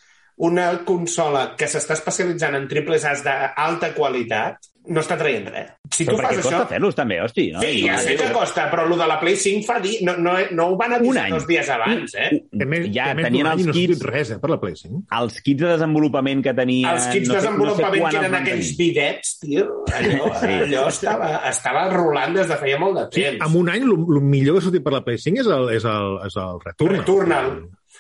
una 0.43 0.73
consola 0.89 1.53
que 1.59 1.69
s'està 1.71 1.95
especialitzant 1.95 2.57
en 2.59 2.69
triples 2.71 3.05
A's 3.07 3.23
d'alta 3.23 3.93
qualitat, 3.95 4.59
no 4.91 4.99
està 4.99 5.15
traient 5.15 5.45
res. 5.47 5.69
Si 5.93 6.03
Però 6.09 6.17
tu 6.17 6.23
perquè 6.23 6.39
fas 6.41 6.47
costa 6.47 6.57
això... 6.57 6.69
fer-los 6.73 6.97
també, 6.99 7.19
hosti. 7.23 7.43
No? 7.55 7.61
Sí, 7.63 7.85
ja 7.85 7.99
sé 8.03 8.17
que 8.19 8.27
costa, 8.35 8.65
però 8.73 8.87
el 8.89 8.95
de 8.99 9.07
la 9.07 9.19
Play 9.21 9.37
5 9.39 9.63
fa 9.69 9.77
dir... 9.85 9.93
No, 10.09 10.17
no, 10.19 10.33
no 10.57 10.65
ho 10.73 10.77
van 10.81 10.95
avisar 10.97 11.29
dos 11.31 11.45
dies 11.47 11.69
abans, 11.71 12.15
eh? 12.19 12.41
Més, 12.65 12.89
ja 12.97 13.11
més 13.15 13.29
tenien 13.29 13.47
els 13.53 13.69
no 13.69 13.75
kits, 13.77 14.01
res, 14.09 14.33
eh, 14.35 14.39
per 14.43 14.51
la 14.51 14.57
Play 14.59 14.75
5. 14.81 15.03
els 15.21 15.37
kits 15.47 15.63
de 15.63 15.69
desenvolupament 15.77 16.43
que 16.43 16.55
tenia... 16.59 16.97
Els 16.97 17.07
kits 17.13 17.29
no 17.31 17.37
de 17.37 17.41
sé- 17.41 17.47
desenvolupament 17.47 18.03
no 18.03 18.11
sé 18.11 18.17
que 18.17 18.23
eren 18.25 18.35
aquells 18.41 18.73
bidets, 18.81 19.35
tio, 19.45 19.69
allò, 20.01 20.33
Sí. 20.43 20.51
allò 20.65 20.89
estava, 20.91 21.29
estava 21.53 21.85
rolant 21.93 22.35
des 22.41 22.51
de 22.51 22.57
feia 22.65 22.81
molt 22.83 22.99
de 22.99 23.05
Sí, 23.13 23.29
temps. 23.29 23.47
en 23.47 23.61
un 23.63 23.71
any, 23.77 23.87
el 23.87 24.19
millor 24.35 24.57
que 24.59 24.65
ha 24.65 24.67
sortit 24.67 24.83
per 24.89 24.97
la 24.97 25.05
Play 25.07 25.23
5 25.29 25.45
és 25.45 25.53
el, 25.61 25.71
és 25.79 25.87
el, 25.93 26.19
és 26.27 26.41
el 26.43 26.59
Returnal. 26.67 26.99
Returnal. 27.05 27.55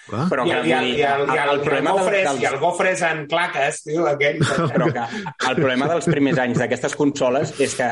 Clar. 0.08 0.28
Però 0.28 0.46
I 0.46 0.50
el, 0.50 0.66
i 0.66 0.72
el, 0.72 0.86
i 0.86 1.02
el, 1.06 1.26
i 1.28 1.38
el, 1.38 1.50
el 1.54 1.60
problema 1.60 1.92
del- 1.92 2.00
gofres, 2.00 2.24
dels- 2.28 2.40
i 2.42 2.46
el 2.46 2.56
gofres 2.58 3.02
en 3.02 3.26
claques, 3.30 3.82
tio, 3.84 4.06
aquell. 4.10 4.40
Però 4.42 4.88
que 4.92 5.04
el 5.50 5.56
problema 5.60 5.86
dels 5.92 6.06
primers 6.10 6.38
anys 6.42 6.58
d'aquestes 6.58 6.96
consoles 6.98 7.54
és 7.60 7.76
que 7.78 7.90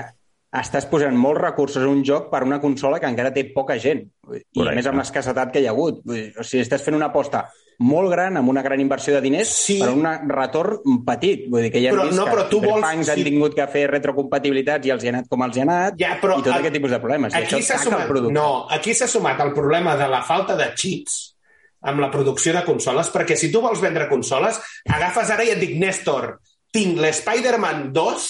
estàs 0.51 0.89
posant 0.91 1.15
molts 1.15 1.39
recursos 1.41 1.79
en 1.85 1.89
un 1.89 2.01
joc 2.03 2.25
per 2.33 2.43
una 2.43 2.59
consola 2.61 2.99
que 2.99 3.07
encara 3.07 3.31
té 3.33 3.45
poca 3.55 3.77
gent. 3.79 4.01
I 4.27 4.41
Correcte. 4.43 4.73
a 4.73 4.75
més 4.75 4.87
amb 4.91 4.99
l'escassetat 4.99 5.53
que 5.55 5.61
hi 5.63 5.67
ha 5.69 5.71
hagut. 5.71 6.01
Vull 6.05 6.17
dir, 6.17 6.33
O 6.39 6.43
sigui, 6.43 6.65
estàs 6.67 6.83
fent 6.83 6.97
una 6.99 7.07
aposta 7.13 7.45
molt 7.79 8.11
gran, 8.11 8.37
amb 8.37 8.51
una 8.51 8.61
gran 8.61 8.81
inversió 8.83 9.15
de 9.15 9.21
diners, 9.23 9.49
Sí. 9.49 9.79
per 9.81 9.89
un 9.95 10.03
retorn 10.29 11.05
petit. 11.07 11.47
Vull 11.49 11.63
dir 11.63 11.71
que 11.73 11.81
ja 11.81 11.91
hem 11.91 11.97
Però 11.97 12.09
vist 12.11 12.19
no, 12.19 12.27
però 12.27 12.43
que 12.43 12.51
tu 12.51 12.61
vols- 12.61 13.05
sí. 13.05 13.11
han 13.15 13.23
tingut 13.25 13.55
que 13.55 13.67
fer 13.69 13.87
retrocompatibilitats 13.89 14.87
i 14.87 14.91
els 14.91 15.05
hi 15.05 15.09
ha 15.09 15.15
anat 15.15 15.29
com 15.31 15.43
els 15.47 15.57
hi 15.57 15.61
ha 15.61 15.63
anat, 15.63 15.95
Ja, 16.03 16.19
però 16.21 16.35
i 16.41 16.43
tot 16.43 16.51
el- 16.53 16.59
aquest 16.59 16.75
tipus 16.75 16.91
de 16.91 16.99
problemes. 16.99 17.33
I 17.33 17.37
Aquí 17.45 17.55
això 17.55 17.63
s'ha 17.63 17.75
el 17.75 17.81
sumat, 17.87 18.07
producte. 18.09 18.35
no, 18.35 18.67
aquí 18.69 18.93
s'ha 18.95 19.07
sumat 19.07 19.41
el 19.41 19.53
problema 19.55 19.95
de 19.97 20.09
la 20.09 20.21
falta 20.23 20.57
de 20.57 20.75
chips 20.75 21.37
amb 21.83 22.01
la 22.03 22.11
producció 22.13 22.53
de 22.57 22.65
consoles, 22.67 23.09
perquè 23.15 23.37
si 23.37 23.51
tu 23.53 23.61
vols 23.65 23.81
vendre 23.81 24.09
consoles, 24.11 24.59
agafes 24.89 25.31
ara 25.33 25.45
i 25.47 25.55
et 25.55 25.61
dic, 25.63 25.77
Néstor, 25.81 26.35
tinc 26.73 26.99
l'Spider-Man 27.01 27.89
2 27.97 28.27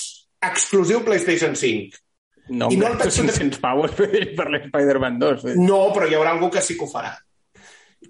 exclusiu 0.51 1.03
PlayStation 1.05 1.57
5. 1.59 1.99
No, 2.51 2.69
I 2.73 2.77
no 2.81 2.87
el 2.89 2.97
penso- 2.99 3.23
500 3.27 3.59
pavos 3.63 3.93
per 3.99 4.09
l'Spider-Man 4.51 5.19
2. 5.23 5.43
vull 5.43 5.55
dir. 5.57 5.65
No, 5.67 5.83
però 5.95 6.07
hi 6.09 6.15
haurà 6.19 6.33
algú 6.37 6.49
que 6.51 6.63
sí 6.63 6.77
que 6.79 6.87
ho 6.87 6.91
farà. 6.91 7.17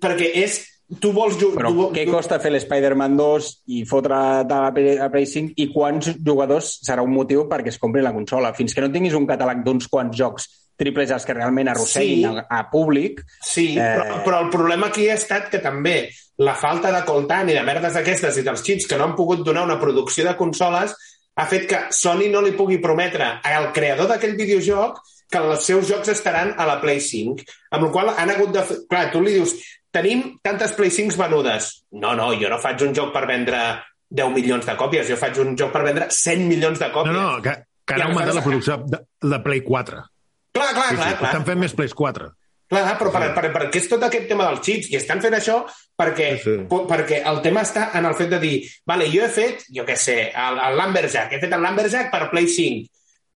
Perquè 0.00 0.30
és... 0.44 0.60
Tu 0.90 1.12
vols... 1.14 1.36
Però 1.38 1.68
tu, 1.70 1.84
què 1.94 2.02
tu- 2.02 2.10
costa 2.16 2.40
fer 2.42 2.50
l'Spider-Man 2.50 3.12
2 3.18 3.50
i 3.76 3.84
fotre 3.86 4.16
de 4.50 4.56
la 4.98 5.10
Play 5.12 5.26
5 5.30 5.52
i 5.62 5.68
quants 5.70 6.08
jugadors 6.18 6.72
serà 6.82 7.04
un 7.06 7.12
motiu 7.14 7.44
perquè 7.50 7.70
es 7.70 7.78
compri 7.78 8.02
la 8.02 8.10
consola? 8.16 8.50
Fins 8.58 8.74
que 8.74 8.82
no 8.82 8.88
tinguis 8.90 9.14
un 9.14 9.28
catàleg 9.28 9.60
d'uns 9.62 9.86
quants 9.86 10.16
jocs 10.18 10.48
triples 10.80 11.12
A's 11.12 11.26
que 11.28 11.36
realment 11.36 11.68
arrosseguin 11.70 12.24
Sí. 12.24 12.40
a, 12.40 12.46
a 12.58 12.64
públic, 12.72 13.20
Sí, 13.44 13.68
Eh. 13.78 13.84
però, 14.00 14.22
però 14.24 14.40
el 14.46 14.50
problema 14.50 14.88
aquí 14.88 15.08
ha 15.12 15.14
estat 15.20 15.50
que 15.52 15.60
també 15.60 16.08
la 16.40 16.54
falta 16.56 16.90
de 16.90 17.04
coltant 17.04 17.48
i 17.52 17.54
de 17.54 17.62
merdes 17.62 17.92
d'aquestes 17.94 18.38
i 18.40 18.42
dels 18.46 18.62
xips 18.64 18.86
que 18.88 18.96
no 18.96 19.04
han 19.10 19.16
pogut 19.16 19.44
donar 19.44 19.64
una 19.68 19.78
producció 19.80 20.24
de 20.24 20.36
consoles 20.40 20.96
ha 21.36 21.44
fet 21.46 21.66
que 21.68 21.78
Sony 21.94 22.26
no 22.32 22.40
li 22.42 22.52
pugui 22.56 22.78
prometre 22.82 23.26
al 23.44 23.70
creador 23.76 24.08
d'aquell 24.08 24.34
videojoc 24.36 24.98
que 25.30 25.38
els 25.38 25.62
seus 25.64 25.86
jocs 25.88 26.08
estaran 26.10 26.54
a 26.58 26.64
la 26.66 26.80
Play 26.82 26.98
5. 27.00 27.44
Amb 27.70 27.84
la 27.86 27.90
qual 27.94 28.08
han 28.18 28.30
hagut 28.32 28.50
de... 28.52 28.64
fer- 28.66 28.80
Clar, 28.90 29.04
tu 29.12 29.20
li 29.22 29.36
dius, 29.36 29.52
tenim 29.94 30.24
tantes 30.42 30.72
Play 30.74 30.90
5 30.90 31.14
venudes. 31.20 31.84
No, 31.92 32.16
no, 32.18 32.32
jo 32.40 32.48
no 32.50 32.58
faig 32.58 32.82
un 32.82 32.92
joc 32.96 33.12
per 33.14 33.26
vendre 33.30 33.60
10 34.10 34.32
milions 34.34 34.66
de 34.66 34.74
còpies, 34.76 35.06
jo 35.08 35.16
faig 35.16 35.38
un 35.38 35.54
joc 35.56 35.70
per 35.72 35.84
vendre 35.86 36.08
100 36.10 36.48
milions 36.50 36.80
de 36.82 36.88
No, 36.88 36.94
còpies. 36.96 37.14
no, 37.14 37.38
que, 37.44 37.54
que 37.86 37.94
I 37.94 38.00
han 38.02 38.08
augmentat 38.10 38.34
la 38.40 38.42
producció 38.42 38.76
de, 38.90 38.98
de 39.22 39.38
Play 39.46 39.60
4. 39.62 40.02
Clar, 40.60 40.70
clar, 40.76 40.88
Sí, 40.92 40.96
clar, 41.00 41.08
sí, 41.10 41.16
clar. 41.18 41.30
estan 41.32 41.48
fent 41.48 41.58
més 41.64 41.74
Play 41.78 41.88
4. 41.96 42.30
Clar, 42.70 42.92
però 43.00 43.10
per, 43.10 43.24
per, 43.34 43.48
perquè 43.56 43.80
és 43.80 43.88
tot 43.90 44.04
aquest 44.06 44.28
tema 44.30 44.44
dels 44.46 44.60
xips, 44.62 44.92
i 44.92 44.96
estan 45.00 45.18
fent 45.24 45.34
això 45.34 45.56
perquè, 45.98 46.28
Sí, 46.38 46.44
sí. 46.44 46.56
po- 46.70 46.84
perquè 46.86 47.18
el 47.26 47.40
tema 47.42 47.64
està 47.66 47.88
en 47.98 48.06
el 48.06 48.14
fet 48.14 48.30
de 48.30 48.38
dir, 48.38 48.60
vale, 48.86 49.08
jo 49.10 49.24
he 49.24 49.28
fet, 49.28 49.64
jo 49.74 49.82
què 49.88 49.96
sé, 49.98 50.30
el, 50.30 50.60
el 50.68 50.78
Lumberjack, 50.78 51.32
he 51.34 51.40
fet 51.42 51.52
el 51.56 51.64
Lumberjack 51.66 52.12
per 52.12 52.28
Play 52.30 52.46
5, 52.46 52.86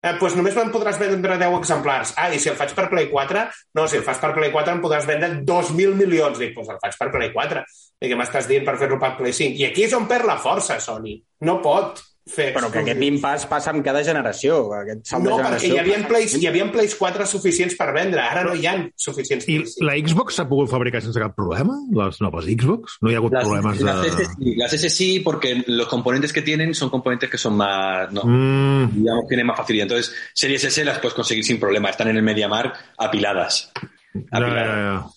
eh, 0.05 0.13
doncs 0.21 0.37
només 0.39 0.55
me'n 0.55 0.71
podràs 0.71 0.97
vendre 1.01 1.35
10 1.41 1.57
exemplars. 1.59 2.13
Ah, 2.15 2.29
i 2.31 2.39
si 2.39 2.47
el 2.47 2.55
faig 2.55 2.71
per 2.77 2.87
Play 2.89 3.09
4? 3.11 3.43
No, 3.75 3.87
si 3.91 3.97
el 3.99 4.03
fas 4.07 4.19
per 4.23 4.31
Play 4.37 4.51
4 4.55 4.71
em 4.77 4.81
podràs 4.81 5.05
vendre 5.09 5.33
2.000 5.43 5.95
milions. 5.99 6.39
Dic, 6.39 6.55
doncs 6.55 6.69
el 6.71 6.79
faig 6.79 6.95
per 6.97 7.11
Play 7.11 7.33
4. 7.33 7.65
I 7.99 8.07
què 8.11 8.15
m'estàs 8.15 8.47
dient 8.47 8.63
per 8.63 8.77
fer-lo 8.79 8.99
per 9.03 9.17
Play 9.19 9.33
5? 9.35 9.59
I 9.59 9.65
aquí 9.67 9.83
és 9.83 9.93
on 9.99 10.07
perd 10.07 10.29
la 10.31 10.37
força, 10.39 10.79
Sony. 10.79 11.17
No 11.41 11.59
pot 11.61 11.99
fer 12.27 12.47
però 12.55 12.71
que 12.73 12.79
aquest 12.81 13.01
impàs 13.05 13.43
passa 13.47 13.69
amb 13.69 13.83
cada 13.85 14.01
generació. 14.03 14.71
Aquest 14.73 15.03
salt 15.11 15.23
No, 15.23 15.35
de 15.37 15.43
perquè 15.43 15.59
generació. 15.59 15.73
hi 15.75 15.79
havia, 15.79 16.07
plays, 16.07 16.33
hi 16.39 16.47
havia 16.49 16.65
Plays 16.71 16.95
4 16.97 17.25
suficients 17.29 17.75
per 17.77 17.91
vendre. 17.93 18.19
Ara 18.19 18.43
no 18.47 18.55
hi 18.57 18.65
ha 18.65 18.73
suficients 18.97 19.45
I 19.47 19.59
Play 19.59 19.67
5. 19.75 19.85
la 19.85 19.93
Xbox 20.01 20.35
s'ha 20.39 20.47
pogut 20.49 20.69
fabricar 20.71 21.01
sense 21.05 21.19
cap 21.21 21.35
problema? 21.37 21.75
Les 21.93 22.19
noves 22.21 22.45
Xbox? 22.49 22.97
No 23.01 23.11
hi 23.11 23.15
ha 23.15 23.17
hagut 23.21 23.33
Las, 23.33 23.43
problemes 23.45 23.77
de... 23.77 23.85
las 23.85 24.05
S 24.07 24.25
sí, 24.39 24.55
las 24.55 24.73
S 24.73 24.89
sí, 24.89 25.19
porque 25.19 25.63
los 25.67 25.87
componentes 25.87 26.33
que 26.33 26.41
tienen 26.41 26.73
son 26.73 26.89
componentes 26.89 27.29
que 27.29 27.37
son 27.37 27.55
más, 27.57 28.11
no, 28.11 28.23
Mm, 28.25 28.89
digamos, 28.95 29.27
tienen 29.27 29.45
más 29.45 29.57
facilidad. 29.57 29.83
Entonces, 29.83 30.13
series 30.33 30.63
S 30.63 30.83
las 30.83 30.97
puedes 30.99 31.13
conseguir 31.13 31.43
sin 31.45 31.59
problema. 31.59 31.89
Están 31.89 32.07
en 32.07 32.17
el 32.17 32.23
MediaMark 32.23 32.75
apiladas. 32.97 33.71
ja, 33.75 34.21
ja, 34.31 34.37
apiladas. 34.37 35.03
ja. 35.03 35.11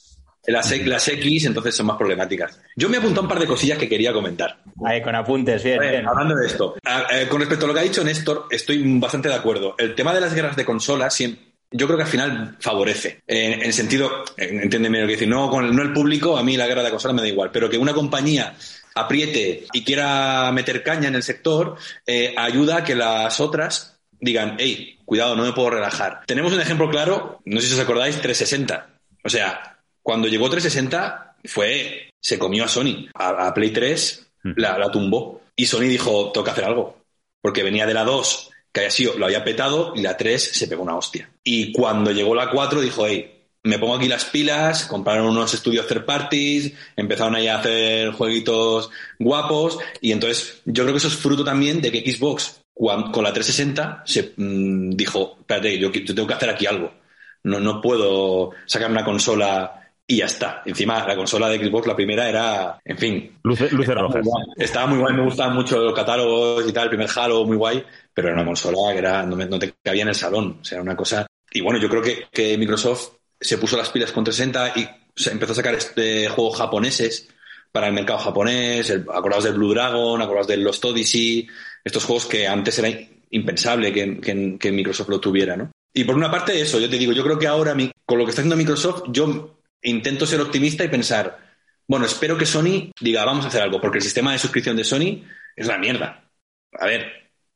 Las, 0.49 0.71
las 0.87 1.09
X, 1.09 1.45
entonces, 1.45 1.75
son 1.77 1.87
más 1.87 1.97
problemáticas. 1.97 2.59
Yo 2.77 2.89
me 2.89 2.97
he 2.97 2.99
apuntado 3.01 3.23
un 3.23 3.29
par 3.29 3.39
de 3.39 3.47
cosillas 3.47 3.79
que 3.79 3.89
quería 3.89 4.13
comentar. 4.13 4.59
Ahí, 4.85 5.03
con 5.03 5.15
apuntes, 5.15 5.63
bien, 5.63 5.77
Bueno, 5.77 5.93
bien. 5.93 6.09
hablando 6.09 6.35
de 6.35 6.47
esto, 6.47 6.75
a- 6.85 7.07
eh, 7.13 7.29
con 7.29 7.41
respecto 7.41 7.65
a 7.65 7.69
lo 7.69 7.75
que 7.75 7.81
ha 7.81 7.85
dicho 7.85 8.03
Néstor, 8.03 8.47
estoy 8.51 8.83
bastante 8.99 9.29
de 9.29 9.35
acuerdo. 9.35 9.75
El 9.79 9.95
tema 9.95 10.15
de 10.15 10.21
las 10.21 10.35
guerras 10.35 10.57
de 10.57 10.65
consolas, 10.65 11.19
siem- 11.21 11.37
yo 11.71 11.87
creo 11.87 11.99
que 11.99 12.05
al 12.05 12.09
final 12.11 12.57
favorece. 12.61 13.21
En, 13.27 13.61
el 13.63 13.73
sentido, 13.75 14.25
en- 14.37 14.61
entiéndeme 14.63 15.01
lo 15.03 15.07
que 15.07 15.13
decir, 15.13 15.29
no, 15.29 15.51
con 15.51 15.67
el, 15.67 15.77
no 15.77 15.83
el 15.83 15.93
público, 15.93 16.39
a 16.39 16.43
mí 16.43 16.57
la 16.57 16.67
guerra 16.67 16.83
de 16.83 16.91
consolas 16.91 17.15
me 17.15 17.21
da 17.23 17.29
igual, 17.29 17.51
pero 17.53 17.69
que 17.69 17.77
una 17.77 17.93
compañía 17.93 18.55
apriete 18.95 19.67
y 19.73 19.85
quiera 19.85 20.51
meter 20.53 20.83
caña 20.83 21.09
en 21.09 21.15
el 21.15 21.23
sector, 21.23 21.77
eh, 22.07 22.35
ayuda 22.37 22.79
a 22.79 22.85
que 22.85 22.95
las 22.95 23.39
otras 23.41 23.99
digan, 24.21 24.57
hey, 24.59 24.99
cuidado, 25.05 25.37
no 25.37 25.45
me 25.45 25.53
puedo 25.53 25.71
relajar. 25.71 26.23
Tenemos 26.27 26.53
un 26.53 26.61
ejemplo 26.61 26.91
claro, 26.91 27.41
no 27.45 27.61
sé 27.61 27.69
si 27.69 27.75
os 27.75 27.81
acordáis, 27.81 28.17
360. 28.21 28.89
O 29.25 29.29
sea, 29.29 29.78
cuando 30.09 30.27
llegó 30.27 30.49
360 30.49 31.37
fue, 31.45 32.09
se 32.19 32.39
comió 32.39 32.65
a 32.65 32.69
Sony, 32.69 33.09
a, 33.13 33.47
a 33.47 33.53
Play 33.53 33.73
3 33.75 34.27
la, 34.57 34.79
la 34.79 34.91
tumbó. 34.91 35.43
Y 35.55 35.67
Sony 35.67 35.83
dijo, 35.83 36.33
toca 36.33 36.53
hacer 36.53 36.65
algo. 36.65 37.05
Porque 37.43 37.63
venía 37.63 37.85
de 37.85 37.93
la 37.93 38.05
2, 38.05 38.51
que 38.73 38.81
había 38.81 38.91
sido, 38.91 39.19
lo 39.19 39.27
había 39.27 39.45
petado, 39.45 39.93
y 39.95 40.01
la 40.01 40.17
3 40.17 40.43
se 40.43 40.67
pegó 40.67 40.83
una 40.83 40.97
hostia. 40.97 41.31
Y 41.45 41.73
cuando 41.73 42.11
llegó 42.11 42.35
la 42.35 42.49
4 42.49 42.81
dijo, 42.81 43.07
hey, 43.07 43.45
me 43.65 43.79
pongo 43.79 43.97
aquí 43.97 44.09
las 44.09 44.25
pilas, 44.25 44.87
compraron 44.87 45.27
unos 45.27 45.53
estudios 45.53 45.87
third 45.87 46.07
parties, 46.07 46.73
empezaron 46.97 47.35
ahí 47.35 47.49
a 47.49 47.59
hacer 47.59 48.13
jueguitos 48.13 48.89
guapos, 49.19 49.77
y 50.01 50.13
entonces 50.13 50.63
yo 50.65 50.85
creo 50.85 50.95
que 50.95 51.01
eso 51.01 51.09
es 51.09 51.17
fruto 51.17 51.45
también 51.45 51.83
de 51.83 51.93
que 51.93 52.11
Xbox 52.11 52.63
con 52.75 53.25
la 53.25 53.35
360 53.35 54.05
se 54.07 54.33
mm, 54.39 54.89
dijo, 54.93 55.37
espérate, 55.41 55.79
yo, 55.79 55.93
yo 55.93 56.15
tengo 56.15 56.29
que 56.29 56.35
hacer 56.35 56.49
aquí 56.49 56.65
algo. 56.65 56.95
No, 57.45 57.61
no 57.61 57.83
puedo 57.83 58.53
sacar 58.65 58.91
una 58.91 59.05
consola 59.05 59.79
y 60.11 60.17
ya 60.17 60.25
está. 60.25 60.63
Encima, 60.65 61.07
la 61.07 61.15
consola 61.15 61.49
de 61.51 61.59
Xbox, 61.59 61.87
la 61.87 61.95
primera, 61.95 62.29
era, 62.29 62.81
en 62.85 62.97
fin, 62.99 63.39
Luces, 63.43 63.71
luces 63.73 63.91
estaba 63.91 64.09
muy 64.09 64.17
rojas. 64.17 64.27
guay. 64.27 64.45
Estaba 64.57 64.87
muy 64.87 64.99
guay, 64.99 65.15
me 65.15 65.23
gustaban 65.25 65.55
mucho 65.55 65.79
los 65.79 65.95
catálogos 65.95 66.67
y 66.67 66.73
tal, 66.73 66.85
el 66.85 66.89
primer 66.89 67.09
Halo, 67.15 67.45
muy 67.45 67.57
guay, 67.59 67.85
pero 68.15 68.29
era 68.29 68.37
una 68.39 68.47
consola 68.47 68.93
que 68.93 68.99
era, 68.99 69.23
no, 69.25 69.37
me- 69.37 69.47
no 69.47 69.59
te 69.59 69.75
cabía 69.85 70.03
en 70.03 70.09
el 70.09 70.15
salón, 70.15 70.59
o 70.61 70.65
sea, 70.65 70.77
era 70.77 70.83
una 70.83 70.97
cosa... 70.97 71.27
Y 71.53 71.61
bueno, 71.61 71.79
yo 71.79 71.89
creo 71.89 72.03
que, 72.03 72.25
que 72.33 72.57
Microsoft 72.59 73.11
se 73.41 73.59
puso 73.59 73.77
las 73.77 73.91
pilas 73.91 74.11
con 74.13 74.25
360 74.25 74.81
y 74.81 74.89
se 75.15 75.31
empezó 75.31 75.53
a 75.53 75.57
sacar 75.57 75.75
este 75.75 76.29
juegos 76.29 76.57
japoneses 76.59 77.29
para 77.71 77.87
el 77.89 77.93
mercado 77.93 78.19
japonés, 78.19 78.89
el, 78.91 79.05
acordaos 79.13 79.45
del 79.45 79.55
Blue 79.55 79.73
Dragon, 79.75 80.21
acordaos 80.23 80.47
del 80.47 80.63
Lost 80.65 80.85
Odyssey, 80.87 81.47
estos 81.85 82.05
juegos 82.05 82.25
que 82.27 82.47
antes 82.49 82.79
eran 82.79 82.99
impensable 83.31 83.93
que, 83.93 84.19
que- 84.21 84.57
que 84.59 84.73
Microsoft 84.73 85.09
lo 85.11 85.21
tuviera, 85.21 85.55
¿no? 85.57 85.71
Y 85.93 86.05
por 86.05 86.15
una 86.17 86.31
parte 86.31 86.59
eso, 86.61 86.79
yo 86.81 86.89
te 86.89 86.97
digo, 86.99 87.13
yo 87.13 87.23
creo 87.25 87.39
que 87.39 87.47
ahora 87.47 87.75
mi- 87.75 87.91
con 88.07 88.19
lo 88.19 88.25
que 88.25 88.31
está 88.31 88.41
haciendo 88.43 88.57
Microsoft, 88.57 89.05
yo 89.09 89.58
intento 89.83 90.27
ser 90.27 90.41
optimista 90.41 90.85
y 90.85 90.89
pensar, 90.89 91.39
bueno, 91.87 92.07
espero 92.07 92.37
que 92.37 92.47
Sony 92.47 92.91
diga, 93.01 93.25
vamos 93.25 93.45
a 93.45 93.49
hacer 93.49 93.63
algo, 93.63 93.81
porque 93.81 93.99
el 93.99 94.05
sistema 94.05 94.33
de 94.33 94.39
suscripción 94.39 94.77
de 94.77 94.85
Sony 94.85 95.25
es 95.57 95.67
una 95.67 95.79
mierda. 95.79 96.25
A 96.79 96.87
ver, 96.87 97.07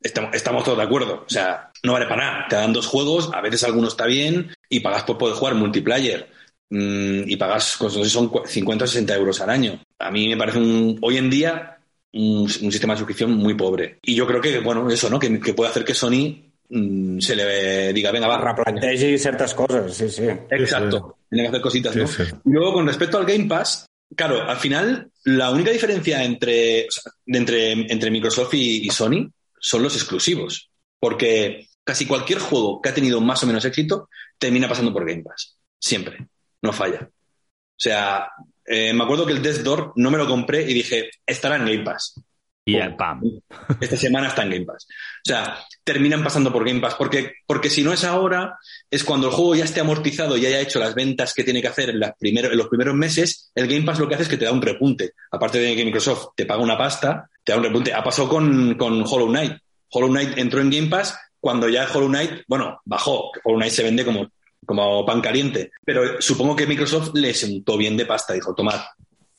estamos, 0.00 0.34
estamos 0.34 0.64
todos 0.64 0.78
de 0.78 0.84
acuerdo. 0.84 1.24
O 1.26 1.30
sea, 1.30 1.70
no 1.82 1.92
vale 1.92 2.06
para 2.06 2.24
nada. 2.24 2.46
Te 2.48 2.56
dan 2.56 2.72
dos 2.72 2.86
juegos, 2.86 3.30
a 3.32 3.40
veces 3.40 3.62
alguno 3.64 3.88
está 3.88 4.06
bien 4.06 4.52
y 4.68 4.80
pagas 4.80 5.04
por 5.04 5.18
poder 5.18 5.36
jugar 5.36 5.54
multiplayer. 5.54 6.30
Mm, 6.70 7.28
y 7.28 7.36
pagas, 7.36 7.76
pues, 7.78 7.94
no 7.96 8.02
sé, 8.04 8.08
son 8.10 8.30
cua- 8.30 8.46
50 8.46 8.84
o 8.84 8.88
60 8.88 9.14
euros 9.14 9.40
al 9.42 9.50
año. 9.50 9.78
A 9.98 10.10
mí 10.10 10.28
me 10.28 10.36
parece 10.38 10.58
un, 10.58 10.98
hoy 11.02 11.18
en 11.18 11.28
día 11.28 11.76
un, 12.14 12.40
un 12.44 12.72
sistema 12.72 12.94
de 12.94 12.98
suscripción 12.98 13.32
muy 13.34 13.54
pobre. 13.54 13.98
Y 14.02 14.14
yo 14.14 14.26
creo 14.26 14.40
que, 14.40 14.58
bueno, 14.60 14.88
eso, 14.90 15.10
¿no? 15.10 15.18
Que, 15.18 15.38
que 15.38 15.52
puede 15.52 15.70
hacer 15.70 15.84
que 15.84 15.92
Sony 15.94 16.50
mm, 16.70 17.18
se 17.18 17.36
le 17.36 17.92
diga, 17.92 18.10
venga, 18.10 18.26
va, 18.26 18.38
Replantegi 18.38 19.18
certes 19.18 19.52
coses, 19.52 19.94
sí, 19.94 20.08
sí. 20.08 20.24
Exacto. 20.50 21.18
Tiene 21.32 21.44
que 21.44 21.48
hacer 21.48 21.62
cositas, 21.62 21.96
¿no? 21.96 22.06
Sí, 22.06 22.24
sí. 22.26 22.32
Y 22.44 22.50
Luego, 22.52 22.74
con 22.74 22.86
respecto 22.86 23.16
al 23.16 23.24
Game 23.24 23.46
Pass, 23.46 23.86
claro, 24.14 24.42
al 24.42 24.58
final, 24.58 25.10
la 25.24 25.50
única 25.50 25.70
diferencia 25.70 26.22
entre, 26.22 26.86
o 26.86 26.90
sea, 26.90 27.10
de 27.24 27.38
entre, 27.38 27.72
entre 27.72 28.10
Microsoft 28.10 28.52
y, 28.52 28.86
y 28.86 28.90
Sony 28.90 29.32
son 29.58 29.82
los 29.82 29.96
exclusivos. 29.96 30.68
Porque 31.00 31.68
casi 31.82 32.04
cualquier 32.04 32.38
juego 32.38 32.82
que 32.82 32.90
ha 32.90 32.94
tenido 32.94 33.18
más 33.22 33.42
o 33.42 33.46
menos 33.46 33.64
éxito 33.64 34.10
termina 34.36 34.68
pasando 34.68 34.92
por 34.92 35.06
Game 35.06 35.22
Pass. 35.22 35.56
Siempre. 35.80 36.28
No 36.60 36.70
falla. 36.70 37.08
O 37.10 37.80
sea, 37.82 38.28
eh, 38.66 38.92
me 38.92 39.04
acuerdo 39.04 39.24
que 39.24 39.32
el 39.32 39.40
Death 39.42 39.62
Door 39.62 39.94
no 39.96 40.10
me 40.10 40.18
lo 40.18 40.26
compré 40.26 40.68
y 40.70 40.74
dije, 40.74 41.08
estará 41.24 41.56
en 41.56 41.64
Game 41.64 41.82
Pass. 41.82 42.20
I 42.64 42.76
el 42.76 42.94
pam. 42.94 43.20
Esta 43.80 43.96
semana 43.96 44.28
está 44.28 44.42
en 44.44 44.50
Game 44.50 44.64
Pass. 44.64 44.86
O 44.88 45.24
sea, 45.24 45.58
terminan 45.82 46.22
pasando 46.22 46.52
por 46.52 46.64
Game 46.64 46.80
Pass, 46.80 46.94
porque, 46.94 47.32
porque 47.46 47.68
si 47.68 47.82
no 47.82 47.92
es 47.92 48.04
ahora, 48.04 48.56
es 48.88 49.02
cuando 49.02 49.26
el 49.28 49.32
juego 49.32 49.56
ya 49.56 49.64
esté 49.64 49.80
amortizado 49.80 50.36
y 50.36 50.46
haya 50.46 50.60
hecho 50.60 50.78
las 50.78 50.94
ventas 50.94 51.34
que 51.34 51.42
tiene 51.42 51.60
que 51.60 51.68
hacer 51.68 51.90
en, 51.90 51.98
las 51.98 52.12
primero- 52.16 52.52
en 52.52 52.56
los 52.58 52.68
primeros 52.68 52.94
meses, 52.94 53.50
el 53.56 53.66
Game 53.66 53.82
Pass 53.84 53.98
lo 53.98 54.08
que 54.08 54.14
hace 54.14 54.24
es 54.24 54.28
que 54.28 54.36
te 54.36 54.44
da 54.44 54.52
un 54.52 54.62
repunte. 54.62 55.12
Aparte 55.32 55.58
de 55.58 55.74
que 55.74 55.84
Microsoft 55.84 56.28
te 56.36 56.46
paga 56.46 56.62
una 56.62 56.78
pasta, 56.78 57.28
te 57.42 57.50
da 57.52 57.58
un 57.58 57.64
repunte. 57.64 57.92
Ha 57.92 58.04
pasado 58.04 58.28
con, 58.28 58.74
con 58.76 59.02
Hollow 59.02 59.28
Knight. 59.28 59.54
Hollow 59.90 60.08
Knight 60.10 60.38
entró 60.38 60.60
en 60.60 60.70
Game 60.70 60.88
Pass 60.88 61.18
cuando 61.40 61.68
ya 61.68 61.88
Hollow 61.92 62.08
Knight, 62.08 62.42
bueno, 62.46 62.80
bajó. 62.84 63.32
Hollow 63.42 63.58
Knight 63.58 63.72
se 63.72 63.82
vende 63.82 64.04
como, 64.04 64.30
como 64.64 65.04
pan 65.04 65.20
caliente. 65.20 65.72
Pero 65.84 66.22
supongo 66.22 66.54
que 66.54 66.68
Microsoft 66.68 67.10
le 67.14 67.34
sentó 67.34 67.76
bien 67.76 67.96
de 67.96 68.06
pasta. 68.06 68.34
Dijo, 68.34 68.54
tomad, 68.54 68.80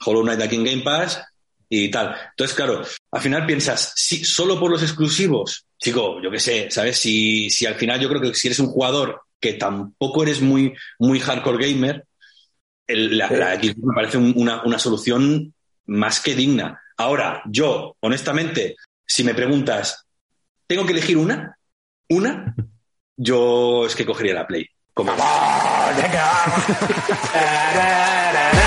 Hollow 0.06 0.24
Knight 0.24 0.42
aquí 0.42 0.56
en 0.58 0.66
Game 0.66 0.82
Pass 0.82 1.24
y 1.70 1.90
tal. 1.90 2.16
Entonces, 2.32 2.56
claro, 2.56 2.82
al 3.12 3.22
final 3.22 3.46
piensas, 3.46 3.94
si 3.96 4.24
solo 4.24 4.60
por 4.60 4.72
los 4.72 4.82
exclusivos, 4.84 5.66
chico, 5.80 6.22
yo 6.22 6.30
qué 6.32 6.40
sé, 6.40 6.72
¿sabes? 6.72 6.98
Si, 7.00 7.50
si 7.50 7.66
al 7.66 7.76
final 7.76 8.00
yo 8.00 8.10
creo 8.10 8.22
que 8.22 8.34
si 8.34 8.48
eres 8.48 8.60
un 8.60 8.68
jugador 8.68 9.22
que 9.40 9.54
tampoco 9.54 10.24
eres 10.24 10.42
muy, 10.42 10.74
muy 11.00 11.20
hardcore 11.20 11.72
gamer, 11.72 12.06
el- 12.88 13.18
la, 13.18 13.30
la 13.30 13.56
Xbox 13.56 13.78
me 13.78 13.96
parece 13.96 14.18
un- 14.18 14.34
una, 14.36 14.64
una 14.64 14.80
solución 14.80 15.54
más 15.86 16.20
que 16.20 16.36
digna. 16.36 16.80
Ahora, 16.98 17.42
yo, 17.46 17.96
honestamente, 18.02 18.76
si 19.06 19.24
me 19.24 19.34
preguntas, 19.34 20.06
¿tengo 20.68 20.86
que 20.86 20.92
elegir 20.94 21.18
una? 21.18 21.58
¿Una? 22.10 22.56
Yo 23.18 23.86
es 23.86 23.96
que 23.96 24.06
cogería 24.06 24.34
la 24.34 24.48
Play. 24.48 24.66
Como, 24.94 25.14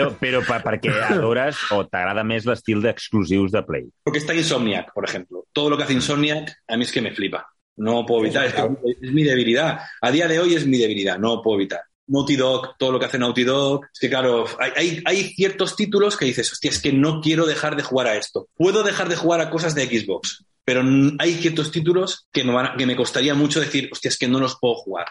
Però, 0.00 0.16
però 0.18 0.40
per, 0.46 0.62
perquè 0.64 0.90
adores 1.10 1.56
o 1.76 1.84
t'agrada 1.86 2.24
més 2.24 2.46
l'estil 2.48 2.80
d'exclusius 2.82 3.52
de 3.52 3.62
Play. 3.62 3.86
Porque 4.02 4.18
está 4.18 4.34
Insomniac, 4.34 4.92
por 4.92 5.04
ejemplo. 5.08 5.44
Todo 5.52 5.70
lo 5.70 5.76
que 5.76 5.84
hace 5.84 5.92
Insomniac 5.92 6.52
a 6.68 6.76
mí 6.76 6.84
es 6.84 6.92
que 6.92 7.02
me 7.02 7.12
flipa. 7.12 7.46
No 7.76 8.04
puedo 8.04 8.24
evitar, 8.24 8.44
es, 8.46 8.54
que 8.54 8.62
es 9.00 9.12
mi 9.12 9.22
debilidad. 9.22 9.80
A 10.02 10.10
día 10.10 10.28
de 10.28 10.38
hoy 10.38 10.54
es 10.54 10.66
mi 10.66 10.76
debilidad, 10.78 11.18
no 11.18 11.40
puedo 11.42 11.58
evitar. 11.58 11.80
Naughty 12.08 12.34
Dog, 12.36 12.76
todo 12.76 12.90
lo 12.92 12.98
que 12.98 13.06
hace 13.06 13.18
Naughty 13.18 13.44
Dog. 13.44 13.84
Es 13.92 14.00
que 14.00 14.08
claro, 14.10 14.44
hay, 14.58 14.72
hay, 14.76 15.02
hay 15.06 15.22
ciertos 15.34 15.76
títulos 15.76 16.16
que 16.16 16.24
dices, 16.26 16.50
hostia, 16.52 16.70
es 16.70 16.80
que 16.82 16.92
no 16.92 17.20
quiero 17.20 17.46
dejar 17.46 17.76
de 17.76 17.82
jugar 17.84 18.08
a 18.08 18.16
esto. 18.16 18.48
Puedo 18.56 18.82
dejar 18.82 19.08
de 19.08 19.16
jugar 19.16 19.40
a 19.40 19.48
cosas 19.48 19.74
de 19.76 19.86
Xbox, 19.86 20.44
pero 20.64 20.82
hay 21.18 21.34
ciertos 21.34 21.70
títulos 21.70 22.26
que 22.32 22.42
me, 22.44 22.52
van 22.52 22.66
a- 22.66 22.76
que 22.76 22.84
me 22.84 22.96
costaría 22.96 23.34
mucho 23.34 23.60
decir, 23.60 23.88
hostia, 23.92 24.08
es 24.08 24.18
que 24.18 24.26
no 24.28 24.40
los 24.40 24.58
puedo 24.60 24.74
jugar. 24.74 25.06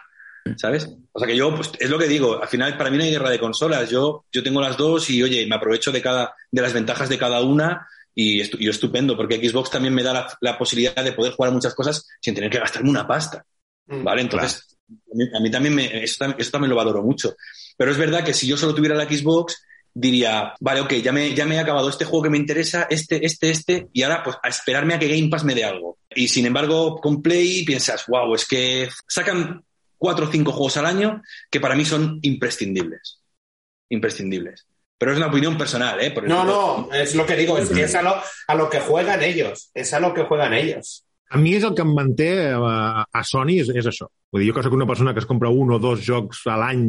¿Sabes? 0.57 0.89
O 1.11 1.19
sea 1.19 1.27
que 1.27 1.35
yo, 1.35 1.55
pues 1.55 1.71
es 1.79 1.89
lo 1.89 1.97
que 1.99 2.07
digo, 2.07 2.41
al 2.41 2.47
final 2.47 2.77
para 2.77 2.89
mí 2.89 2.97
no 2.97 3.03
hay 3.03 3.11
guerra 3.11 3.29
de 3.29 3.39
consolas. 3.39 3.89
Yo, 3.89 4.25
yo 4.31 4.41
tengo 4.43 4.61
las 4.61 4.77
dos 4.77 5.09
y 5.09 5.21
oye, 5.21 5.45
me 5.47 5.55
aprovecho 5.55 5.91
de 5.91 6.01
cada, 6.01 6.33
de 6.51 6.61
las 6.61 6.73
ventajas 6.73 7.09
de 7.09 7.17
cada 7.17 7.41
una 7.41 7.87
y, 8.15 8.39
estu- 8.39 8.57
y 8.59 8.67
estupendo, 8.67 9.15
porque 9.15 9.37
Xbox 9.37 9.69
también 9.69 9.93
me 9.93 10.03
da 10.03 10.13
la, 10.13 10.37
la 10.41 10.57
posibilidad 10.57 11.03
de 11.03 11.13
poder 11.13 11.33
jugar 11.33 11.51
muchas 11.51 11.75
cosas 11.75 12.07
sin 12.21 12.33
tener 12.35 12.49
que 12.49 12.59
gastarme 12.59 12.89
una 12.89 13.07
pasta. 13.07 13.45
Mm. 13.87 14.03
¿Vale? 14.03 14.21
Entonces, 14.21 14.77
a 14.89 15.15
mí, 15.15 15.25
a 15.35 15.39
mí 15.39 15.51
también 15.51 15.75
me, 15.75 16.03
eso, 16.03 16.25
eso 16.37 16.51
también 16.51 16.69
lo 16.69 16.75
valoro 16.75 17.03
mucho. 17.03 17.35
Pero 17.77 17.91
es 17.91 17.97
verdad 17.97 18.23
que 18.23 18.33
si 18.33 18.47
yo 18.47 18.57
solo 18.57 18.75
tuviera 18.75 18.95
la 18.95 19.05
Xbox, 19.05 19.63
diría, 19.93 20.53
vale, 20.59 20.81
ok, 20.81 20.93
ya 20.95 21.11
me, 21.11 21.33
ya 21.33 21.45
me 21.45 21.55
he 21.55 21.59
acabado 21.59 21.89
este 21.89 22.05
juego 22.05 22.23
que 22.23 22.29
me 22.29 22.37
interesa, 22.37 22.87
este, 22.89 23.25
este, 23.25 23.49
este, 23.49 23.87
y 23.91 24.03
ahora 24.03 24.23
pues 24.23 24.37
a 24.41 24.47
esperarme 24.49 24.93
a 24.93 24.99
que 24.99 25.07
Game 25.07 25.29
Pass 25.29 25.43
me 25.43 25.55
dé 25.55 25.63
algo. 25.63 25.97
Y 26.13 26.27
sin 26.27 26.45
embargo, 26.45 26.99
con 27.01 27.21
Play 27.21 27.65
piensas, 27.65 28.05
wow, 28.07 28.33
es 28.35 28.45
que 28.47 28.89
sacan 29.07 29.63
cuatro 29.99 30.25
o 30.25 30.31
cinco 30.31 30.51
juegos 30.51 30.77
al 30.77 30.87
año 30.87 31.21
que 31.51 31.59
para 31.59 31.75
mí 31.75 31.85
son 31.85 32.17
imprescindibles. 32.23 33.21
Imprescindibles. 33.89 34.65
Pero 34.97 35.11
es 35.11 35.17
una 35.17 35.27
opinión 35.27 35.57
personal, 35.57 36.01
¿eh? 36.01 36.11
Por 36.11 36.27
No, 36.27 36.43
no, 36.43 36.89
es 36.91 37.15
lo 37.15 37.25
que 37.25 37.35
digo, 37.35 37.57
es 37.57 37.69
que 37.69 37.83
es 37.83 37.95
a 37.95 38.01
lo, 38.01 38.15
a 38.47 38.55
lo 38.55 38.69
que 38.69 38.79
juegan 38.79 39.21
ellos, 39.21 39.69
es 39.73 39.93
a 39.93 39.99
lo 39.99 40.13
que 40.13 40.23
juegan 40.23 40.53
ellos. 40.53 41.05
A 41.29 41.37
mi 41.37 41.53
és 41.53 41.61
el 41.61 41.75
que 41.77 41.83
em 41.85 41.91
manté 41.93 42.29
a, 42.57 43.05
a 43.05 43.21
Sony, 43.21 43.59
és, 43.61 43.67
és 43.77 43.85
això. 43.85 44.07
Vull 44.33 44.41
dir, 44.41 44.49
jo 44.49 44.55
que 44.57 44.63
soc 44.65 44.73
una 44.73 44.87
persona 44.89 45.13
que 45.13 45.21
es 45.21 45.27
compra 45.29 45.51
un 45.53 45.75
o 45.75 45.77
dos 45.77 46.01
jocs 46.01 46.41
a 46.49 46.55
l'any 46.57 46.87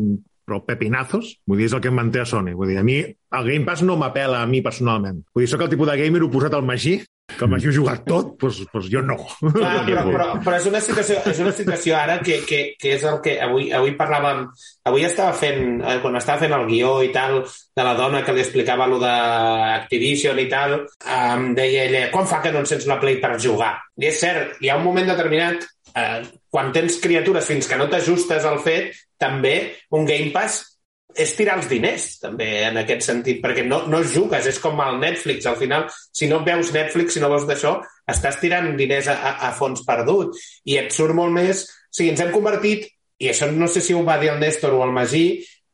però 0.48 0.62
pepinazos, 0.64 1.34
vull 1.46 1.60
dir, 1.60 1.68
és 1.68 1.74
el 1.76 1.82
que 1.84 1.90
em 1.92 1.98
manté 2.00 2.22
a 2.22 2.26
Sony. 2.26 2.54
Vull 2.56 2.72
dir, 2.72 2.78
a 2.80 2.84
mi 2.86 2.96
el 3.04 3.50
Game 3.50 3.68
Pass 3.68 3.84
no 3.84 3.98
m'apela 4.00 4.40
a 4.40 4.48
mi 4.48 4.62
personalment. 4.64 5.20
Vull 5.36 5.44
dir, 5.44 5.50
sóc 5.52 5.66
el 5.66 5.70
tipus 5.70 5.92
de 5.92 5.98
gamer 6.00 6.24
oposat 6.24 6.56
al 6.56 6.64
Magí, 6.64 6.96
que 7.38 7.46
ha 7.46 7.72
jugat 7.74 8.04
tot, 8.08 8.34
doncs, 8.40 8.60
doncs 8.72 8.88
jo 8.92 9.02
no. 9.06 9.16
Clar, 9.40 9.74
però, 9.86 10.04
però, 10.08 10.26
però 10.44 10.58
és 10.60 10.68
una 10.70 10.80
situació, 10.84 11.20
és 11.30 11.40
una 11.42 11.52
situació 11.56 11.96
ara 11.98 12.18
que, 12.24 12.40
que, 12.48 12.60
que 12.80 12.94
és 12.96 13.04
el 13.08 13.20
que 13.24 13.38
avui, 13.42 13.70
avui 13.76 13.96
parlàvem... 13.98 14.46
Avui 14.90 15.04
estava 15.04 15.34
fent, 15.36 15.82
eh, 15.84 15.98
quan 16.00 16.16
estava 16.16 16.40
fent 16.40 16.54
el 16.56 16.64
guió 16.70 16.94
i 17.04 17.10
tal, 17.14 17.42
de 17.76 17.84
la 17.84 17.92
dona 17.98 18.22
que 18.24 18.32
li 18.34 18.40
explicava 18.42 18.88
lo 18.88 18.96
d'Activision 19.02 20.40
i 20.40 20.48
tal, 20.50 20.78
em 21.04 21.50
deia 21.58 21.84
ella, 21.84 22.06
quan 22.14 22.28
fa 22.30 22.40
que 22.42 22.52
no 22.54 22.64
encens 22.64 22.88
la 22.88 22.98
Play 23.02 23.20
per 23.22 23.36
jugar? 23.42 23.74
I 24.00 24.08
és 24.08 24.22
cert, 24.24 24.56
hi 24.64 24.72
ha 24.72 24.78
un 24.80 24.86
moment 24.86 25.12
determinat, 25.12 25.68
eh, 25.94 26.22
quan 26.50 26.72
tens 26.72 26.98
criatures 27.02 27.46
fins 27.46 27.68
que 27.68 27.78
no 27.78 27.90
t'ajustes 27.92 28.48
al 28.48 28.58
fet, 28.64 28.96
també 29.20 29.56
un 29.94 30.08
Game 30.08 30.32
Pass 30.34 30.69
és 31.14 31.32
tirar 31.38 31.56
els 31.58 31.68
diners, 31.70 32.06
també, 32.22 32.48
en 32.68 32.78
aquest 32.80 33.06
sentit, 33.06 33.40
perquè 33.42 33.64
no, 33.66 33.82
no 33.90 34.02
jugues, 34.06 34.46
és 34.46 34.60
com 34.62 34.80
el 34.84 35.00
Netflix, 35.02 35.48
al 35.48 35.58
final, 35.60 35.88
si 35.90 36.28
no 36.30 36.42
veus 36.46 36.72
Netflix, 36.74 37.16
si 37.16 37.22
no 37.22 37.30
veus 37.32 37.46
d'això, 37.48 37.76
estàs 38.10 38.40
tirant 38.42 38.72
diners 38.78 39.10
a, 39.10 39.16
a, 39.16 39.32
a 39.48 39.52
fons 39.56 39.84
perdut, 39.86 40.38
i 40.68 40.78
et 40.80 40.94
surt 40.94 41.16
molt 41.16 41.34
més... 41.36 41.66
O 41.90 41.96
sigui, 41.96 42.12
ens 42.12 42.20
hem 42.22 42.30
convertit, 42.30 42.84
i 43.20 43.32
això 43.32 43.48
no 43.50 43.66
sé 43.68 43.82
si 43.82 43.96
ho 43.96 44.04
va 44.06 44.20
dir 44.20 44.30
el 44.32 44.38
Néstor 44.40 44.76
o 44.76 44.84
el 44.86 44.94
Magí, 44.94 45.24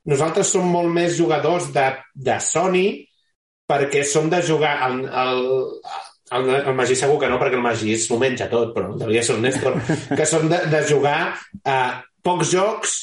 nosaltres 0.08 0.48
som 0.54 0.66
molt 0.70 0.88
més 0.94 1.16
jugadors 1.18 1.68
de, 1.74 1.90
de 2.14 2.38
Sony 2.42 2.86
perquè 3.66 4.04
som 4.06 4.30
de 4.32 4.40
jugar... 4.46 4.78
El, 4.88 5.04
el, 5.06 5.42
el, 6.36 6.48
el 6.56 6.74
Magí 6.78 6.96
segur 6.98 7.18
que 7.22 7.28
no, 7.30 7.38
perquè 7.42 7.58
el 7.58 7.64
Magí 7.64 7.98
s'ho 8.00 8.18
menja 8.18 8.48
tot, 8.50 8.72
però 8.74 8.94
devia 8.98 9.22
ser 9.26 9.36
el 9.36 9.44
Néstor, 9.44 9.78
que 10.18 10.26
som 10.26 10.48
de, 10.50 10.62
de 10.72 10.82
jugar 10.88 11.20
a 11.66 11.76
pocs 12.26 12.50
jocs, 12.54 12.96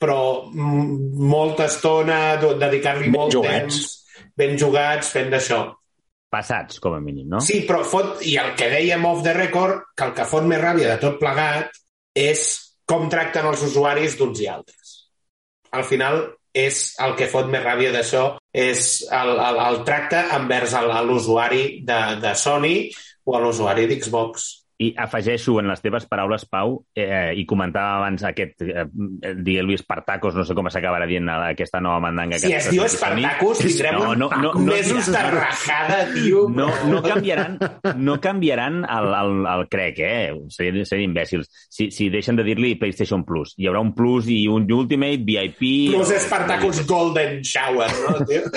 però 0.00 0.48
molta 0.52 1.66
estona, 1.68 2.38
dedicar-li 2.40 3.12
molt 3.12 3.36
jugats. 3.36 3.52
temps, 3.52 4.24
ben 4.36 4.56
jugats, 4.58 5.12
fent 5.12 5.30
d'això. 5.34 5.60
Passats, 6.30 6.78
com 6.80 6.94
a 6.94 7.00
mínim, 7.02 7.26
no? 7.28 7.40
Sí, 7.42 7.64
però 7.66 7.82
fot, 7.84 8.20
i 8.22 8.36
el 8.38 8.54
que 8.56 8.70
dèiem 8.70 9.04
off 9.08 9.24
the 9.26 9.34
record, 9.36 9.90
que 9.98 10.06
el 10.06 10.14
que 10.16 10.28
fot 10.30 10.46
més 10.46 10.62
ràbia 10.62 10.94
de 10.94 11.00
tot 11.02 11.18
plegat 11.20 11.74
és 12.16 12.44
com 12.86 13.08
tracten 13.10 13.48
els 13.50 13.64
usuaris 13.66 14.16
d'uns 14.18 14.40
i 14.42 14.46
altres. 14.50 14.94
Al 15.74 15.84
final, 15.86 16.22
és 16.54 16.78
el 17.02 17.14
que 17.18 17.28
fot 17.30 17.50
més 17.50 17.62
ràbia 17.62 17.92
d'això, 17.94 18.24
és 18.54 18.86
el, 19.14 19.34
el, 19.36 19.60
el 19.66 19.82
tracte 19.86 20.22
envers 20.38 20.74
l'usuari 21.06 21.82
de, 21.86 22.00
de 22.22 22.32
Sony 22.34 22.74
o 23.26 23.38
l'usuari 23.38 23.86
d'Xbox. 23.90 24.48
I 24.80 24.94
afegeixo 24.96 25.58
en 25.60 25.66
les 25.68 25.82
teves 25.84 26.06
paraules, 26.08 26.46
Pau, 26.48 26.78
eh, 26.96 27.34
i 27.36 27.42
comentava 27.44 27.98
abans 27.98 28.22
aquest, 28.24 28.62
eh, 28.64 28.86
digueu-li 29.36 29.74
Espartacos, 29.76 30.32
no 30.38 30.44
sé 30.48 30.54
com 30.56 30.70
s'acabarà 30.72 31.04
dient 31.06 31.28
aquesta 31.34 31.82
nova 31.84 31.98
mandanga. 32.00 32.38
Si 32.40 32.48
que 32.48 32.56
es 32.56 32.70
diu. 32.72 32.86
Espartacus, 32.86 33.58
tindrem 33.60 33.98
No, 33.98 34.14
no, 34.14 34.30
no, 34.40 34.52
no, 34.54 34.60
mesos 34.64 35.10
de 35.12 35.20
rajada, 35.34 35.98
tio. 36.14 36.46
no, 36.48 36.70
no 36.88 37.02
canviaran, 37.04 37.58
no 37.96 38.16
canviaran 38.24 38.78
el, 38.88 39.08
el, 39.20 39.34
el 39.52 39.66
crec, 39.68 39.98
eh? 40.00 40.32
Serien, 40.48 40.86
serien 40.88 41.10
imbècils. 41.10 41.50
Si, 41.68 41.90
si 41.92 42.08
deixen 42.08 42.36
de 42.40 42.46
dir-li 42.48 42.74
PlayStation 42.80 43.22
Plus. 43.28 43.52
Hi 43.60 43.68
haurà 43.68 43.82
un 43.84 43.92
Plus 43.94 44.30
i 44.32 44.46
un 44.48 44.64
Ultimate, 44.72 45.20
VIP... 45.26 45.60
Plus 45.92 46.08
o- 46.08 46.16
Espartacus 46.16 46.86
Golden 46.88 47.42
Shower, 47.44 47.90
no, 48.08 48.24
tio? 48.24 48.48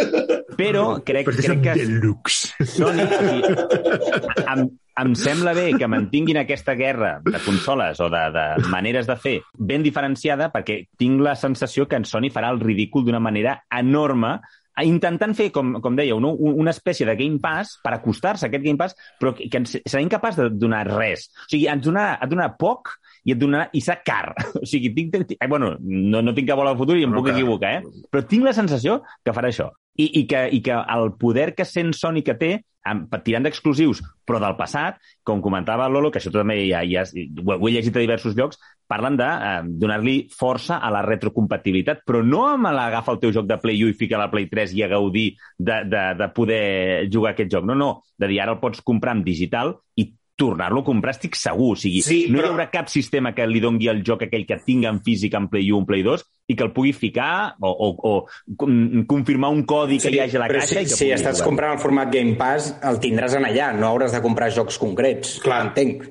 Però 0.55 0.85
crec, 1.03 1.27
crec 1.35 1.61
que 1.67 1.75
deluxe. 1.83 2.53
Sony... 2.63 3.03
Sigui, 3.11 4.71
em, 4.97 5.07
em 5.07 5.15
sembla 5.15 5.53
bé 5.57 5.71
que 5.77 5.87
mantinguin 5.87 6.37
aquesta 6.41 6.75
guerra 6.75 7.19
de 7.25 7.39
consoles 7.45 7.99
o 7.99 8.09
de, 8.13 8.23
de 8.35 8.67
maneres 8.69 9.07
de 9.09 9.15
fer 9.17 9.37
ben 9.57 9.83
diferenciada 9.83 10.51
perquè 10.53 10.83
tinc 10.97 11.21
la 11.21 11.35
sensació 11.35 11.87
que 11.87 11.95
en 11.99 12.05
Sony 12.05 12.29
farà 12.33 12.51
el 12.53 12.59
ridícul 12.61 13.05
d'una 13.05 13.19
manera 13.23 13.63
enorme 13.71 14.39
intentant 14.81 15.35
fer, 15.37 15.51
com, 15.53 15.75
com 15.85 15.93
dèieu, 15.93 16.17
no? 16.19 16.31
Un- 16.33 16.55
una 16.63 16.71
espècie 16.73 17.05
de 17.05 17.13
Game 17.15 17.37
Pass 17.39 17.75
per 17.83 17.91
acostar-se 17.93 18.47
a 18.47 18.49
aquest 18.49 18.63
Game 18.65 18.77
Pass, 18.79 18.95
però 19.21 19.35
que, 19.37 19.45
que 19.47 19.59
serà 19.69 20.01
incapaç 20.01 20.39
de 20.39 20.47
donar 20.49 20.87
res. 20.87 21.27
O 21.45 21.49
sigui, 21.51 21.67
ens 21.69 21.85
donarà, 21.85 22.15
et 22.25 22.31
donarà 22.31 22.55
poc 22.57 22.89
i 23.23 23.33
et 23.35 23.39
donarà, 23.39 23.69
i 23.73 23.81
serà 23.81 24.01
car. 24.03 24.33
O 24.63 24.65
sigui, 24.67 24.93
tinc, 24.95 25.15
eh, 25.37 25.47
bueno, 25.47 25.73
no, 25.79 26.21
no 26.21 26.33
tinc 26.35 26.49
cap 26.49 26.59
bola 26.59 26.73
al 26.75 26.77
futur 26.79 26.97
i 26.99 27.03
em 27.07 27.11
Però 27.13 27.21
puc 27.21 27.31
que- 27.31 27.37
equivocar, 27.39 27.73
eh? 27.79 28.03
Però 28.11 28.25
tinc 28.27 28.43
la 28.47 28.53
sensació 28.53 29.01
que 29.23 29.33
farà 29.35 29.49
això. 29.51 29.71
I, 29.95 30.07
i, 30.21 30.27
que, 30.27 30.47
I 30.57 30.61
que 30.65 30.73
el 30.95 31.11
poder 31.21 31.51
que 31.53 31.65
sent 31.69 31.91
Sony 31.93 32.23
que 32.25 32.33
té, 32.39 32.53
amb, 32.89 33.11
tirant 33.23 33.45
d'exclusius, 33.45 34.01
però 34.27 34.39
del 34.41 34.55
passat, 34.59 34.97
com 35.23 35.39
comentava 35.43 35.85
Lolo, 35.87 36.09
que 36.11 36.19
això 36.19 36.31
també 36.33 36.57
ja, 36.67 36.81
ja, 36.83 37.03
ho, 37.05 37.53
ho 37.55 37.67
he 37.69 37.71
llegit 37.75 37.95
a 37.95 38.01
diversos 38.01 38.33
llocs, 38.35 38.57
parlen 38.89 39.15
de 39.15 39.27
eh, 39.27 39.61
donar-li 39.79 40.15
força 40.33 40.81
a 40.83 40.89
la 40.91 41.03
retrocompatibilitat, 41.05 42.01
però 42.07 42.23
no 42.25 42.41
amb 42.49 42.67
l'agafa 42.75 43.13
el 43.15 43.21
teu 43.21 43.31
joc 43.35 43.47
de 43.49 43.57
Play 43.61 43.79
1 43.85 43.93
i 43.93 43.97
fica 44.01 44.19
la 44.19 44.27
Play 44.33 44.49
3 44.51 44.73
i 44.75 44.83
a 44.83 44.89
gaudir 44.91 45.29
de, 45.57 45.79
de, 45.93 46.03
de 46.19 46.27
poder 46.35 46.63
jugar 47.13 47.31
aquest 47.33 47.53
joc. 47.53 47.63
No, 47.69 47.77
no, 47.77 47.93
de 48.19 48.27
dir, 48.33 48.41
ara 48.43 48.57
el 48.57 48.59
pots 48.63 48.81
comprar 48.83 49.15
en 49.15 49.23
digital 49.23 49.77
i 49.95 50.09
tornar-lo 50.43 50.83
a 50.83 50.87
comprar, 50.91 51.15
estic 51.15 51.35
segur. 51.39 51.71
O 51.73 51.79
sigui, 51.79 52.03
Sí, 52.03 52.19
no 52.29 52.39
però- 52.41 52.51
hi 52.51 52.53
haurà 52.57 52.69
cap 52.75 52.91
sistema 52.91 53.31
que 53.33 53.47
li 53.47 53.63
dongui 53.63 53.87
el 53.91 54.03
joc 54.03 54.27
aquell 54.27 54.45
que 54.45 54.59
tinga 54.65 54.91
en 54.91 54.99
físic 55.01 55.33
en 55.39 55.47
Play 55.49 55.71
1, 55.71 55.85
Play 55.87 56.03
2, 56.03 56.25
i 56.51 56.55
que 56.59 56.63
el 56.67 56.73
pugui 56.75 56.91
ficar 56.91 57.55
o, 57.63 57.69
o, 57.71 57.89
o 58.03 59.07
confirmar 59.07 59.49
un 59.55 59.63
codi 59.63 59.97
que 60.03 60.11
hi 60.11 60.19
hagi 60.19 60.35
a 60.37 60.41
la 60.43 60.49
caixa. 60.51 60.67
si, 60.67 60.81
i 60.81 60.89
que 60.89 60.97
si 60.97 61.07
estàs 61.15 61.37
jugar. 61.39 61.47
comprant 61.47 61.77
el 61.77 61.79
format 61.83 62.11
Game 62.13 62.35
Pass, 62.39 62.73
el 62.83 62.99
tindràs 63.03 63.37
en 63.39 63.47
allà, 63.47 63.71
no 63.77 63.87
hauràs 63.93 64.11
de 64.15 64.21
comprar 64.21 64.51
jocs 64.51 64.77
concrets. 64.81 65.37
Clar. 65.43 65.61
Entenc. 65.69 66.03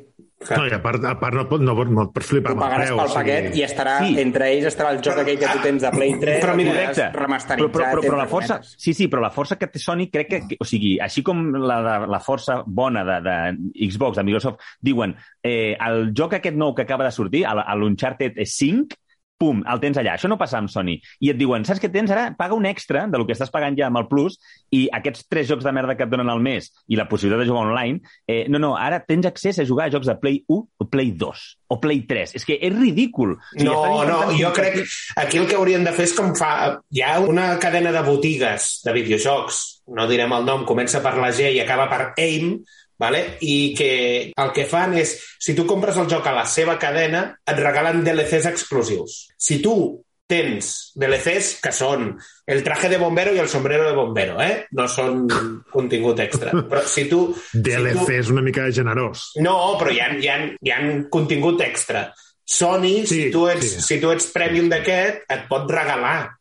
No, 0.50 0.66
i 0.66 0.72
a 0.74 0.80
part, 0.82 1.04
a 1.04 1.14
part 1.20 1.34
no, 1.34 1.44
pot, 1.48 1.60
no, 1.62 1.74
no 1.84 2.02
et 2.08 2.12
pots 2.14 2.26
flipar 2.26 2.52
amb 2.52 2.62
el 2.62 2.66
pagaràs 2.66 2.88
preu. 2.90 2.96
pel 2.98 3.04
o 3.04 3.08
sigui, 3.08 3.18
paquet 3.20 3.56
i 3.56 3.62
estarà, 3.66 3.94
Sí. 4.02 4.16
entre 4.20 4.48
ells 4.52 4.66
estarà 4.66 4.90
el 4.92 5.00
joc 5.02 5.18
aquell 5.22 5.38
que 5.38 5.46
tu 5.52 5.62
tens 5.62 5.82
de 5.82 5.90
Play 5.94 6.14
3, 6.20 6.40
Però 6.44 6.56
mira, 6.56 6.70
Correcte. 6.72 7.10
remasteritzat. 7.12 7.72
Però, 7.72 7.72
però, 7.72 7.90
però, 7.92 8.02
però 8.08 8.16
la 8.16 8.26
força, 8.26 8.60
sí, 8.62 8.94
sí, 8.94 9.08
però 9.08 9.20
la 9.22 9.30
força 9.30 9.56
que 9.56 9.66
té 9.68 9.78
Sony 9.78 10.08
crec 10.10 10.28
que, 10.28 10.40
que 10.48 10.56
o 10.60 10.64
sigui, 10.64 10.98
així 11.00 11.22
com 11.22 11.52
la, 11.54 11.78
de, 11.82 12.06
la 12.10 12.20
força 12.20 12.62
bona 12.66 13.04
de, 13.04 13.20
de 13.22 13.88
Xbox, 13.90 14.16
de 14.16 14.24
Microsoft, 14.24 14.60
diuen 14.80 15.14
eh, 15.42 15.76
el 15.80 16.12
joc 16.16 16.34
aquest 16.34 16.56
nou 16.56 16.74
que 16.74 16.82
acaba 16.82 17.04
de 17.04 17.10
sortir, 17.12 17.44
l'Uncharted 17.76 18.38
5, 18.44 18.96
pum, 19.42 19.64
el 19.66 19.80
tens 19.82 19.98
allà. 19.98 20.14
Això 20.14 20.30
no 20.30 20.38
passa 20.38 20.60
amb 20.62 20.70
Sony. 20.70 20.94
I 21.26 21.32
et 21.32 21.38
diuen, 21.40 21.66
saps 21.66 21.82
què 21.82 21.90
tens 21.90 22.12
ara? 22.14 22.28
Paga 22.38 22.54
un 22.54 22.68
extra 22.70 23.08
del 23.10 23.26
que 23.26 23.34
estàs 23.34 23.50
pagant 23.50 23.74
ja 23.78 23.88
amb 23.90 23.98
el 23.98 24.06
Plus 24.10 24.38
i 24.70 24.84
aquests 24.94 25.26
tres 25.28 25.48
jocs 25.50 25.66
de 25.66 25.72
merda 25.74 25.96
que 25.98 26.06
et 26.06 26.12
donen 26.12 26.30
al 26.30 26.38
mes 26.44 26.70
i 26.88 26.98
la 27.00 27.08
possibilitat 27.10 27.42
de 27.42 27.48
jugar 27.50 27.64
online, 27.66 27.98
eh, 28.30 28.44
no, 28.48 28.60
no, 28.62 28.76
ara 28.78 29.00
tens 29.02 29.26
accés 29.26 29.58
a 29.58 29.66
jugar 29.66 29.88
a 29.90 29.94
jocs 29.96 30.06
de 30.12 30.14
Play 30.22 30.44
1 30.46 30.60
o 30.78 30.88
Play 30.92 31.10
2 31.18 31.42
o 31.74 31.80
Play 31.82 32.02
3. 32.06 32.36
És 32.38 32.44
que 32.46 32.58
és 32.62 32.72
ridícul. 32.76 33.34
O 33.34 33.38
sigui, 33.56 33.66
No, 33.66 34.04
no, 34.06 34.18
jo 34.38 34.52
crec 34.54 34.78
competir- 34.78 35.24
aquí 35.24 35.38
el 35.42 35.46
que 35.50 35.56
haurien 35.58 35.84
de 35.84 35.92
fer 35.96 36.06
és 36.06 36.14
com 36.16 36.30
fa... 36.38 36.52
Hi 36.92 37.02
ha 37.02 37.18
una 37.24 37.56
cadena 37.58 37.90
de 37.92 38.02
botigues 38.06 38.80
de 38.84 38.92
videojocs, 38.94 39.62
no 39.96 40.06
direm 40.06 40.32
el 40.36 40.44
nom, 40.46 40.64
comença 40.68 41.00
per 41.02 41.16
la 41.18 41.32
G 41.34 41.50
i 41.56 41.60
acaba 41.64 41.88
per 41.90 42.12
AIM, 42.20 42.60
vale? 43.02 43.24
i 43.42 43.74
que 43.76 43.90
el 44.30 44.54
que 44.54 44.68
fan 44.70 44.94
és, 45.00 45.16
si 45.42 45.56
tu 45.58 45.66
compres 45.66 45.98
el 45.98 46.08
joc 46.10 46.30
a 46.30 46.36
la 46.36 46.46
seva 46.46 46.78
cadena, 46.78 47.26
et 47.42 47.58
regalen 47.58 48.04
DLCs 48.06 48.48
exclusius. 48.52 49.26
Si 49.38 49.58
tu 49.64 49.74
tens 50.32 50.68
DLCs 50.96 51.56
que 51.60 51.72
són 51.76 52.12
el 52.48 52.62
traje 52.64 52.88
de 52.88 52.98
bombero 53.02 53.34
i 53.34 53.40
el 53.42 53.50
sombrero 53.52 53.88
de 53.88 53.96
bombero, 53.96 54.38
eh? 54.40 54.66
No 54.78 54.86
són 54.88 55.26
contingut 55.74 56.22
extra. 56.24 56.54
Però 56.70 56.84
si 56.88 57.08
tu... 57.10 57.24
DLC 57.52 57.96
si 57.98 58.04
tu... 58.06 58.18
és 58.20 58.30
una 58.32 58.44
mica 58.44 58.68
generós. 58.72 59.32
No, 59.44 59.56
però 59.80 59.92
hi 59.92 60.00
ha, 60.00 60.12
hi 60.16 60.30
ha, 60.30 60.38
hi 60.56 60.72
ha 60.72 60.82
contingut 61.12 61.60
extra. 61.66 62.06
Sony, 62.52 63.02
Sí, 63.06 63.26
si, 63.26 63.26
tu 63.34 63.46
ets, 63.48 63.76
sí. 63.76 63.82
si 63.84 64.00
tu 64.02 64.12
ets 64.12 64.30
premium 64.34 64.70
d'aquest, 64.72 65.26
et 65.30 65.44
pot 65.50 65.68
regalar 65.70 66.32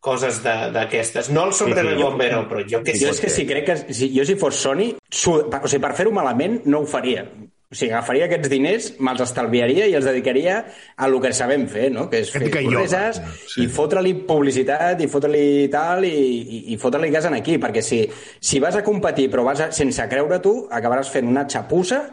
coses 0.00 0.42
de- 0.42 0.70
d'aquestes. 0.72 1.28
No 1.30 1.46
el 1.46 1.52
sombrero 1.52 1.88
Sí, 1.90 1.94
sí, 1.94 1.96
de 1.96 2.02
jo- 2.02 2.10
bombero, 2.10 2.48
però 2.48 2.64
jo 2.64 2.80
què 2.82 2.92
Jo 2.96 3.06
sé. 3.06 3.10
és 3.10 3.20
que 3.20 3.28
si 3.30 3.46
crec 3.46 3.66
que 3.66 3.94
si, 3.94 4.10
jo 4.16 4.24
si 4.24 4.34
fos 4.34 4.54
Sony, 4.56 4.94
su, 5.10 5.32
o 5.36 5.68
sigui, 5.68 5.82
per 5.82 5.94
fer-ho 5.94 6.10
malament 6.12 6.62
no 6.64 6.80
ho 6.80 6.86
faria. 6.86 7.26
O 7.70 7.74
sigui, 7.76 7.92
agafaria 7.92 8.24
aquests 8.26 8.48
diners, 8.50 8.86
me'ls 8.98 9.20
estalviaria 9.22 9.86
i 9.86 9.92
els 9.94 10.04
dedicaria 10.04 10.56
a 10.96 11.06
lo 11.06 11.20
que 11.20 11.32
sabem 11.32 11.68
fer, 11.68 11.92
no? 11.92 12.08
que 12.10 12.18
és 12.24 12.30
fer 12.32 12.50
correses 12.50 13.20
sí. 13.46 13.62
i 13.62 13.68
fotre-li 13.68 14.14
publicitat 14.26 15.00
i 15.00 15.06
fotre-li 15.06 15.68
tal 15.70 16.02
i, 16.04 16.08
i, 16.10 16.58
i 16.74 16.76
fotre-li 16.76 17.10
gas 17.14 17.26
en 17.26 17.34
aquí, 17.38 17.58
perquè 17.62 17.80
si, 17.80 18.00
si 18.40 18.58
vas 18.58 18.74
a 18.74 18.82
competir 18.82 19.28
però 19.30 19.44
vas 19.46 19.60
a, 19.60 19.70
sense 19.70 20.02
creure 20.10 20.40
tu, 20.42 20.66
acabaràs 20.68 21.12
fent 21.14 21.28
una 21.30 21.46
xapussa 21.46 22.08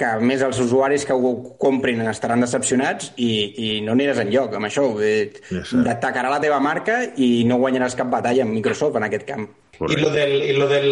que 0.00 0.08
a 0.08 0.16
més 0.24 0.40
els 0.40 0.58
usuaris 0.62 1.04
que 1.04 1.12
ho 1.12 1.30
comprin 1.60 2.00
estaran 2.08 2.40
decepcionats 2.40 3.12
i, 3.20 3.30
i 3.52 3.68
no 3.84 3.92
aniràs 3.92 4.22
enlloc 4.24 4.56
amb 4.56 4.70
això. 4.70 4.86
T'atacarà 4.96 6.32
la 6.32 6.40
teva 6.40 6.60
marca 6.64 7.02
i 7.20 7.44
no 7.48 7.60
guanyaràs 7.60 7.98
cap 7.98 8.08
batalla 8.12 8.46
amb 8.46 8.56
Microsoft 8.56 8.96
en 8.96 9.08
aquest 9.10 9.28
camp. 9.28 9.46
I 9.80 9.96
lo 10.00 10.10
del, 10.12 10.34
i 10.44 10.56
lo 10.56 10.68
del 10.68 10.90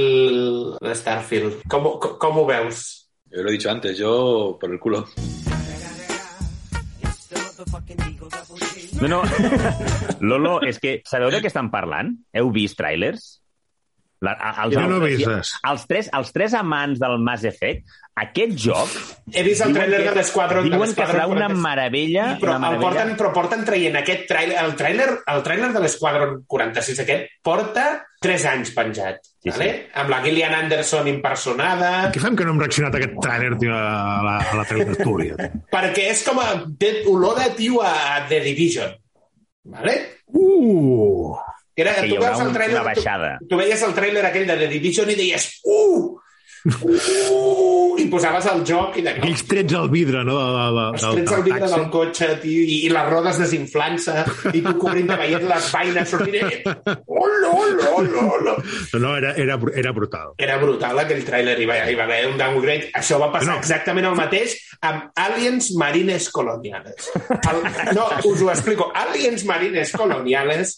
de 0.80 0.94
Starfield, 0.96 1.62
com, 1.68 1.90
com, 2.00 2.16
com 2.20 2.40
ho 2.40 2.46
veus? 2.48 2.86
Yo 3.32 3.42
lo 3.42 3.50
he 3.50 3.52
dicho 3.52 3.70
antes, 3.70 3.98
yo 3.98 4.56
por 4.60 4.72
el 4.72 4.80
culo. 4.80 5.06
No, 9.00 9.08
no. 9.08 9.22
Lolo, 10.20 10.58
és 10.66 10.80
que 10.82 10.98
sabeu 11.06 11.30
de 11.30 11.40
què 11.40 11.48
estan 11.52 11.68
parlant? 11.70 12.16
Heu 12.34 12.48
vist 12.54 12.76
trailers? 12.80 13.37
La, 14.20 14.32
a- 14.34 14.64
els, 14.64 14.74
Jo 14.74 14.80
no 14.90 14.96
he 15.06 15.12
els- 15.12 15.16
vist 15.18 15.28
res. 15.30 15.50
Els 15.70 15.86
tres, 15.86 16.08
els 16.18 16.32
tres 16.34 16.54
amants 16.58 16.98
del 16.98 17.18
Mass 17.22 17.44
Effect, 17.46 17.84
aquest 18.18 18.56
joc... 18.58 18.90
He 19.30 19.44
vist 19.46 19.62
el 19.62 19.72
que- 19.76 19.84
de 19.86 20.14
l'Esquadron. 20.16 20.66
Diuen 20.66 20.90
que 20.96 21.06
serà 21.06 21.28
una 21.30 21.46
46. 21.46 21.62
meravella. 21.62 22.24
I 22.32 22.40
però, 22.42 22.56
una 22.56 22.56
el 22.56 22.60
meravella. 22.80 22.82
porten, 22.88 23.12
però 23.20 23.30
porten 23.36 23.62
traient 23.68 23.96
aquest 24.00 24.26
trailer, 24.26 24.56
el 24.64 24.74
trailer, 24.74 25.08
el 25.34 25.42
trailer 25.46 25.70
de 25.76 25.82
l'Esquadron 25.84 26.32
46 26.50 26.98
aquest 27.04 27.30
porta 27.46 27.84
3 28.20 28.46
anys 28.50 28.72
penjat, 28.74 29.20
Sí, 29.22 29.30
sí. 29.44 29.50
vale? 29.52 29.68
amb 29.94 30.10
la 30.10 30.18
Gillian 30.24 30.54
Anderson 30.64 31.06
impersonada, 31.06 31.92
Què 32.10 32.18
fem 32.24 32.34
que 32.34 32.42
no 32.48 32.56
hem 32.56 32.58
reaccionat 32.64 32.96
a 32.96 32.98
aquest 32.98 33.14
tràiler, 33.22 33.52
tio, 33.60 33.70
a 33.70 34.18
la, 34.26 34.38
a 34.42 34.56
la 34.58 34.64
tertúlia? 34.66 35.36
perquè 35.70 36.08
és 36.10 36.24
com 36.26 36.40
a... 36.42 36.48
té 36.76 37.04
olor 37.06 37.38
de 37.38 37.52
tio 37.54 37.78
a 37.86 38.24
The 38.28 38.40
Division. 38.42 38.96
Vale? 39.70 39.94
Uh! 40.34 41.36
Era, 41.78 41.94
Que 42.00 42.06
hi 42.08 42.14
tu 42.16 42.16
haurà 42.18 42.32
veus 42.34 42.46
el 42.48 42.52
trailer, 42.56 42.74
una 42.80 42.86
baixada. 42.90 43.34
Tu, 43.40 43.48
tu 43.52 43.60
veies 43.62 43.82
el 43.86 43.94
trailer 43.94 44.24
aquell 44.26 44.48
de 44.50 44.56
The 44.64 44.68
Division 44.74 45.10
i 45.14 45.18
deies 45.20 45.50
uh! 45.64 46.16
Uh! 46.68 47.94
I 47.98 48.04
posaves 48.10 48.46
el 48.50 48.60
joc 48.66 48.96
i 48.98 49.02
de 49.04 49.10
Aquells 49.14 49.42
trets 49.48 49.74
al 49.78 49.88
vidre, 49.90 50.20
no? 50.26 50.36
De, 50.38 50.48
de, 50.54 50.64
de, 50.74 50.84
els 50.94 51.02
del, 51.04 51.14
trets 51.18 51.32
al 51.32 51.36
del 51.38 51.44
vidre 51.46 51.60
taxi. 51.62 51.74
del 51.78 51.86
cotxe, 51.94 52.28
tio, 52.42 52.62
i, 52.62 52.76
i 52.86 52.90
les 52.92 53.06
rodes 53.10 53.38
desinflant-se, 53.42 54.14
i 54.58 54.62
tu 54.64 54.72
cobrint 54.82 55.10
veient 55.18 55.46
les 55.48 55.68
vaines 55.74 56.12
sortint. 56.12 56.36
i- 56.38 56.60
Hola, 57.06 57.52
hola, 57.52 57.90
hola, 57.94 58.24
hola. 58.34 58.56
No, 58.92 59.00
no, 59.04 59.14
era, 59.16 59.32
era, 59.38 59.58
era 59.82 59.92
brutal. 59.96 60.34
Era 60.38 60.58
brutal 60.62 61.02
aquell 61.04 61.22
tràiler, 61.26 61.56
hi, 61.62 61.68
va, 61.70 61.78
hi 61.90 61.96
va 61.98 62.06
haver 62.08 62.20
un 62.32 62.36
downgrade. 62.40 62.90
Això 63.02 63.20
va 63.22 63.30
passar 63.34 63.54
No. 63.54 63.58
exactament 63.62 64.10
el 64.10 64.18
mateix 64.18 64.56
amb 64.82 65.08
Aliens 65.28 65.72
Marines 65.78 66.28
Coloniales. 66.34 67.10
El, 67.38 67.62
no, 67.96 68.10
us 68.30 68.42
ho 68.44 68.50
explico. 68.54 68.90
Aliens 68.94 69.44
Marines 69.48 69.92
Coloniales, 69.94 70.76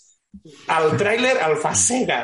el 0.77 0.95
tràiler 1.01 1.37
el 1.47 1.57
fa 1.63 1.75
Sega. 1.75 2.23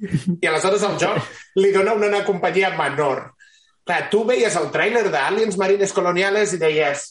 I 0.00 0.48
aleshores 0.48 0.84
el 0.88 0.96
joc 1.00 1.32
li 1.60 1.72
dona 1.74 1.94
una 1.94 2.24
companyia 2.24 2.72
menor. 2.76 3.26
Clar, 3.84 4.04
tu 4.12 4.24
veies 4.28 4.54
el 4.56 4.70
tràiler 4.72 5.08
d'Aliens 5.12 5.58
Marines 5.60 5.92
Coloniales 5.96 6.54
i 6.56 6.60
deies 6.60 7.08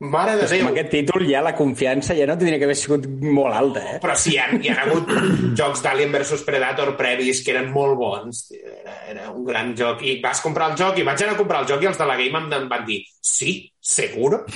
mare 0.00 0.32
de 0.32 0.46
Doncs 0.46 0.52
amb 0.54 0.62
Déu, 0.62 0.68
aquest 0.72 0.90
títol 0.94 1.26
ja 1.28 1.42
la 1.44 1.52
confiança 1.56 2.14
ja 2.16 2.24
no 2.28 2.36
tindria 2.40 2.56
que 2.60 2.64
haver 2.64 2.76
sigut 2.78 3.04
molt 3.20 3.52
alta, 3.52 3.82
eh? 3.84 3.98
però 4.00 4.14
sí, 4.16 4.32
hi 4.32 4.38
ha, 4.40 4.46
hi 4.56 4.70
ha 4.72 4.78
hagut 4.86 5.10
jocs 5.58 5.82
d'Alien 5.84 6.14
vs 6.14 6.46
Predator 6.46 6.94
previs 6.96 7.42
que 7.44 7.52
eren 7.52 7.68
molt 7.74 7.98
bons. 8.00 8.46
Era, 8.56 8.96
era 9.12 9.28
un 9.34 9.44
gran 9.44 9.74
joc. 9.76 10.00
I 10.00 10.16
vas 10.24 10.40
comprar 10.40 10.70
el 10.72 10.78
joc, 10.80 10.96
i 10.96 11.04
vaig 11.06 11.20
anar 11.26 11.36
a 11.36 11.40
comprar 11.40 11.60
el 11.64 11.68
joc 11.68 11.84
i 11.84 11.90
els 11.90 12.00
de 12.00 12.08
la 12.08 12.16
Game 12.20 12.40
em 12.40 12.68
van 12.70 12.86
dir 12.88 13.02
sí, 13.20 13.58
seguro? 13.76 14.46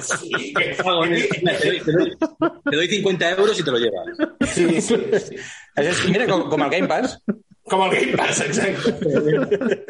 Sí, 0.00 0.52
que... 0.54 0.74
Te 0.74 0.82
doy, 0.82 1.80
te 1.80 1.92
doy- 1.92 2.16
te 2.70 2.76
doy 2.76 2.88
50 2.88 3.30
euros 3.30 3.60
y 3.60 3.62
te 3.62 3.70
lo 3.70 3.78
llevas. 3.78 4.06
sí, 4.52 4.80
sí, 4.80 4.96
sí. 5.18 5.36
Mira, 6.10 6.26
com, 6.26 6.48
com 6.48 6.62
el 6.62 6.70
Game 6.70 6.88
Pass. 6.88 7.18
Com 7.68 7.82
el 7.84 7.90
Game 8.00 8.16
Pass, 8.16 8.40
exacte. 8.40 8.94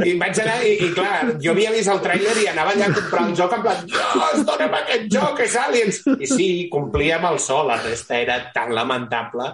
I 0.05 0.15
vaig 0.19 0.41
anar, 0.43 0.59
i, 0.67 0.73
i 0.83 0.91
clar, 0.97 1.37
jo 1.43 1.53
havia 1.55 1.71
vist 1.75 1.91
el 1.93 2.01
tràiler 2.03 2.35
i 2.43 2.49
anava 2.51 2.73
allà 2.75 2.89
a 2.91 2.95
comprar 2.97 3.25
el 3.29 3.37
joc 3.39 3.55
en 3.55 3.63
plan, 3.65 3.85
Dios, 3.87 4.43
dona'm 4.49 4.75
aquest 4.81 5.07
joc, 5.15 5.37
que 5.39 5.47
és 5.47 5.55
Aliens! 5.63 6.01
I 6.19 6.27
sí, 6.31 6.49
complia 6.73 7.21
amb 7.21 7.31
el 7.33 7.39
sol, 7.43 7.69
la 7.71 7.79
resta 7.85 8.19
era 8.19 8.41
tan 8.55 8.75
lamentable, 8.75 9.53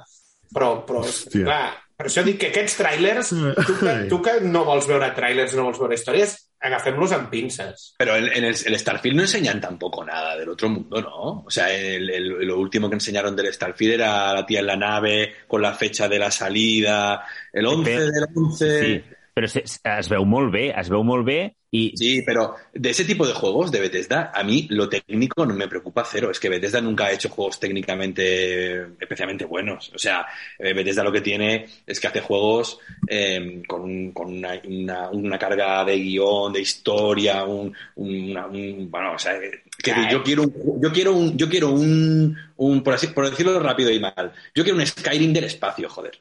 però, 0.55 0.79
però 0.89 1.05
Hòstia. 1.05 1.45
clar, 1.45 1.67
per 1.95 2.09
això 2.09 2.25
dic 2.27 2.41
que 2.41 2.49
aquests 2.51 2.79
tràilers, 2.81 3.29
tu 3.69 3.77
que, 3.83 3.95
tu 4.11 4.23
que 4.25 4.39
no 4.49 4.65
vols 4.67 4.89
veure 4.91 5.13
tràilers, 5.15 5.53
no 5.59 5.69
vols 5.69 5.79
veure 5.85 5.95
històries, 6.01 6.35
agafem-los 6.65 7.12
amb 7.12 7.29
pinces. 7.31 7.95
Pero 7.99 8.17
en, 8.17 8.25
en 8.33 8.45
el, 8.45 8.55
el 8.67 8.79
Starfield 8.79 9.17
no 9.17 9.23
enseñan 9.23 9.61
tampoco 9.61 10.05
nada 10.05 10.37
del 10.37 10.49
otro 10.49 10.69
mundo, 10.69 11.01
¿no? 11.01 11.45
O 11.47 11.51
sea, 11.51 11.73
el, 11.75 12.09
el- 12.11 12.47
lo 12.47 12.59
último 12.59 12.89
que 12.89 12.95
enseñaron 12.97 13.37
del 13.37 13.53
Starfield 13.53 13.95
era 13.95 14.33
la 14.35 14.47
tía 14.47 14.61
en 14.61 14.67
la 14.67 14.77
nave 14.77 15.35
con 15.47 15.61
la 15.62 15.75
fecha 15.75 16.09
de 16.09 16.19
la 16.19 16.31
salida, 16.31 17.25
el 17.53 17.67
11 17.67 17.85
Pero- 17.91 18.07
del 18.11 18.25
11. 18.35 18.81
Sí, 18.85 19.05
però 19.35 19.49
se, 19.51 19.64
es 19.66 20.09
veu 20.12 20.24
molt 20.24 20.53
bé, 20.55 20.68
es 20.80 20.89
veu 20.93 21.03
molt 21.05 21.26
bé 21.26 21.39
i 21.74 21.85
Sí, 21.97 22.22
pero 22.26 22.57
de 22.72 22.91
ese 22.91 23.05
tipo 23.05 23.24
de 23.26 23.32
juegos 23.35 23.70
de 23.70 23.78
Bethesda, 23.80 24.32
a 24.35 24.43
mí 24.43 24.66
lo 24.70 24.89
técnico 24.89 25.47
no 25.47 25.55
me 25.55 25.68
preocupa 25.68 26.05
cero. 26.05 26.30
Es 26.30 26.41
que 26.41 26.49
Bethesda 26.49 26.80
nunca 26.80 27.05
ha 27.07 27.12
hecho 27.12 27.28
juegos 27.28 27.61
técnicamente 27.61 28.82
especialmente 29.01 29.45
buenos. 29.45 29.93
O 29.95 29.99
sea, 29.99 30.26
eh, 30.59 30.72
Bethesda 30.74 31.05
lo 31.05 31.12
que 31.12 31.20
tiene 31.20 31.66
es 31.87 32.01
que 32.01 32.09
hace 32.09 32.20
juegos 32.20 32.78
eh, 33.09 33.62
con, 33.68 33.82
un- 33.82 34.12
con 34.12 34.26
una, 34.32 34.61
una- 34.64 35.11
una 35.11 35.39
carga 35.39 35.85
de 35.85 35.97
guion, 35.99 36.53
de 36.53 36.61
historia, 36.61 37.45
un, 37.45 37.72
una- 37.97 38.47
un- 38.47 38.91
bueno, 38.91 39.12
o 39.14 39.18
sea, 39.18 39.39
que 39.82 39.93
Ay. 39.93 40.12
yo 40.12 40.22
quiero 40.22 40.43
un, 40.43 40.80
yo 40.82 40.93
quiero 40.93 41.12
un, 41.14 41.37
yo 41.37 41.49
quiero 41.49 41.70
un, 41.70 42.37
un 42.57 42.82
por 42.82 42.95
así, 42.95 43.09
por 43.09 43.28
decirlo 43.30 43.59
rápido 43.61 43.91
y 43.91 44.01
mal, 44.01 44.32
yo 44.55 44.64
quiero 44.64 44.78
un 44.78 44.87
Skyrim 44.87 45.32
del 45.32 45.45
espacio, 45.45 45.89
joder. 45.89 46.20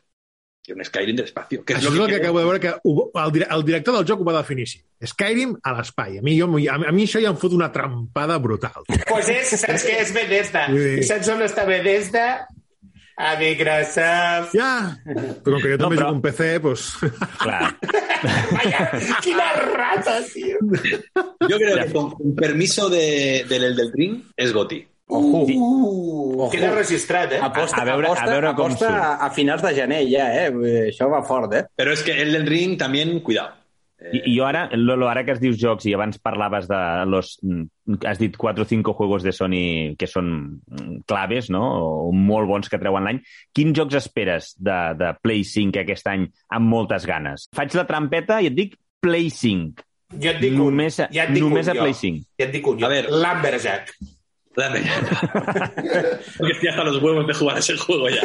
Quiero 0.63 0.79
un 0.79 0.85
Skyrim. 0.85 1.17
Que 1.17 1.73
es 1.73 1.79
Això 1.81 1.89
és 1.89 1.93
lo 1.93 2.05
el 2.05 2.09
que 2.09 2.13
quiero. 2.15 2.23
acabo 2.23 2.39
de 2.39 2.45
veure 2.45 2.59
que 2.63 2.73
ho- 2.83 3.11
el, 3.13 3.45
el 3.51 3.63
director 3.67 3.95
del 3.97 4.05
joc 4.07 4.21
ho 4.21 4.23
va 4.29 4.37
definir 4.37 4.63
així. 4.63 4.79
Skyrim 5.05 5.57
a 5.61 5.73
l'espai. 5.75 6.17
A, 6.19 6.21
mi, 6.23 6.37
jo, 6.39 6.47
a, 6.47 6.75
a 6.87 6.91
mi 6.95 7.03
això 7.03 7.19
ja 7.21 7.29
em 7.33 7.37
fot 7.41 7.51
una 7.53 7.67
trampada 7.71 8.37
brutal. 8.39 8.85
Pues 9.09 9.27
és, 9.29 9.51
saps 9.59 9.83
què 9.83 9.97
és 10.05 10.13
Bethesda? 10.15 10.67
Sí. 10.71 10.93
I 11.01 11.07
saps 11.09 11.27
on 11.35 11.43
està 11.43 11.65
Bethesda? 11.67 12.47
A 13.15 13.35
Microsoft. 13.37 14.55
Ja, 14.57 14.69
però 15.05 15.59
com 15.59 15.61
que 15.61 15.69
jo 15.69 15.77
No, 15.77 15.83
també 15.83 15.97
però- 15.99 16.07
soc 16.07 16.15
un 16.15 16.21
PC, 16.23 16.47
doncs... 16.63 16.85
clar, 17.43 17.67
Vaya, 18.55 18.87
quina 19.21 19.51
rata, 19.75 20.15
tio. 20.33 20.57
Yo 21.49 21.57
creo 21.59 21.75
que 21.83 21.91
con, 21.93 22.09
con 22.11 22.35
permiso 22.35 22.89
de, 22.89 23.45
del 23.49 23.65
Elden 23.65 23.91
Ring 23.93 24.23
es 24.35 24.53
Goti. 24.53 24.79
Ojo. 25.07 25.43
Sí. 25.45 25.55
Uh, 25.59 26.47
queda 26.51 26.71
registrat, 26.75 27.33
eh? 27.33 27.39
Aposta, 27.43 27.81
A- 27.81 27.81
a 27.83 27.85
veure- 27.85 28.07
aposta, 28.07 28.23
a 28.25 28.31
veure 28.31 28.53
com 28.55 28.65
aposta 28.71 28.87
surt. 28.87 29.01
a, 29.03 29.25
a 29.25 29.29
finals 29.31 29.61
de 29.61 29.73
gener 29.75 30.05
ja, 30.09 30.29
eh? 30.45 30.47
Això 30.89 31.09
va 31.11 31.21
fort, 31.27 31.53
eh? 31.53 31.65
Pero 31.75 31.91
es 31.91 32.01
que 32.03 32.15
Elden 32.21 32.47
Ring 32.47 32.77
también, 32.77 33.19
cuidado. 33.19 33.59
I, 34.03 34.19
i 34.33 34.37
jo 34.37 34.43
ara, 34.43 34.65
Lolo, 34.75 35.07
ara 35.07 35.21
que 35.23 35.31
es 35.31 35.39
dius 35.39 35.55
jocs 35.61 35.85
i 35.87 35.93
abans 35.95 36.17
parlaves 36.19 36.65
de 36.67 36.79
los... 37.07 37.37
mm, 37.41 37.99
Has 38.05 38.19
dit 38.19 38.35
4 38.35 38.63
o 38.63 38.67
5 38.67 38.93
juegos 38.97 39.23
de 39.23 39.31
Sony 39.31 39.95
que 39.99 40.07
són 40.07 40.59
mm, 40.67 41.03
claves, 41.07 41.49
no? 41.53 41.61
O 42.07 42.11
molt 42.11 42.47
bons 42.49 42.67
que 42.71 42.79
treuen 42.81 43.03
l'any. 43.07 43.21
Quins 43.55 43.71
jocs 43.77 43.95
esperes 44.01 44.53
de, 44.59 44.75
de 44.99 45.13
Play 45.21 45.43
5 45.47 45.79
aquest 45.83 46.07
any 46.11 46.25
amb 46.51 46.67
moltes 46.67 47.05
ganes? 47.07 47.47
Faig 47.55 47.75
la 47.79 47.85
trampeta 47.87 48.41
i 48.43 48.49
et 48.51 48.55
dic 48.57 48.75
Play 49.03 49.29
5. 49.31 49.85
Jo 50.19 50.33
et 50.33 50.41
dic 50.43 50.51
un. 50.57 50.65
Només 50.65 50.99
a- 50.99 51.07
ja 51.11 51.23
et 51.29 51.31
dic 51.37 51.43
només 51.45 51.67
un, 51.71 51.77
a. 51.77 51.79
Play 51.85 51.95
5. 52.01 52.27
Ja 52.39 52.47
et 52.49 52.53
dic 52.57 52.67
un, 52.67 52.79
jo. 52.83 52.85
A 52.87 52.91
ver. 52.91 53.07
Lumberjack. 53.11 53.95
Dame. 54.55 54.81
Porque 56.37 56.53
estoy 56.53 56.69
hasta 56.69 56.83
los 56.83 57.01
huevos 57.01 57.25
de 57.27 57.33
jugar 57.33 57.57
ese 57.57 57.77
juego 57.77 58.09
ya. 58.09 58.21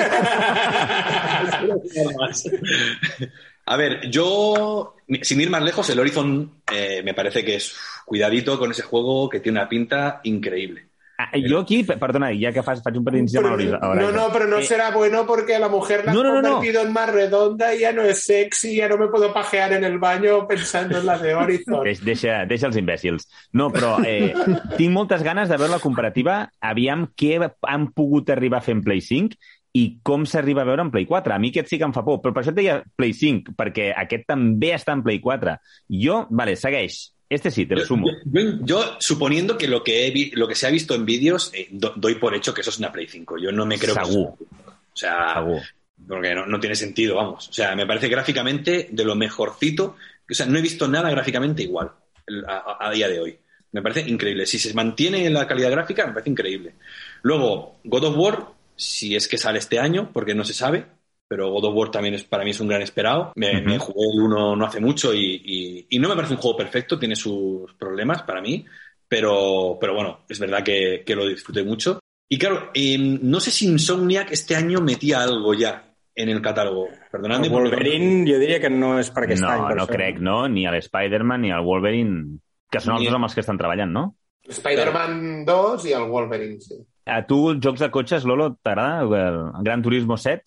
A 3.65 3.77
ver, 3.77 4.11
yo, 4.11 4.97
sin 5.23 5.41
ir 5.41 5.51
más 5.51 5.63
lejos, 5.63 5.89
el 5.91 6.01
Horizon 6.01 6.63
eh, 6.73 7.03
me 7.03 7.15
parece 7.15 7.45
que 7.45 7.57
es 7.57 7.77
cuidadito 8.07 8.59
con 8.59 8.71
ese 8.71 8.83
juego 8.83 9.29
que 9.29 9.41
tiene 9.41 9.59
una 9.59 9.69
pinta 9.69 10.21
increíble. 10.25 10.88
Ah, 11.21 11.33
jo 11.35 11.59
aquí, 11.59 11.83
per- 11.83 11.99
perdona, 11.99 12.29
ja 12.39 12.53
que 12.55 12.63
fas, 12.63 12.79
faig 12.81 12.97
un 12.97 13.03
petit 13.05 13.33
Pero- 13.35 13.49
l'Horizon. 13.51 13.81
no, 13.99 14.13
no, 14.13 14.29
pero 14.33 14.47
no 14.47 14.59
Eh, 14.59 14.63
será 14.63 14.93
bueno 14.93 15.27
porque 15.27 15.59
la 15.59 15.69
mujer 15.69 16.05
la 16.07 16.13
No, 16.15 16.21
ha 16.21 16.23
no, 16.23 16.35
no, 16.35 16.43
no. 16.43 16.49
convertido 16.55 16.83
en 16.83 16.93
más 16.93 17.11
redonda 17.13 17.75
y 17.75 17.81
ya 17.81 17.93
no 17.93 18.03
es 18.03 18.23
sexy, 18.23 18.77
ya 18.77 18.89
no 18.89 18.97
me 18.99 19.09
puedo 19.09 19.33
pajear 19.35 19.73
en 19.73 19.83
el 19.83 19.99
baño 19.99 20.47
pensando 20.47 20.97
en 21.01 21.07
la 21.07 21.19
de 21.19 21.35
Horizon. 21.35 21.83
Deix, 21.83 22.05
deixa, 22.05 22.47
deixa 22.47 22.69
els 22.69 22.77
imbècils. 22.77 23.27
No, 23.53 23.69
però 23.73 23.97
eh, 24.07 24.33
tinc 24.77 24.93
moltes 24.95 25.25
ganes 25.25 25.49
de 25.49 25.57
veure 25.57 25.73
la 25.73 25.81
comparativa, 25.83 26.53
aviam 26.61 27.09
què 27.17 27.51
han 27.67 27.91
pogut 27.93 28.31
arribar 28.31 28.59
a 28.59 28.63
fer 28.63 28.77
en 28.77 28.85
Play 28.87 29.01
5 29.01 29.35
i 29.75 29.99
com 30.05 30.23
s'arriba 30.25 30.63
a 30.63 30.71
veure 30.71 30.83
en 30.87 30.91
Play 30.93 31.05
4. 31.05 31.35
A 31.35 31.39
mi 31.43 31.51
aquest 31.51 31.67
sí 31.69 31.79
que 31.79 31.85
em 31.85 31.93
fa 31.93 32.05
por, 32.07 32.23
però 32.23 32.33
per 32.33 32.45
això 32.45 32.55
et 32.55 32.63
deia 32.63 32.83
Play 32.95 33.13
5, 33.13 33.57
perquè 33.59 33.91
aquest 33.93 34.23
també 34.31 34.71
està 34.73 34.93
en 34.95 35.03
Play 35.03 35.19
4. 35.19 35.59
Jo, 35.91 36.29
vale, 36.31 36.55
segueix. 36.55 37.09
Este 37.31 37.51
sí, 37.51 37.67
te 37.67 37.75
lo 37.77 37.85
sumo. 37.85 38.07
Yo, 38.25 38.41
yo- 38.41 38.59
yo, 38.65 38.97
suponiendo 39.01 39.59
que 39.59 39.69
lo 39.69 39.85
que, 39.85 40.07
he 40.07 40.31
lo 40.35 40.49
que 40.49 40.55
se 40.55 40.67
ha 40.67 40.71
visto 40.71 40.95
en 40.95 41.05
vídeos, 41.05 41.51
eh, 41.55 41.69
do- 41.71 41.93
doy 41.97 42.15
por 42.15 42.35
hecho 42.35 42.55
que 42.55 42.63
eso 42.63 42.71
es 42.71 42.79
una 42.79 42.91
Play 42.91 43.07
5. 43.07 43.37
Yo 43.39 43.53
no 43.53 43.67
me 43.67 43.79
creo 43.79 43.95
que 43.95 44.05
Segur. 44.07 44.35
eso- 44.41 44.47
O 44.93 44.97
sea, 44.97 45.35
Segur. 45.35 45.61
porque 46.09 46.35
no, 46.35 46.47
no 46.47 46.59
tiene 46.59 46.75
sentido, 46.75 47.17
vamos. 47.17 47.49
O 47.49 47.53
sea, 47.53 47.77
me 47.77 47.87
parece 47.87 48.09
gráficamente 48.09 48.89
de 48.91 49.05
lo 49.05 49.15
mejorcito. 49.15 49.97
O 50.31 50.35
sea, 50.35 50.47
no 50.47 50.59
he 50.59 50.63
visto 50.63 50.89
nada 50.89 51.11
gráficamente 51.11 51.63
igual 51.63 51.91
el- 52.27 52.45
a, 52.47 52.59
a- 52.59 52.89
a 52.89 52.91
día 52.93 53.09
de 53.09 53.21
hoy. 53.21 53.39
Me 53.73 53.83
parece 53.83 54.09
increíble. 54.09 54.47
Si 54.47 54.59
se 54.59 54.73
mantiene 54.73 55.29
la 55.29 55.47
calidad 55.47 55.71
gráfica, 55.71 56.07
me 56.07 56.13
parece 56.15 56.31
increíble. 56.31 56.75
Luego, 57.23 57.79
God 57.85 58.05
of 58.05 58.17
War, 58.17 58.47
si 58.77 59.15
es 59.15 59.29
que 59.29 59.37
sale 59.37 59.59
este 59.59 59.79
año, 59.79 60.11
porque 60.15 60.35
no 60.35 60.45
se 60.45 60.55
sabe, 60.55 60.87
pero 61.29 61.51
God 61.51 61.67
of 61.67 61.75
War 61.77 61.91
también 61.91 62.15
es, 62.15 62.25
para 62.25 62.43
mí 62.43 62.51
es 62.51 62.61
un 62.61 62.69
gran 62.69 62.81
esperado. 62.83 63.33
Me, 63.37 63.53
Ujú. 63.59 63.65
me 63.69 63.79
jugué 63.79 64.07
el 64.15 64.21
1 64.23 64.57
no 64.57 64.65
hace 64.65 64.81
mucho 64.81 65.13
y, 65.13 65.43
y- 65.45 65.87
y 65.91 65.99
no 65.99 66.09
me 66.09 66.15
parece 66.17 66.35
un 66.35 66.41
juego 66.41 66.57
perfecto, 66.57 66.99
tiene 66.99 67.15
sus 67.15 67.73
problemas 67.75 68.23
para 68.23 68.41
mí, 68.41 68.65
pero, 69.07 69.77
pero 69.81 69.95
bueno, 69.95 70.21
es 70.29 70.39
verdad 70.39 70.63
que, 70.65 71.03
que 71.07 71.15
lo 71.15 71.27
disfruté 71.27 71.63
mucho. 71.65 72.01
Y 72.31 72.39
claro, 72.39 72.71
em, 72.75 73.19
no 73.23 73.41
sé 73.41 73.51
si 73.51 73.67
Insomniac 73.67 74.33
este 74.33 74.57
año 74.57 74.81
metía 74.81 75.23
algo 75.23 75.55
ya 75.55 75.95
en 76.15 76.29
el 76.31 76.43
catálogo. 76.43 76.89
Perdonadme. 77.13 77.47
El 77.47 77.53
por- 77.53 77.63
Wolverine 77.63 78.31
jo 78.31 78.39
diria 78.39 78.59
que 78.61 78.69
no 78.71 78.99
és 78.99 79.11
per 79.11 79.25
aquest 79.25 79.43
No, 79.43 79.67
per 79.69 79.77
no 79.77 79.85
això. 79.85 79.93
crec, 79.93 80.19
no? 80.21 80.49
Ni 80.49 80.67
a 80.67 80.73
l'Spider-Man 80.73 81.43
ni 81.43 81.51
al 81.53 81.65
Wolverine, 81.65 82.39
que 82.71 82.81
són 82.81 82.95
els 82.95 83.01
Ni- 83.03 83.07
dos 83.07 83.15
amb 83.17 83.25
els 83.29 83.35
que 83.35 83.41
estan 83.41 83.57
treballant, 83.57 83.93
no? 83.93 84.15
Spider-Man 84.49 85.45
2 85.47 85.87
i 85.87 85.93
el 85.93 86.05
Wolverine, 86.11 86.61
sí. 86.61 86.75
A 87.07 87.23
tu, 87.27 87.51
els 87.51 87.61
jocs 87.65 87.81
de 87.81 87.91
cotxes, 87.91 88.25
Lolo, 88.25 88.59
t'agrada? 88.63 89.03
El 89.03 89.65
Gran 89.65 89.81
Turismo 89.83 90.17
7? 90.17 90.43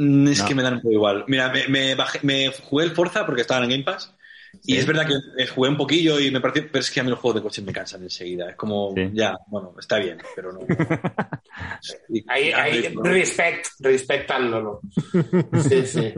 Mm, 0.00 0.28
Es 0.28 0.38
No. 0.40 0.46
que 0.46 0.54
me 0.54 0.62
dan 0.62 0.74
un 0.74 0.80
poco 0.80 0.92
igual. 0.94 1.24
Mira, 1.26 1.50
me, 1.50 1.66
me, 1.68 1.96
bajé- 1.96 2.20
me 2.22 2.52
jugué 2.52 2.84
el 2.84 2.92
Forza 2.92 3.26
porque 3.26 3.42
estaba 3.42 3.64
en 3.64 3.70
Game 3.70 3.82
Pass. 3.84 4.14
Y 4.64 4.72
Sí. 4.72 4.78
es 4.78 4.86
verdad 4.86 5.06
que 5.36 5.46
jugué 5.48 5.68
un 5.68 5.76
poquillo 5.76 6.18
y 6.18 6.30
me 6.30 6.40
pareció, 6.40 6.68
pero 6.72 6.80
es 6.80 6.90
que 6.90 7.00
a 7.00 7.02
mí 7.04 7.10
los 7.10 7.18
juegos 7.18 7.36
de 7.36 7.42
coches 7.42 7.64
me 7.64 7.72
cansan 7.72 8.02
enseguida. 8.02 8.48
Es 8.50 8.56
como, 8.56 8.94
Sí. 8.94 9.10
ya, 9.12 9.36
bueno, 9.48 9.74
está 9.78 9.98
bien, 9.98 10.18
pero 10.34 10.52
no. 10.52 10.60
Y- 12.08 12.24
Ahí, 12.28 12.50
ahí, 12.52 12.94
¿no? 12.94 13.02
respect, 13.02 13.66
respect 13.80 14.30
al 14.30 14.50
Lolo. 14.50 14.80
Sí, 15.68 15.84
sí. 15.86 16.14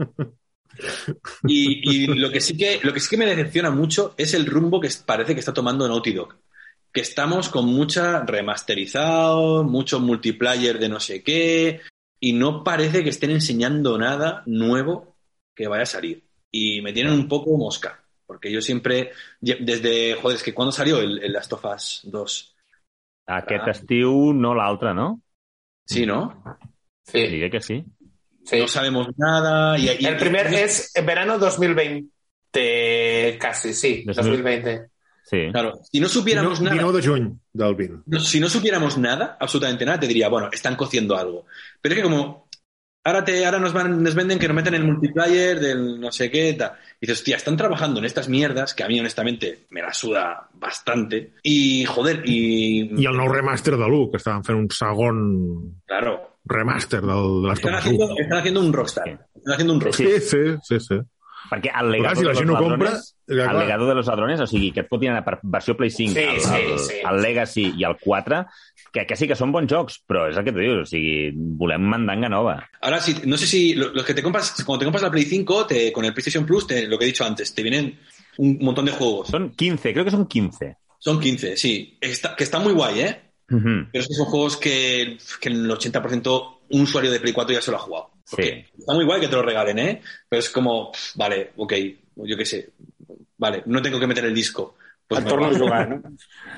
Y, 1.47 2.03
y 2.03 2.07
lo, 2.07 2.31
que 2.31 2.39
sí 2.39 2.55
que, 2.55 2.79
lo 2.83 2.93
que 2.93 2.99
sí 2.99 3.09
que 3.09 3.17
me 3.17 3.25
decepciona 3.25 3.69
mucho 3.69 4.13
es 4.17 4.33
el 4.33 4.45
rumbo 4.45 4.79
que 4.79 4.89
parece 5.05 5.33
que 5.33 5.39
está 5.39 5.53
tomando 5.53 5.87
Naughty 5.87 6.13
Dog. 6.13 6.35
Que 6.93 7.01
estamos 7.01 7.49
con 7.49 7.65
mucha 7.67 8.21
remasterizado, 8.25 9.63
mucho 9.63 9.99
multiplayer 9.99 10.79
de 10.79 10.89
no 10.89 10.99
sé 10.99 11.23
qué, 11.23 11.81
y 12.21 12.33
no 12.33 12.63
parece 12.63 13.03
que 13.03 13.09
estén 13.09 13.31
enseñando 13.31 13.97
nada 13.97 14.43
nuevo 14.45 15.17
que 15.53 15.67
vaya 15.67 15.83
a 15.83 15.87
salir. 15.87 16.23
Y 16.51 16.81
me 16.81 16.93
tienen 16.93 17.13
un 17.13 17.27
poco 17.27 17.57
mosca, 17.57 18.01
porque 18.25 18.51
yo 18.51 18.61
siempre, 18.61 19.11
desde, 19.41 20.15
joder, 20.15 20.37
es 20.37 20.43
que 20.43 20.53
cuando 20.53 20.71
salió 20.71 20.99
el, 20.99 21.21
el 21.23 21.33
Last 21.33 21.51
of 21.53 21.65
Us 21.65 22.01
2, 22.03 22.55
Aquest 23.27 23.67
Ah. 23.67 23.71
estiu, 23.71 24.33
no 24.33 24.53
l'altre, 24.55 24.93
no? 24.93 25.21
sí, 25.85 26.05
¿no? 26.05 26.43
sí, 27.03 27.27
Diré 27.27 27.49
que 27.49 27.61
sí. 27.61 27.83
sí. 28.43 28.59
No 28.59 28.67
sabemos 28.67 29.07
nada. 29.17 29.77
Y, 29.77 29.85
y- 29.99 30.05
El 30.05 30.17
primer 30.17 30.47
es 30.47 30.93
en 30.95 31.05
verano 31.05 31.37
2020, 31.39 33.37
casi, 33.39 33.73
sí, 33.73 34.03
2020. 34.05 34.89
Sí. 35.31 35.47
Claro, 35.49 35.79
si 35.89 36.01
no 36.01 36.09
supiéramos 36.09 36.59
19, 36.59 36.75
nada. 36.75 36.91
19 36.91 37.01
de 37.01 37.07
juny 37.07 37.39
del 37.53 37.75
20. 37.75 38.03
No, 38.05 38.19
si 38.19 38.39
no 38.41 38.49
supiéramos 38.49 38.97
nada, 38.97 39.37
absolutamente 39.39 39.85
nada, 39.85 40.01
te 40.01 40.07
diría, 40.07 40.27
bueno, 40.27 40.49
están 40.51 40.75
cociendo 40.75 41.15
algo. 41.15 41.45
Pero 41.79 41.95
es 41.95 42.01
que 42.01 42.03
como 42.03 42.49
ahora, 43.05 43.23
te, 43.23 43.45
ahora 43.45 43.59
nos, 43.59 43.71
van, 43.71 44.03
nos 44.03 44.13
venden 44.13 44.37
que 44.37 44.49
nos 44.49 44.55
meten 44.55 44.73
el 44.73 44.83
multiplayer 44.83 45.57
del 45.57 46.01
no 46.01 46.11
sé 46.11 46.29
qué, 46.29 46.51
tal. 46.53 46.73
Y 46.99 47.07
dices, 47.07 47.19
hostia, 47.19 47.37
están 47.37 47.55
trabajando 47.55 47.99
en 47.99 48.05
estas 48.05 48.27
mierdas, 48.27 48.73
que 48.73 48.83
a 48.83 48.89
mí 48.89 48.99
honestamente 48.99 49.59
me 49.69 49.81
la 49.81 49.93
suda 49.93 50.49
bastante. 50.53 51.31
Y 51.43 51.85
joder, 51.85 52.23
y... 52.25 52.91
I 53.01 53.05
el 53.05 53.15
nou 53.15 53.31
remaster 53.31 53.77
de 53.77 53.87
l'1, 53.87 54.11
que 54.11 54.19
estaven 54.19 54.43
fent 54.43 54.59
un 54.59 54.67
segon 54.69 55.79
Claro, 55.87 56.35
remaster 56.43 56.99
del, 56.99 57.41
de 57.41 57.47
les 57.47 57.59
están 57.59 57.71
Thomas 57.71 57.85
haciendo, 57.85 58.17
están 58.19 58.39
haciendo 58.39 58.59
un 58.59 58.73
rockstar. 58.73 59.27
Están 59.33 59.53
haciendo 59.53 59.73
un 59.75 59.79
rockstar. 59.79 60.07
Sí, 60.07 60.19
sí, 60.19 60.43
sí, 60.67 60.79
sí. 60.79 60.99
Perquè 61.51 61.67
el 61.75 61.89
Però 61.89 61.91
legado, 61.91 62.15
clar, 62.15 62.15
si 62.15 62.23
la 62.23 62.31
de 62.31 62.37
gent 62.39 62.47
los 62.47 62.55
ho 62.55 62.63
compra, 62.63 62.89
ladrones, 62.91 63.15
clar, 63.27 63.39
el 63.39 63.49
clar. 63.51 63.55
legado 63.65 63.87
de 63.89 63.95
los 63.95 64.07
ladrones, 64.07 64.39
o 64.39 64.47
sigui, 64.47 64.69
que 64.71 64.79
et 64.85 64.87
fotin 64.87 65.09
anar 65.11 65.25
per 65.25 65.33
versió 65.43 65.75
Play 65.75 65.89
5, 65.91 66.13
Sí, 66.15 66.19
el, 66.23 66.39
sí, 66.39 66.53
el, 66.55 66.79
sí. 66.79 66.93
el 67.09 67.21
Legacy 67.21 67.65
i 67.75 67.83
el 67.83 67.97
4, 67.99 68.45
que, 68.93 69.03
que 69.05 69.15
sí 69.19 69.27
que 69.27 69.35
són 69.35 69.51
bons 69.51 69.67
jocs, 69.71 69.97
però 70.07 70.29
és 70.31 70.37
el 70.39 70.45
que 70.47 70.53
tu 70.55 70.59
dius, 70.63 70.85
o 70.85 70.85
sigui, 70.87 71.33
volem 71.35 71.83
mandanga 71.91 72.29
nova. 72.31 72.55
Ahora 72.79 73.01
sí, 73.03 73.17
no 73.25 73.35
sé 73.37 73.47
si 73.47 73.73
lo- 73.75 73.89
los 73.91 74.05
que 74.05 74.13
te 74.13 74.23
compras, 74.23 74.53
cuando 74.65 74.79
te 74.79 74.85
compras 74.85 75.03
la 75.03 75.11
Play 75.11 75.25
5, 75.25 75.65
te, 75.67 75.91
con 75.91 76.05
el 76.05 76.13
PlayStation 76.13 76.45
Plus, 76.45 76.67
te- 76.67 76.87
lo 76.87 76.97
que 76.97 77.03
he 77.03 77.07
dicho 77.11 77.25
antes, 77.25 77.53
te 77.53 77.63
vienen 77.63 77.99
un 78.37 78.57
montón 78.61 78.85
de 78.85 78.93
juegos. 78.93 79.27
Son 79.27 79.51
15, 79.51 79.91
creo 79.91 80.05
que 80.05 80.11
son 80.11 80.25
15. 80.27 80.77
Son 80.99 81.19
15, 81.19 81.57
sí. 81.57 81.97
Está, 81.99 82.33
que 82.35 82.43
está 82.45 82.59
muy 82.59 82.71
guay, 82.73 82.99
¿eh? 83.01 83.21
Ujú. 83.49 83.87
Pero 83.91 84.01
es 84.03 84.07
que 84.07 84.13
son 84.13 84.25
juegos 84.27 84.55
que, 84.55 85.17
que 85.41 85.49
el 85.49 85.69
80% 85.69 86.59
un 86.69 86.81
usuario 86.81 87.11
de 87.11 87.19
Play 87.19 87.33
4 87.33 87.53
ya 87.55 87.61
se 87.61 87.71
lo 87.71 87.77
ha 87.77 87.81
jugado. 87.81 88.10
Porque 88.31 88.65
Sí. 88.73 88.79
Está 88.79 88.93
muy 88.93 89.05
guay 89.05 89.19
que 89.21 89.27
te 89.27 89.35
lo 89.35 89.41
regalen, 89.43 89.77
¿eh? 89.79 90.01
Pero 90.29 90.39
es 90.39 90.49
como, 90.49 90.91
vale, 91.15 91.51
ok, 91.57 91.73
yo 92.15 92.37
qué 92.37 92.45
sé. 92.45 92.69
Vale, 93.37 93.63
no 93.65 93.81
tengo 93.81 93.99
que 93.99 94.07
meter 94.07 94.25
el 94.25 94.33
disco. 94.33 94.77
Pues 95.07 95.19
Et 95.19 95.25
me 95.25 95.29
torno 95.29 95.47
a 95.47 95.49
lo 95.51 95.53
bajo. 95.55 95.65
jugar, 95.65 95.89
no? 95.89 96.01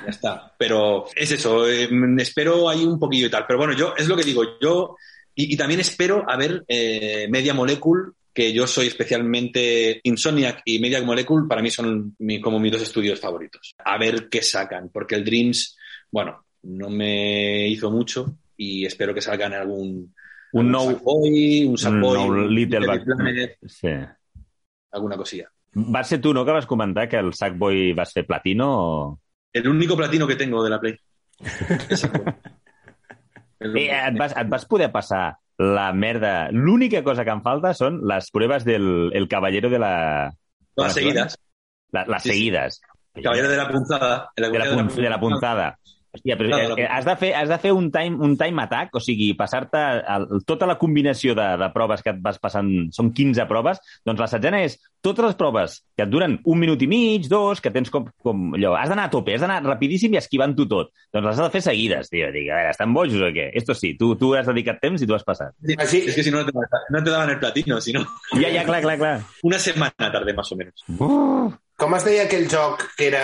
Ya 0.05 0.09
está. 0.09 0.53
Pero 0.57 1.05
es 1.15 1.31
eso, 1.31 1.67
eh, 1.67 1.87
mm, 1.89 2.19
espero 2.19 2.69
ahí 2.69 2.83
un 2.83 2.99
poquillo 2.99 3.27
y 3.27 3.31
tal. 3.31 3.45
Pero 3.47 3.57
bueno, 3.59 3.73
yo, 3.73 3.95
es 3.97 4.07
lo 4.07 4.15
que 4.15 4.23
digo, 4.23 4.43
yo, 4.61 4.95
y, 5.33 5.53
y 5.53 5.57
también 5.57 5.79
espero 5.79 6.23
a 6.29 6.37
ver 6.37 6.63
eh, 6.67 7.27
Media 7.29 7.53
Molecule, 7.55 8.11
que 8.33 8.53
yo 8.53 8.67
soy 8.67 8.87
especialmente 8.87 9.99
Insomniac 10.03 10.61
y 10.65 10.79
Media 10.79 11.01
Molecule, 11.01 11.47
para 11.47 11.61
mí 11.61 11.69
son 11.71 12.15
mi- 12.19 12.41
como 12.41 12.59
mis 12.59 12.71
dos 12.71 12.81
estudios 12.81 13.19
favoritos. 13.19 13.73
A 13.83 13.97
ver 13.97 14.27
qué 14.29 14.41
sacan, 14.41 14.89
porque 14.89 15.15
el 15.15 15.23
Dreams, 15.25 15.75
bueno, 16.11 16.43
no 16.63 16.89
me 16.89 17.67
hizo 17.67 17.89
mucho 17.91 18.37
y 18.57 18.85
espero 18.85 19.13
que 19.13 19.21
salgan 19.21 19.53
algún, 19.53 20.13
Un 20.53 20.69
nou- 20.71 20.91
Sackboy, 20.93 21.65
un 21.65 21.77
Sackboy, 21.81 22.17
un 22.29 22.53
Little 22.53 22.79
Little 22.85 23.15
Planet, 23.17 23.57
Sí. 23.65 23.89
alguna 24.91 25.17
cosilla. 25.17 25.49
Va 25.75 26.03
ser 26.03 26.19
tu, 26.21 26.33
no, 26.33 26.45
que 26.45 26.51
vas 26.53 26.67
comentar 26.69 27.07
que 27.09 27.17
el 27.17 27.33
Sackboy 27.33 27.93
va 27.97 28.05
ser 28.05 28.27
platino 28.27 28.67
o... 28.69 29.19
El 29.53 29.67
único 29.67 29.95
platino 29.97 30.27
que 30.27 30.35
tengo 30.35 30.63
de 30.63 30.69
la 30.69 30.79
Play. 30.79 30.95
El 33.59 33.77
Eh, 33.77 33.87
et, 34.09 34.17
vas, 34.19 34.33
et 34.35 34.49
vas 34.51 34.65
poder 34.67 34.89
passar 34.91 35.37
la 35.57 35.93
merda... 35.93 36.49
L'única 36.51 36.99
cosa 37.03 37.23
que 37.23 37.31
em 37.31 37.39
falta 37.45 37.71
són 37.77 38.01
les 38.09 38.27
proves 38.35 38.65
del 38.67 39.11
el 39.15 39.27
Caballero 39.31 39.69
de 39.71 39.79
la... 39.79 39.93
Todas 40.75 40.93
seguidas. 40.97 41.37
La, 41.95 42.03
les 42.09 42.23
Sí, 42.23 42.29
sí. 42.29 42.35
seguides. 42.35 42.81
Caballero 43.23 43.47
de 43.49 43.57
la 43.57 43.69
punzada. 43.69 44.29
el 44.35 44.51
de 44.51 44.59
la, 44.59 44.83
de 44.83 45.09
la 45.09 45.19
puntada. 45.19 45.79
Hòstia, 46.13 46.35
però 46.37 46.49
Claro, 46.51 46.77
eh, 46.77 46.83
la- 46.83 46.95
has 46.99 47.05
de 47.05 47.15
fer, 47.17 47.33
has 47.33 47.49
de 47.49 47.57
fer 47.57 47.71
un, 47.73 47.87
time, 47.91 48.17
un 48.21 48.35
time 48.37 48.61
attack, 48.61 48.93
o 48.95 48.99
sigui, 49.01 49.31
passar-te 49.33 49.79
tota 50.45 50.67
la 50.69 50.75
combinació 50.77 51.33
de, 51.33 51.45
de 51.57 51.69
proves 51.73 52.03
que 52.05 52.11
et 52.13 52.19
vas 52.21 52.37
passant, 52.39 52.69
són 52.93 53.09
15 53.17 53.47
proves, 53.49 53.79
doncs 54.05 54.21
la 54.21 54.27
setzena 54.29 54.59
és 54.61 54.77
totes 55.03 55.25
les 55.25 55.35
proves 55.35 55.79
que 55.97 56.05
et 56.05 56.11
duren 56.11 56.37
un 56.45 56.59
minut 56.61 56.79
i 56.85 56.87
mig, 56.87 57.25
dos, 57.27 57.59
que 57.59 57.71
tens 57.73 57.89
com, 57.89 58.05
com 58.23 58.53
allò, 58.55 58.75
has 58.77 58.89
d'anar 58.93 59.07
a 59.09 59.11
tope, 59.11 59.33
has 59.33 59.41
d'anar 59.41 59.57
rapidíssim 59.65 60.13
i 60.13 60.19
esquivant-ho 60.21 60.67
tot. 60.69 60.93
Doncs 61.11 61.25
les 61.25 61.33
has 61.39 61.43
de 61.47 61.51
fer 61.57 61.61
seguides, 61.65 62.09
tio. 62.13 62.29
Dic, 62.31 62.47
a 62.51 62.61
veure, 62.61 62.69
estan 62.71 62.93
bojos 62.93 63.17
o 63.19 63.33
què? 63.33 63.49
Esto 63.57 63.73
sí, 63.75 63.95
tu, 63.97 64.13
tu 64.15 64.35
has 64.37 64.45
dedicat 64.47 64.79
temps 64.85 65.01
i 65.01 65.09
tu 65.09 65.17
has 65.17 65.25
passat. 65.25 65.51
Així, 65.77 66.05
Es 66.07 66.15
que 66.15 66.23
si 66.23 66.31
no, 66.31 66.43
no 66.45 66.45
te, 66.45 66.53
no 66.93 67.03
te 67.03 67.09
daban 67.09 67.29
el 67.33 67.39
platino, 67.39 67.81
sino 67.81 68.05
Ja, 68.37 68.53
ja, 68.53 68.63
clar, 68.63 68.81
clar, 68.85 68.97
clar. 69.01 69.19
una 69.41 69.57
semana 69.59 70.11
tarde 70.11 70.33
más 70.33 70.51
o 70.51 70.55
menos. 70.55 70.85
Com 71.83 71.97
es 71.97 72.05
deia 72.07 72.23
aquell 72.29 72.45
joc 72.47 72.85
que 72.95 73.09
era 73.09 73.23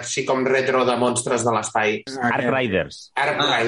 així 0.00 0.24
com 0.26 0.42
retro 0.48 0.82
de 0.88 0.96
monstres 0.98 1.44
de 1.46 1.52
l'espai? 1.54 2.00
Arc 2.32 2.48
Riders. 2.50 3.04
Ark 3.14 3.38
Ah. 3.38 3.60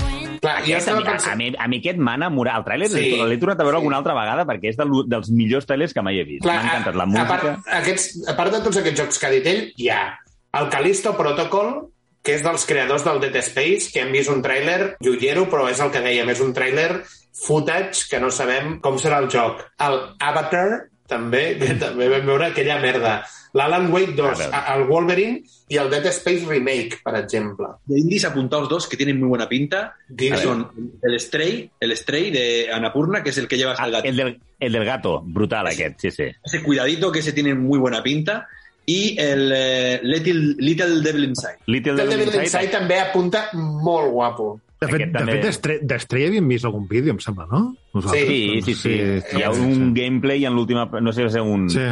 Friend. 0.00 0.40
Clar, 0.40 0.56
jo 0.64 0.72
Aquest, 0.72 0.74
a, 0.74 0.78
estava 0.78 0.98
mi, 1.00 1.04
a, 1.06 1.10
pensant... 1.10 1.36
mi, 1.38 1.48
a 1.54 1.68
mi 1.68 1.78
aquest 1.78 1.98
m'ha 2.00 2.14
enamorat. 2.18 2.56
El 2.58 2.64
tràiler 2.66 2.88
Sí. 2.90 3.04
l'he 3.28 3.38
tornat 3.38 3.60
a 3.60 3.64
veure 3.64 3.76
Sí. 3.76 3.80
alguna 3.82 3.98
altra 4.00 4.14
vegada 4.16 4.46
perquè 4.48 4.70
és 4.72 4.76
de, 4.76 4.86
dels 5.06 5.30
millors 5.30 5.66
trailers 5.68 5.94
que 5.94 6.02
mai 6.02 6.18
he 6.18 6.24
vist. 6.24 6.44
M'ha 6.44 6.58
encantat 6.62 6.96
la 6.98 7.06
música. 7.06 7.22
A 7.22 7.28
part, 7.28 7.70
aquests, 7.80 8.28
a 8.28 8.36
part 8.36 8.52
de 8.52 8.60
tots 8.64 8.76
aquests 8.82 9.00
jocs 9.04 9.18
que 9.18 9.26
ha 9.26 9.30
dit 9.36 9.46
ell, 9.46 9.62
hi 9.76 9.88
ha 9.92 10.18
el 10.58 10.68
Callisto 10.72 11.14
Protocol, 11.16 11.92
que 12.22 12.34
és 12.34 12.42
dels 12.42 12.64
creadors 12.66 13.04
del 13.04 13.20
Dead 13.20 13.36
Space, 13.36 13.90
que 13.92 14.00
hem 14.02 14.10
vist 14.12 14.28
un 14.32 14.42
tràiler 14.42 14.96
llollero, 15.00 15.46
però 15.48 15.68
és 15.70 15.78
el 15.80 15.90
que 15.92 16.00
dèiem, 16.04 16.28
és 16.28 16.40
un 16.40 16.52
tràiler 16.52 17.04
footage 17.32 18.06
que 18.10 18.20
no 18.20 18.30
sabem 18.30 18.78
com 18.80 18.98
serà 18.98 19.18
el 19.22 19.28
joc. 19.32 19.62
El 19.78 20.00
Avatar, 20.18 20.88
també, 21.10 21.56
que 21.58 21.74
també 21.80 22.08
vam 22.12 22.26
veure 22.26 22.50
aquella 22.50 22.78
merda. 22.82 23.20
L'Alan 23.52 23.88
Wake 23.90 24.12
2, 24.14 24.44
A 24.54 24.76
el 24.76 24.84
Wolverine 24.86 25.40
i 25.74 25.76
el 25.80 25.88
Dead 25.90 26.04
Space 26.14 26.44
Remake, 26.46 27.00
per 27.02 27.16
exemple. 27.18 27.66
De 27.84 27.98
indies 27.98 28.24
apuntados 28.24 28.68
dos 28.68 28.86
que 28.86 28.96
tienen 28.96 29.18
muy 29.18 29.26
buena 29.28 29.48
pinta. 29.48 29.96
Que 30.16 30.36
son 30.36 30.70
el 31.02 31.18
Stray, 31.18 31.68
el 31.80 31.96
Stray 31.96 32.30
de 32.30 32.70
Anapurna, 32.72 33.24
que 33.24 33.30
es 33.30 33.38
el 33.38 33.48
que 33.48 33.56
llevas 33.58 33.80
Ah, 33.80 33.84
al 33.84 33.90
gato. 33.92 34.08
el, 34.08 34.16
del, 34.16 34.40
el 34.60 34.72
del 34.72 34.84
gato, 34.84 35.20
brutal 35.24 35.66
aquest, 35.66 35.98
sí, 36.00 36.10
sí. 36.12 36.24
Ese 36.44 36.62
cuidadito 36.62 37.10
que 37.10 37.18
ese 37.18 37.32
tiene 37.32 37.54
muy 37.56 37.80
buena 37.80 38.02
pinta. 38.04 38.46
Y 38.86 39.16
el 39.20 39.52
eh, 39.54 40.00
Little, 40.04 40.54
Little 40.58 41.00
Devil 41.00 41.24
Inside. 41.24 41.58
Little 41.66 41.94
Devil 41.94 42.10
Devil 42.10 42.26
Inside, 42.26 42.44
Inside 42.44 42.68
també 42.68 43.00
apunta 43.00 43.48
molt 43.52 44.10
guapo. 44.12 44.60
De 44.80 44.86
fet, 44.88 44.94
Aquest 45.02 45.12
de 45.12 45.18
també- 45.18 45.32
fet 45.32 45.42
d'Estre- 45.44 45.78
d'Estrella 45.82 46.28
havíem 46.28 46.48
vist 46.48 46.64
algun 46.64 46.86
vídeo, 46.88 47.12
em 47.12 47.18
sembla, 47.20 47.46
no? 47.50 47.76
Nosaltres. 47.92 48.24
Sí, 48.26 48.62
sí, 48.64 48.74
sí. 48.74 48.94
Hi 49.36 49.42
ha 49.44 49.50
un 49.50 49.92
gameplay 49.94 50.46
en 50.46 50.54
l'última... 50.56 50.86
No 51.00 51.12
sé 51.12 51.28
si 51.28 51.36
és 51.36 51.42
un... 51.44 51.68
Sí. 51.68 51.84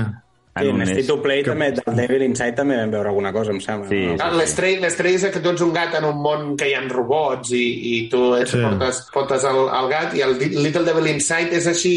Sí, 0.59 0.67
en 0.67 0.81
State 0.83 1.05
to 1.07 1.21
Play 1.23 1.45
també, 1.47 1.69
del 1.71 1.95
Devil 2.01 2.23
Inside 2.27 2.57
també 2.57 2.75
vam 2.81 2.91
veure 2.91 3.11
alguna 3.13 3.31
cosa, 3.33 3.53
em 3.53 3.61
sembla. 3.63 3.87
Sí, 3.93 4.01
no? 4.09 4.17
sí. 4.17 4.23
Ah, 4.25 4.31
L'estrell 4.35 4.81
l'estrell 4.83 5.15
és 5.15 5.27
que 5.31 5.39
tu 5.45 5.53
ets 5.53 5.61
un 5.63 5.71
gat 5.77 5.95
en 6.01 6.05
un 6.09 6.17
món 6.19 6.57
que 6.59 6.67
hi 6.67 6.75
ha 6.75 6.81
robots 6.89 7.53
i, 7.55 7.61
i 7.93 8.09
tu 8.11 8.33
ets, 8.35 8.51
Sí. 8.51 8.57
sí. 8.57 8.65
portes, 8.65 9.05
portes 9.15 9.45
el, 9.47 9.61
el 9.69 9.89
gat 9.93 10.17
i 10.19 10.25
el 10.27 10.35
Little 10.41 10.83
Devil 10.89 11.07
Inside 11.13 11.55
és 11.61 11.69
així, 11.71 11.93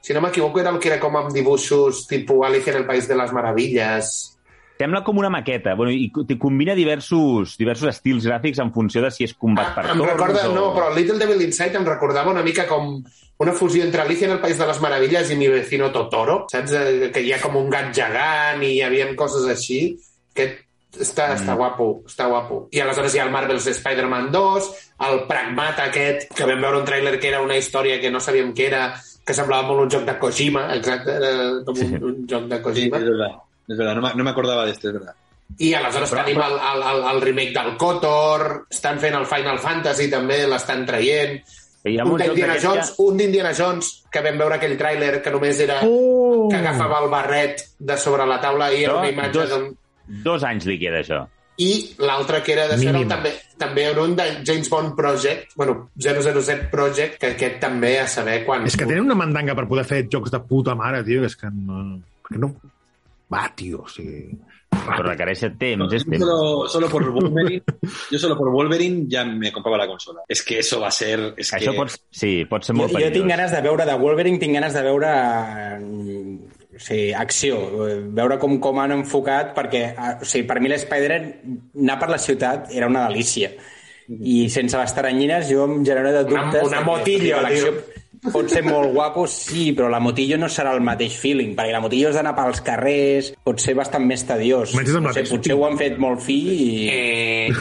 si 0.00 0.14
no 0.16 0.22
m'equivoco 0.24 0.62
era 0.62 0.70
el 0.72 0.78
que 0.80 0.88
era 0.94 1.00
com 1.02 1.14
amb 1.20 1.28
dibuixos 1.34 2.06
tipus 2.08 2.46
Alicia 2.46 2.72
en 2.72 2.78
el 2.84 2.86
País 2.86 3.06
de 3.10 3.16
les 3.20 3.32
Meravilles. 3.36 4.35
Sembla 4.78 5.02
com 5.04 5.16
una 5.18 5.30
maqueta. 5.32 5.74
Bueno, 5.74 5.92
I 5.92 6.10
combina 6.38 6.74
diversos, 6.76 7.56
diversos 7.56 7.88
estils 7.94 8.26
gràfics 8.28 8.60
en 8.60 8.72
funció 8.74 9.00
de 9.02 9.10
si 9.10 9.24
és 9.24 9.32
combat 9.34 9.72
per 9.74 9.86
Ah, 9.86 9.94
em 9.94 10.02
recorda, 10.04 10.48
o... 10.50 10.54
no, 10.54 10.66
però 10.74 10.90
Little 10.94 11.18
Devil 11.22 11.46
Inside 11.46 11.78
em 11.80 11.86
recordava 11.88 12.30
una 12.34 12.42
mica 12.44 12.66
com 12.68 12.98
una 13.38 13.52
fusió 13.52 13.84
entre 13.84 14.02
Alicia 14.02 14.28
en 14.28 14.34
el 14.36 14.40
País 14.40 14.58
de 14.58 14.66
les 14.68 14.80
Meravilles 14.80 15.30
i 15.30 15.36
mi 15.36 15.48
vecino 15.48 15.90
Totoro, 15.92 16.44
saps? 16.52 16.72
Eh, 16.72 17.10
Que 17.12 17.24
hi 17.24 17.32
ha 17.32 17.40
com 17.40 17.56
un 17.56 17.68
gat 17.72 17.90
gegant 17.96 18.62
i 18.64 18.74
hi 18.76 18.82
havia 18.84 19.08
coses 19.16 19.48
així. 19.48 19.96
Que 20.36 20.46
està, 21.00 21.30
mm. 21.30 21.40
està 21.40 21.56
guapo, 21.56 21.88
està 22.08 22.28
guapo. 22.28 22.60
I 22.72 22.80
aleshores 22.84 23.14
hi 23.14 23.20
ha 23.20 23.26
el 23.26 23.32
Marvel's 23.34 23.66
Spider-Man 23.72 24.30
2, 24.32 24.70
el 25.08 25.18
Pragmat 25.28 25.80
aquest, 25.88 26.30
que 26.36 26.48
vam 26.48 26.60
veure 26.64 26.80
un 26.80 26.86
tràiler 26.88 27.16
que 27.20 27.28
era 27.32 27.42
una 27.44 27.56
història 27.56 28.00
que 28.00 28.10
no 28.12 28.20
sabíem 28.20 28.52
què 28.56 28.68
era, 28.70 28.84
que 29.26 29.34
semblava 29.36 29.66
molt 29.68 29.86
un 29.86 29.90
joc 29.96 30.06
de 30.08 30.18
Kojima, 30.20 30.68
exacte, 30.76 31.16
era 31.16 31.34
com 31.66 31.80
un, 31.84 31.98
un 32.12 32.22
joc 32.30 32.48
de 32.52 32.56
Sí, 32.56 32.62
Kojima. 32.68 33.00
es 33.00 33.10
Es 33.68 33.76
verdad, 33.76 33.94
no 33.96 34.02
me, 34.02 34.14
no 34.14 34.24
me 34.24 34.30
acordaba 34.30 34.64
de 34.64 34.72
este, 34.72 34.88
es 34.88 34.94
verdad. 34.94 35.14
I 35.58 35.72
aleshores 35.74 36.10
Però- 36.12 36.24
tenim 36.24 36.40
el, 36.42 36.52
el, 36.58 36.82
el, 36.90 37.04
el 37.14 37.20
remake 37.22 37.52
del 37.54 37.76
Kotor, 37.76 38.66
estan 38.70 38.98
fent 38.98 39.14
el 39.14 39.26
Final 39.30 39.58
Fantasy 39.62 40.08
també, 40.10 40.40
l'estan 40.50 40.84
traient. 40.86 41.36
Hi 41.86 41.98
ha 42.00 42.04
Un 42.04 42.18
d'Indiana 42.18 42.56
Jones, 42.62 42.94
un 42.98 43.16
d'Indiana 43.16 43.52
Jones, 43.54 43.92
que 44.10 44.22
vam 44.24 44.40
veure 44.42 44.56
aquell 44.58 44.74
tràiler 44.80 45.20
que 45.22 45.30
només 45.30 45.60
era 45.62 45.76
Oh! 45.86 46.48
que 46.50 46.56
agafava 46.58 46.98
el 47.04 47.08
barret 47.12 47.62
de 47.78 47.96
sobre 47.96 48.26
la 48.26 48.40
taula 48.42 48.72
i 48.74 48.82
era 48.84 48.96
una 48.98 49.10
imatge 49.12 49.46
dos- 49.46 49.52
que 49.52 50.20
dos 50.24 50.42
anys 50.44 50.66
li 50.66 50.78
queda, 50.82 50.98
això. 51.04 51.20
I 51.58 51.94
l'altre 52.04 52.42
que 52.42 52.52
era 52.52 52.66
de 52.68 52.76
ser 52.76 53.06
també, 53.08 53.30
també 53.56 53.84
era 53.88 54.02
un 54.02 54.14
de 54.18 54.26
James 54.44 54.68
Bond 54.68 54.96
Project, 54.98 55.54
bueno, 55.56 55.90
007 55.96 56.66
Project, 56.70 57.20
que 57.20 57.30
aquest 57.36 57.60
també 57.62 57.98
a 58.00 58.06
saber 58.08 58.42
quan... 58.44 58.66
És 58.66 58.76
que 58.76 58.84
tenen 58.84 59.06
una 59.06 59.14
mandanga 59.16 59.54
per 59.54 59.64
poder 59.70 59.84
fer 59.88 60.02
jocs 60.10 60.30
de 60.34 60.40
puta 60.40 60.74
mare, 60.74 61.04
tio, 61.06 61.22
és 61.24 61.36
que 61.38 61.48
no... 61.54 62.00
Que 62.28 62.36
no... 62.36 62.50
Va, 63.32 63.48
tio, 63.56 63.82
o 63.82 63.88
sigui... 63.90 64.36
Però 64.76 65.00
requereix 65.06 65.40
temps, 65.58 65.92
és 65.96 66.02
Yo 66.04 66.10
temps. 66.10 66.24
solo, 66.26 66.66
solo 66.68 66.88
por 66.90 67.04
Wolverine, 67.14 67.62
yo 68.10 68.18
solo 68.18 68.36
por 68.36 68.50
Wolverine 68.52 69.04
ya 69.08 69.24
me 69.24 69.50
compraba 69.50 69.78
la 69.78 69.86
consola. 69.88 70.20
Es 70.28 70.42
que 70.42 70.58
eso 70.58 70.78
va 70.80 70.88
a 70.88 70.94
ser... 70.94 71.32
Es 71.36 71.52
Això 71.54 71.72
que... 71.72 71.76
pot, 71.78 71.94
sí, 72.10 72.44
pot 72.50 72.62
ser 72.66 72.74
Jo, 72.74 72.82
molt 72.82 72.92
jo 72.92 72.98
tinc 72.98 73.12
perillós. 73.14 73.28
ganes 73.32 73.54
de 73.56 73.62
veure 73.64 73.86
de 73.88 73.94
Wolverine, 73.98 74.38
tinc 74.42 74.54
ganes 74.58 74.74
de 74.76 74.82
veure 74.84 75.10
mm, 75.80 76.36
o 76.76 76.82
sigui, 76.82 77.06
acció, 77.16 77.58
veure 78.18 78.38
com, 78.42 78.58
com 78.62 78.78
han 78.82 78.92
enfocat, 78.98 79.54
perquè 79.56 79.84
o 80.20 80.26
sigui, 80.28 80.44
per 80.50 80.58
mi 80.60 80.68
l'Spider 80.70 81.16
anar 81.22 81.98
per 82.02 82.10
la 82.12 82.18
ciutat 82.20 82.68
era 82.74 82.90
una 82.90 83.06
delícia. 83.08 83.50
I 84.06 84.44
sense 84.52 84.76
les 84.78 84.92
taranyines 84.94 85.48
jo 85.50 85.64
em 85.66 85.80
genera 85.86 86.12
de 86.12 86.26
Una- 86.30 86.44
dubtes. 86.50 86.68
una 86.68 86.78
de 86.78 86.84
que, 86.84 86.90
motillo, 86.90 87.40
l'acció 87.42 87.72
Pot 88.24 88.50
ser 88.50 88.62
molt 88.66 88.92
guapo, 88.94 89.26
sí, 89.30 89.72
però 89.76 89.88
la 89.92 90.00
motillo 90.02 90.36
no 90.40 90.48
serà 90.52 90.70
el 90.76 90.82
mateix 90.84 91.14
feeling, 91.20 91.54
perquè 91.58 91.72
la 91.74 91.82
motillo 91.84 92.08
has 92.10 92.16
d'anar 92.18 92.34
pels 92.38 92.60
carrers, 92.66 93.26
pot 93.44 93.56
ser 93.62 93.74
bastant 93.78 94.04
més 94.08 94.22
tediós. 94.26 94.68
Sé, 94.72 95.22
potser 95.28 95.54
ho 95.56 95.62
han 95.68 95.76
fet 95.80 95.94
molt 96.02 96.20
fi 96.24 96.38
i... 96.56 96.58
Eh, 96.90 97.46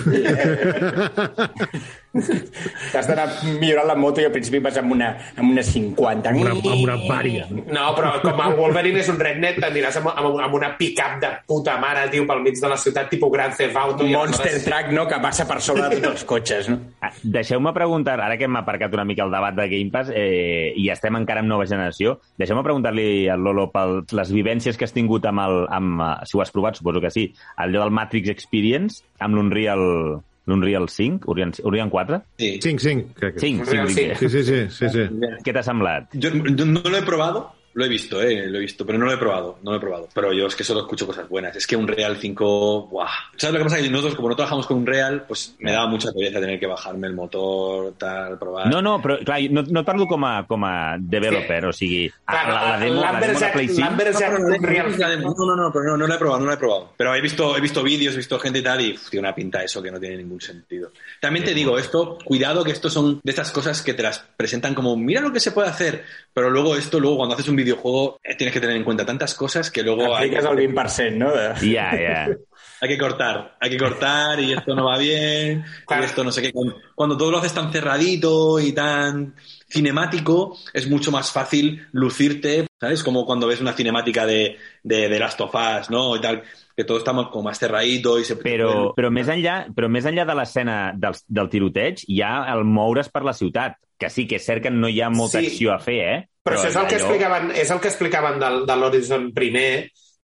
T'has 2.16 3.08
d'anar 3.10 3.26
millorant 3.60 3.88
la 3.90 3.96
moto 4.00 4.22
i 4.24 4.26
al 4.28 4.32
principi 4.34 4.60
vas 4.64 4.78
amb 4.80 4.94
una, 4.96 5.10
amb 5.36 5.52
una 5.52 5.64
50. 5.66 6.30
Amb 6.32 6.42
una, 6.42 6.54
amb 6.56 6.84
una 6.84 6.96
vària. 7.04 7.48
no, 7.52 7.86
però 7.98 8.14
com 8.24 8.42
el 8.46 8.56
Wolverine 8.60 9.02
és 9.04 9.10
un 9.12 9.20
rednet, 9.20 9.60
t'aniràs 9.62 10.00
amb, 10.02 10.12
amb, 10.14 10.40
amb 10.48 10.58
una 10.58 10.72
pick-up 10.80 11.20
de 11.22 11.32
puta 11.48 11.78
mare, 11.82 12.08
tio, 12.14 12.26
pel 12.30 12.42
mig 12.46 12.60
de 12.62 12.72
la 12.72 12.78
ciutat, 12.80 13.10
tipus 13.12 13.32
Grand 13.34 13.56
Theft 13.58 13.76
Auto. 13.82 14.04
Un 14.06 14.12
monster 14.16 14.48
aleshores- 14.52 14.66
truck, 14.66 14.92
no?, 14.96 15.08
que 15.08 15.20
passa 15.24 15.48
per 15.48 15.60
sobre 15.62 15.90
de 15.90 16.00
tots 16.00 16.12
els 16.14 16.26
cotxes, 16.30 16.70
no? 16.72 16.80
Ah, 17.02 17.12
Deixeu-me 17.24 17.74
preguntar, 17.76 18.20
ara 18.22 18.38
que 18.38 18.48
hem 18.48 18.56
aparcat 18.62 18.94
una 18.96 19.06
mica 19.06 19.24
el 19.26 19.32
debat 19.34 19.56
de 19.58 19.68
Game 19.72 19.92
Pass, 19.92 20.12
eh, 20.14 20.72
i 20.76 20.90
estem 20.94 21.16
encara 21.20 21.42
en 21.44 21.50
nova 21.52 21.66
generació. 21.68 22.18
Deixeu-me 22.40 22.64
preguntar-li 22.64 23.28
al 23.30 23.44
Lolo 23.44 23.68
per 23.74 23.86
les 24.16 24.32
vivències 24.32 24.78
que 24.78 24.86
has 24.88 24.94
tingut 24.96 25.26
amb 25.30 25.44
el... 25.46 25.60
Amb, 25.76 26.00
eh, 26.02 26.14
si 26.30 26.38
ho 26.38 26.42
has 26.42 26.52
provat, 26.56 26.80
suposo 26.80 27.02
que 27.04 27.12
sí, 27.12 27.28
allò 27.58 27.84
del 27.84 27.92
Matrix 27.96 28.30
Experience, 28.32 29.04
amb 29.20 29.36
l'Unreal 29.36 30.22
l'Unreal 30.46 30.88
5, 30.90 31.30
Unreal, 31.32 31.54
Unreal 31.64 31.90
4? 31.90 32.22
Sí. 32.38 32.60
5, 32.62 32.80
5, 32.80 33.08
crec 33.18 33.34
que 33.36 33.40
5, 33.40 33.64
Unreal 33.66 33.90
5, 33.90 34.16
5. 34.16 34.20
Sí, 34.20 34.30
sí, 34.30 34.44
sí, 34.44 34.62
sí, 34.70 34.90
sí. 34.94 35.06
Què 35.46 35.54
t'ha 35.56 35.64
semblat? 35.66 36.14
Yo 36.14 36.32
no 36.34 36.82
lo 36.84 36.98
he 36.98 37.04
probado, 37.04 37.48
lo 37.76 37.86
he 37.86 37.90
visto, 37.90 38.22
eh, 38.22 38.48
lo 38.48 38.58
he 38.58 38.62
visto, 38.62 38.86
pero 38.86 38.98
no 38.98 39.06
lo 39.06 39.12
he 39.12 39.18
probado, 39.18 39.60
no 39.62 39.72
lo 39.72 39.78
he 39.78 39.80
probado. 39.82 40.08
Pero 40.14 40.32
yo 40.32 40.48
es 40.48 40.56
que 40.56 40.64
solo 40.64 40.80
escucho 40.82 41.06
cosas 41.06 41.28
buenas. 41.28 41.56
Es 41.58 41.68
que 41.68 41.76
un 41.76 41.88
Real 41.88 42.16
5, 42.18 42.88
¡buah! 42.88 43.08
¿Sabes 43.36 43.54
lo 43.54 43.60
que 43.60 43.64
pasa? 43.66 43.82
Que 43.82 43.90
nosotros, 43.90 44.16
como 44.16 44.30
no 44.30 44.36
trabajamos 44.36 44.66
con 44.66 44.78
un 44.78 44.86
Real, 44.86 45.26
pues 45.28 45.56
me 45.60 45.74
daba 45.74 45.88
mucha 45.88 46.12
pereza 46.14 46.40
tener 46.40 46.58
que 46.58 46.68
bajarme 46.68 47.08
el 47.08 47.14
motor, 47.14 47.94
tal, 47.98 48.40
probar. 48.40 48.68
No, 48.68 48.82
no, 48.82 49.02
però 49.02 49.20
clar, 49.26 49.42
no, 49.52 49.62
no 49.62 49.84
parlo 49.84 50.08
com 50.08 50.24
a, 50.24 50.48
com 50.48 50.64
a 50.64 50.96
developer, 50.98 51.66
o 51.66 51.74
sigui, 51.74 52.08
Clar, 52.26 52.48
la, 52.48 52.70
la 52.70 52.80
demo, 52.80 53.02
la 53.02 53.20
demo 53.20 53.40
de 53.40 53.50
Play 53.52 53.68
5... 53.68 53.82
l'Amberjack 53.82 54.32
No, 54.32 54.40
no, 54.40 54.48
no, 54.48 55.36
no, 55.36 55.46
no, 55.46 55.56
no, 55.56 55.72
pero 55.74 55.86
no, 55.86 55.98
no 55.98 56.08
lo 56.08 56.14
he 56.14 56.18
probado, 56.18 56.40
no 56.40 56.46
lo 56.46 56.54
he 56.54 56.58
probado. 56.58 56.94
Pero 56.96 57.14
he 57.14 57.22
visto, 57.22 57.58
he 57.58 57.62
visto 57.62 57.84
vídeos, 57.84 58.14
he 58.14 58.18
visto 58.18 58.40
gente 58.40 58.60
y 58.60 58.64
tal, 58.64 58.82
y 58.82 58.94
uf, 58.94 59.10
tiene 59.10 59.28
una 59.28 59.36
pinta 59.36 59.64
eso 59.64 59.82
que 59.84 59.92
no 59.92 60.00
tiene 60.00 60.16
ningún 60.16 60.40
sentido. 60.40 60.92
También 61.20 61.44
te 61.44 61.54
digo, 61.54 61.78
esto, 61.78 62.18
cuidado 62.24 62.64
que 62.64 62.72
estos 62.72 62.94
son 62.94 63.20
de 63.22 63.32
estas 63.32 63.52
cosas 63.52 63.82
que 63.82 63.94
te 63.94 64.04
las 64.04 64.20
presentan 64.38 64.74
como, 64.74 64.96
mira 64.96 65.20
lo 65.20 65.34
que 65.34 65.42
se 65.42 65.52
puede 65.52 65.68
hacer, 65.68 66.04
pero 66.34 66.50
luego 66.50 66.76
esto, 66.76 67.00
luego 67.00 67.18
cuando 67.18 67.36
haces 67.36 67.50
un 67.50 67.56
videojuego, 67.66 68.20
eh, 68.24 68.36
tienes 68.36 68.54
que 68.54 68.62
tener 68.62 68.76
en 68.78 68.84
cuenta 68.84 69.06
tantas 69.06 69.36
cosas 69.36 69.70
que 69.70 69.84
luego 69.84 70.16
hay, 70.16 70.28
Apliques 70.34 70.46
el 70.46 70.74
20%, 70.74 71.18
no? 71.18 71.32
Ja, 71.32 71.92
ja. 71.92 72.28
hay 72.82 72.90
que 72.90 72.98
cortar, 72.98 73.58
hay 73.60 73.70
que 73.70 73.78
cortar 73.78 74.40
y 74.40 74.54
esto 74.54 74.74
no 74.76 74.86
va 74.86 74.98
bien, 74.98 75.66
Claro. 75.86 76.04
y 76.04 76.06
esto 76.06 76.24
no 76.24 76.32
sé 76.32 76.42
qué. 76.42 76.52
Cuando, 76.52 76.76
cuando 76.96 77.18
todo 77.18 77.32
lo 77.32 77.38
haces 77.40 77.54
tan 77.54 77.72
cerradito 77.72 78.60
y 78.60 78.72
tan 78.72 79.36
cinemático, 79.76 80.58
es 80.74 80.90
mucho 80.90 81.12
más 81.12 81.32
fácil 81.32 81.88
lucirte, 81.92 82.68
¿sabes? 82.80 83.04
Como 83.04 83.26
cuando 83.26 83.48
ves 83.48 83.62
una 83.62 83.74
cinemática 83.74 84.26
de, 84.26 84.58
de, 84.84 85.10
de 85.10 85.20
Last 85.20 85.40
of 85.42 85.54
Us, 85.54 85.90
¿no? 85.90 86.16
Y 86.16 86.22
tal, 86.22 86.44
que 86.76 86.84
todo 86.84 86.98
está 86.98 87.14
más- 87.14 87.28
como 87.30 87.44
más 87.44 87.60
cerradito 87.60 88.20
y 88.20 88.24
se... 88.26 88.36
Però, 88.36 88.94
però, 88.96 89.12
més 89.12 89.28
enllà, 89.32 89.68
però 89.76 89.88
més 89.90 90.06
enllà 90.10 90.26
de 90.28 90.36
l'escena 90.36 90.78
del, 90.98 91.16
del 91.28 91.50
tiroteig, 91.50 92.04
hi 92.08 92.22
ha 92.26 92.34
el 92.56 92.66
moure's 92.68 93.10
per 93.14 93.24
la 93.24 93.34
ciutat, 93.34 93.78
que 93.98 94.10
sí 94.12 94.26
que 94.28 94.36
és 94.42 94.46
cert 94.46 94.64
que 94.66 94.72
no 94.74 94.90
hi 94.92 95.00
ha 95.02 95.10
molta 95.10 95.40
Sí. 95.40 95.48
acció 95.54 95.72
a 95.76 95.80
fer, 95.80 96.00
eh? 96.16 96.18
Però 96.46 96.58
això 96.60 96.68
és 96.70 96.76
el 96.76 96.88
que 96.88 96.98
allò- 96.98 97.06
explicaven, 97.08 97.52
és 97.56 97.72
el 97.72 97.80
que 97.80 97.88
explicaven 97.94 98.40
del, 98.42 98.66
de 98.68 98.76
l'Horizon 98.76 99.30
primer, 99.34 99.70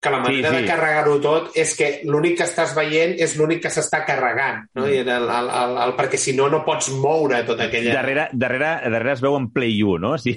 que 0.01 0.11
la 0.11 0.19
manera 0.21 0.51
Sí, 0.51 0.55
sí, 0.55 0.61
sí. 0.61 0.63
de 0.63 0.69
carregar-ho 0.71 1.17
tot 1.21 1.57
és 1.59 1.73
que 1.75 1.89
l'únic 2.07 2.37
que 2.39 2.47
estàs 2.47 2.75
veient 2.77 3.17
és 3.19 3.35
l'únic 3.39 3.65
que 3.65 3.73
s'està 3.75 4.05
carregant, 4.07 4.61
no? 4.79 4.85
Mm. 4.85 4.93
I 4.95 5.01
el, 5.03 5.11
el, 5.11 5.51
el, 5.63 5.75
el, 5.85 5.95
perquè 5.99 6.21
si 6.23 6.37
no, 6.39 6.47
no 6.53 6.63
pots 6.67 6.93
moure 6.95 7.41
tota 7.49 7.67
aquella... 7.67 7.97
Darrere, 7.99 8.29
darrere, 8.33 8.71
darrere 8.95 9.17
es 9.17 9.25
veu 9.25 9.35
en 9.39 9.49
Play 9.55 9.83
1, 9.83 9.99
no? 10.05 10.15
Sí. 10.23 10.37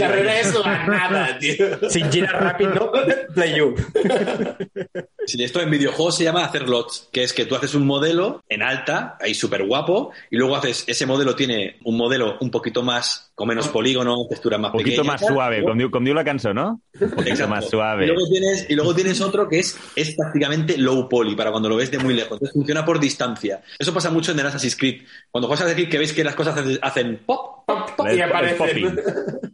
Darrere 0.00 0.36
és 0.42 0.52
la 0.60 0.74
nada, 0.90 1.24
tio. 1.40 1.70
Si 1.92 2.04
gira 2.12 2.34
ràpid, 2.36 2.76
no? 2.76 2.90
Play 3.32 3.56
you. 3.56 3.72
Sí, 5.24 5.42
esto 5.42 5.60
en 5.62 5.70
videojuegos 5.70 6.16
se 6.16 6.24
llama 6.24 6.44
hacer 6.44 6.68
lots, 6.68 7.08
que 7.12 7.22
es 7.22 7.32
que 7.32 7.46
tú 7.46 7.54
haces 7.54 7.74
un 7.74 7.86
modelo 7.86 8.42
en 8.48 8.62
alta, 8.62 9.16
ahí 9.20 9.34
súper 9.34 9.64
guapo, 9.64 10.10
y 10.30 10.36
luego 10.36 10.56
haces, 10.56 10.84
ese 10.86 11.06
modelo 11.06 11.36
tiene 11.36 11.78
un 11.84 11.96
modelo 11.96 12.36
un 12.40 12.50
poquito 12.50 12.82
más, 12.82 13.31
con 13.42 13.48
menos 13.48 13.66
polígonos, 13.68 14.28
textura 14.28 14.56
más 14.56 14.68
Un 14.68 14.78
poquito 14.78 15.02
pequeña. 15.02 15.12
más 15.12 15.20
tal, 15.20 15.34
suave, 15.34 15.56
luego- 15.62 15.90
com 15.90 16.04
diu, 16.04 16.14
la 16.14 16.22
cançó, 16.22 16.54
no? 16.54 16.80
Un 17.00 17.10
poquito 17.10 17.28
Exacto. 17.30 17.50
más 17.54 17.64
Y 17.64 17.68
suave. 17.70 18.06
luego, 18.06 18.28
tienes, 18.30 18.66
y 18.70 18.74
luego 18.76 18.94
tienes 18.94 19.20
otro 19.20 19.48
que 19.48 19.58
es, 19.58 19.76
es 19.96 20.14
prácticamente 20.14 20.78
low 20.78 21.08
poly, 21.08 21.34
para 21.34 21.50
cuando 21.50 21.68
lo 21.68 21.74
ves 21.76 21.90
de 21.90 21.98
muy 21.98 22.14
lejos. 22.14 22.32
Entonces 22.34 22.52
funciona 22.54 22.84
por 22.84 23.00
distancia. 23.00 23.60
Eso 23.78 23.92
pasa 23.92 24.10
mucho 24.10 24.30
en 24.30 24.38
el 24.38 24.46
Assassin's 24.46 24.76
Creed. 24.76 25.02
Cuando 25.30 25.48
juegas 25.48 25.64
a 25.66 25.68
decir 25.68 25.88
que 25.88 25.98
veis 25.98 26.12
que 26.12 26.22
las 26.22 26.36
cosas 26.36 26.56
hacen, 26.80 27.20
pop, 27.26 27.64
Pop, 27.66 27.90
pop, 27.96 28.06
el 28.08 28.20
aparecen. 28.22 28.96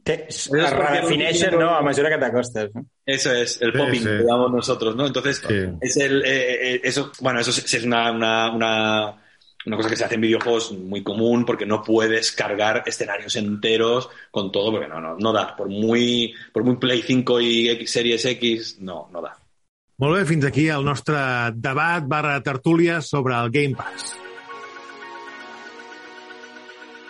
Te, 0.03 0.27
redefineixen, 0.51 1.59
no?, 1.59 1.77
a 1.77 1.93
que 1.93 2.19
t'acostes. 2.19 2.75
No? 2.75 2.85
Eso 3.05 3.33
es, 3.33 3.61
el 3.61 3.73
Sí, 3.73 3.79
popping 3.79 4.01
sí. 4.01 4.05
que 4.05 4.25
llamamos 4.25 4.53
nosotros, 4.53 4.97
¿no? 4.97 5.07
Entonces, 5.07 5.43
Sí. 5.47 5.55
es 5.81 5.97
el, 5.99 6.23
eh, 6.25 6.75
eh, 6.75 6.81
eso, 6.85 7.13
bueno, 7.21 7.41
eso 7.41 7.51
es, 7.51 7.75
es 7.75 7.85
una, 7.85 8.11
una, 8.13 8.51
una, 8.55 9.17
una 9.67 9.77
cosa 9.77 9.89
que 9.89 9.97
se 9.97 10.05
hace 10.05 10.15
en 10.15 10.21
videojuegos 10.23 10.73
muy 10.73 11.03
común 11.03 11.45
porque 11.45 11.67
no 11.67 11.83
puedes 11.83 12.33
cargar 12.33 12.85
escenarios 12.87 13.37
enteros 13.37 14.09
con 14.31 14.53
todo 14.53 14.71
porque 14.71 14.89
no, 14.89 15.01
no, 15.01 15.17
no 15.17 15.33
da. 15.33 15.57
Por 15.57 15.69
muy, 15.69 16.35
por 16.53 16.65
muy 16.65 16.77
Play 16.77 17.03
5 17.03 17.41
y 17.41 17.69
X, 17.71 17.91
Series 17.91 18.25
X, 18.25 18.79
no, 18.81 19.09
no 19.13 19.23
da. 19.23 19.37
Molt 19.99 20.15
bé, 20.15 20.21
fins 20.31 20.45
aquí 20.47 20.69
el 20.71 20.85
nostre 20.87 21.19
debat 21.59 22.05
barra 22.07 22.37
tertúlia 22.47 23.01
sobre 23.03 23.35
el 23.35 23.51
Game 23.51 23.75
Pass. 23.75 24.13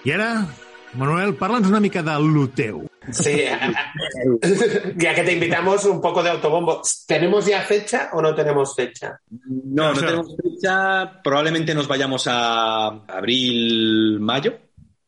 I 0.09 0.15
ara, 0.15 0.47
Manuel, 0.95 1.35
parla'ns 1.35 1.69
una 1.69 1.81
mica 1.81 2.03
de 2.03 2.15
lo 2.21 2.49
teu. 2.49 2.89
Sí, 3.11 3.45
ya 4.97 5.15
que 5.15 5.23
te 5.23 5.33
invitamos 5.33 5.85
un 5.85 6.01
poco 6.01 6.23
de 6.23 6.31
autobombo. 6.31 6.83
¿Tenemos 7.07 7.47
ya 7.47 7.63
fecha 7.63 8.11
o 8.13 8.23
no 8.23 8.35
tenemos 8.35 8.75
fecha? 8.75 9.21
No, 9.31 9.93
no 9.95 10.01
tenemos 10.01 10.37
fecha. 10.37 11.21
Probablemente 11.23 11.75
nos 11.75 11.89
vayamos 11.89 12.27
a 12.27 12.89
abril, 13.07 14.19
mayo 14.21 14.59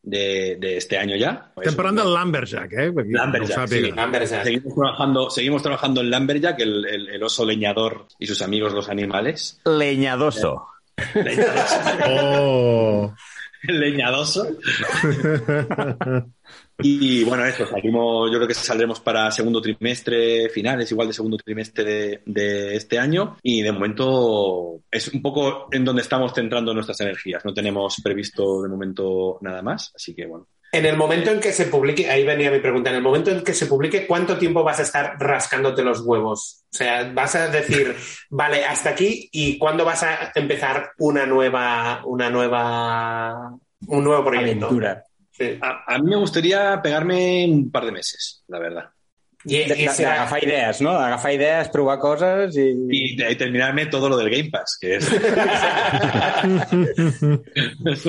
de, 0.02 0.56
de 0.58 0.76
este 0.76 0.96
año 0.98 1.16
ya. 1.16 1.52
Estem 1.56 1.76
parlant 1.76 2.00
del 2.00 2.12
Lumberjack, 2.14 2.72
eh? 2.72 2.88
Perquè 2.92 3.16
Lumberjack, 3.16 3.56
no 3.56 3.64
ho 3.64 3.68
sí. 3.68 3.74
sàpiga. 3.74 4.04
Lumberjack. 4.04 4.44
Seguimos 4.44 4.74
trabajando, 4.74 5.30
seguimos 5.30 5.62
trabajando 5.62 6.00
en 6.00 6.10
Lumberjack, 6.10 6.60
el, 6.60 6.86
el, 6.86 7.08
el 7.08 7.22
oso 7.22 7.44
leñador 7.44 8.06
y 8.18 8.26
sus 8.26 8.42
amigos 8.42 8.72
los 8.72 8.88
animales. 8.88 9.60
Leñadoso. 9.64 10.66
Oh! 12.06 13.14
Leñadoso. 13.68 14.46
Y 16.82 17.24
bueno, 17.24 17.44
eso, 17.44 17.66
salimos, 17.66 18.30
yo 18.30 18.38
creo 18.38 18.48
que 18.48 18.54
saldremos 18.54 19.00
para 19.00 19.30
segundo 19.30 19.60
trimestre, 19.60 20.48
finales 20.48 20.90
igual 20.90 21.08
de 21.08 21.14
segundo 21.14 21.36
trimestre 21.36 22.22
de 22.24 22.76
este 22.76 22.98
año. 22.98 23.36
Y 23.42 23.62
de 23.62 23.72
momento 23.72 24.80
es 24.90 25.08
un 25.08 25.20
poco 25.20 25.68
en 25.70 25.84
donde 25.84 26.02
estamos 26.02 26.32
centrando 26.34 26.72
nuestras 26.72 27.00
energías. 27.00 27.44
No 27.44 27.52
tenemos 27.52 27.96
previsto 28.02 28.62
de 28.62 28.68
momento 28.68 29.38
nada 29.42 29.62
más, 29.62 29.92
así 29.94 30.14
que 30.14 30.26
bueno. 30.26 30.46
En 30.72 30.86
el 30.86 30.96
momento 30.96 31.30
en 31.30 31.40
que 31.40 31.52
se 31.52 31.66
publique, 31.66 32.08
ahí 32.08 32.24
venía 32.24 32.50
mi 32.50 32.60
pregunta, 32.60 32.90
en 32.90 32.96
el 32.96 33.02
momento 33.02 33.30
en 33.30 33.42
que 33.42 33.54
se 33.54 33.66
publique, 33.66 34.06
¿cuánto 34.06 34.38
tiempo 34.38 34.62
vas 34.62 34.78
a 34.78 34.82
estar 34.82 35.16
rascándote 35.18 35.82
los 35.82 36.02
huevos? 36.02 36.64
O 36.72 36.76
sea, 36.76 37.10
vas 37.12 37.34
a 37.34 37.48
decir, 37.48 37.96
vale, 38.30 38.64
hasta 38.64 38.90
aquí, 38.90 39.28
¿y 39.32 39.58
cuándo 39.58 39.84
vas 39.84 40.04
a 40.04 40.32
empezar 40.34 40.92
una 40.98 41.26
nueva, 41.26 42.02
una 42.04 42.30
nueva, 42.30 43.52
un 43.86 44.04
nuevo 44.04 44.24
proyecto? 44.24 44.66
Aventura. 44.66 45.04
Sí. 45.32 45.58
A, 45.60 45.94
a 45.94 45.98
mí 45.98 46.10
me 46.10 46.16
gustaría 46.16 46.80
pegarme 46.80 47.46
un 47.48 47.70
par 47.70 47.84
de 47.86 47.92
meses, 47.92 48.44
la 48.46 48.58
verdad. 48.58 48.90
Y, 49.44 49.56
y 49.56 49.64
De- 49.68 49.88
será- 49.88 50.10
D'agafar 50.10 50.44
idees, 50.44 50.80
no? 50.82 50.92
D'agafar 50.92 51.32
idees, 51.32 51.68
provar 51.70 51.98
coses 51.98 52.56
i... 52.56 52.74
Y, 52.90 53.22
y 53.22 53.36
terminarme 53.36 53.86
todo 53.86 54.08
lo 54.08 54.16
del 54.18 54.28
Game 54.30 54.50
Pass, 54.50 54.76
que 54.80 54.96
es... 54.96 55.08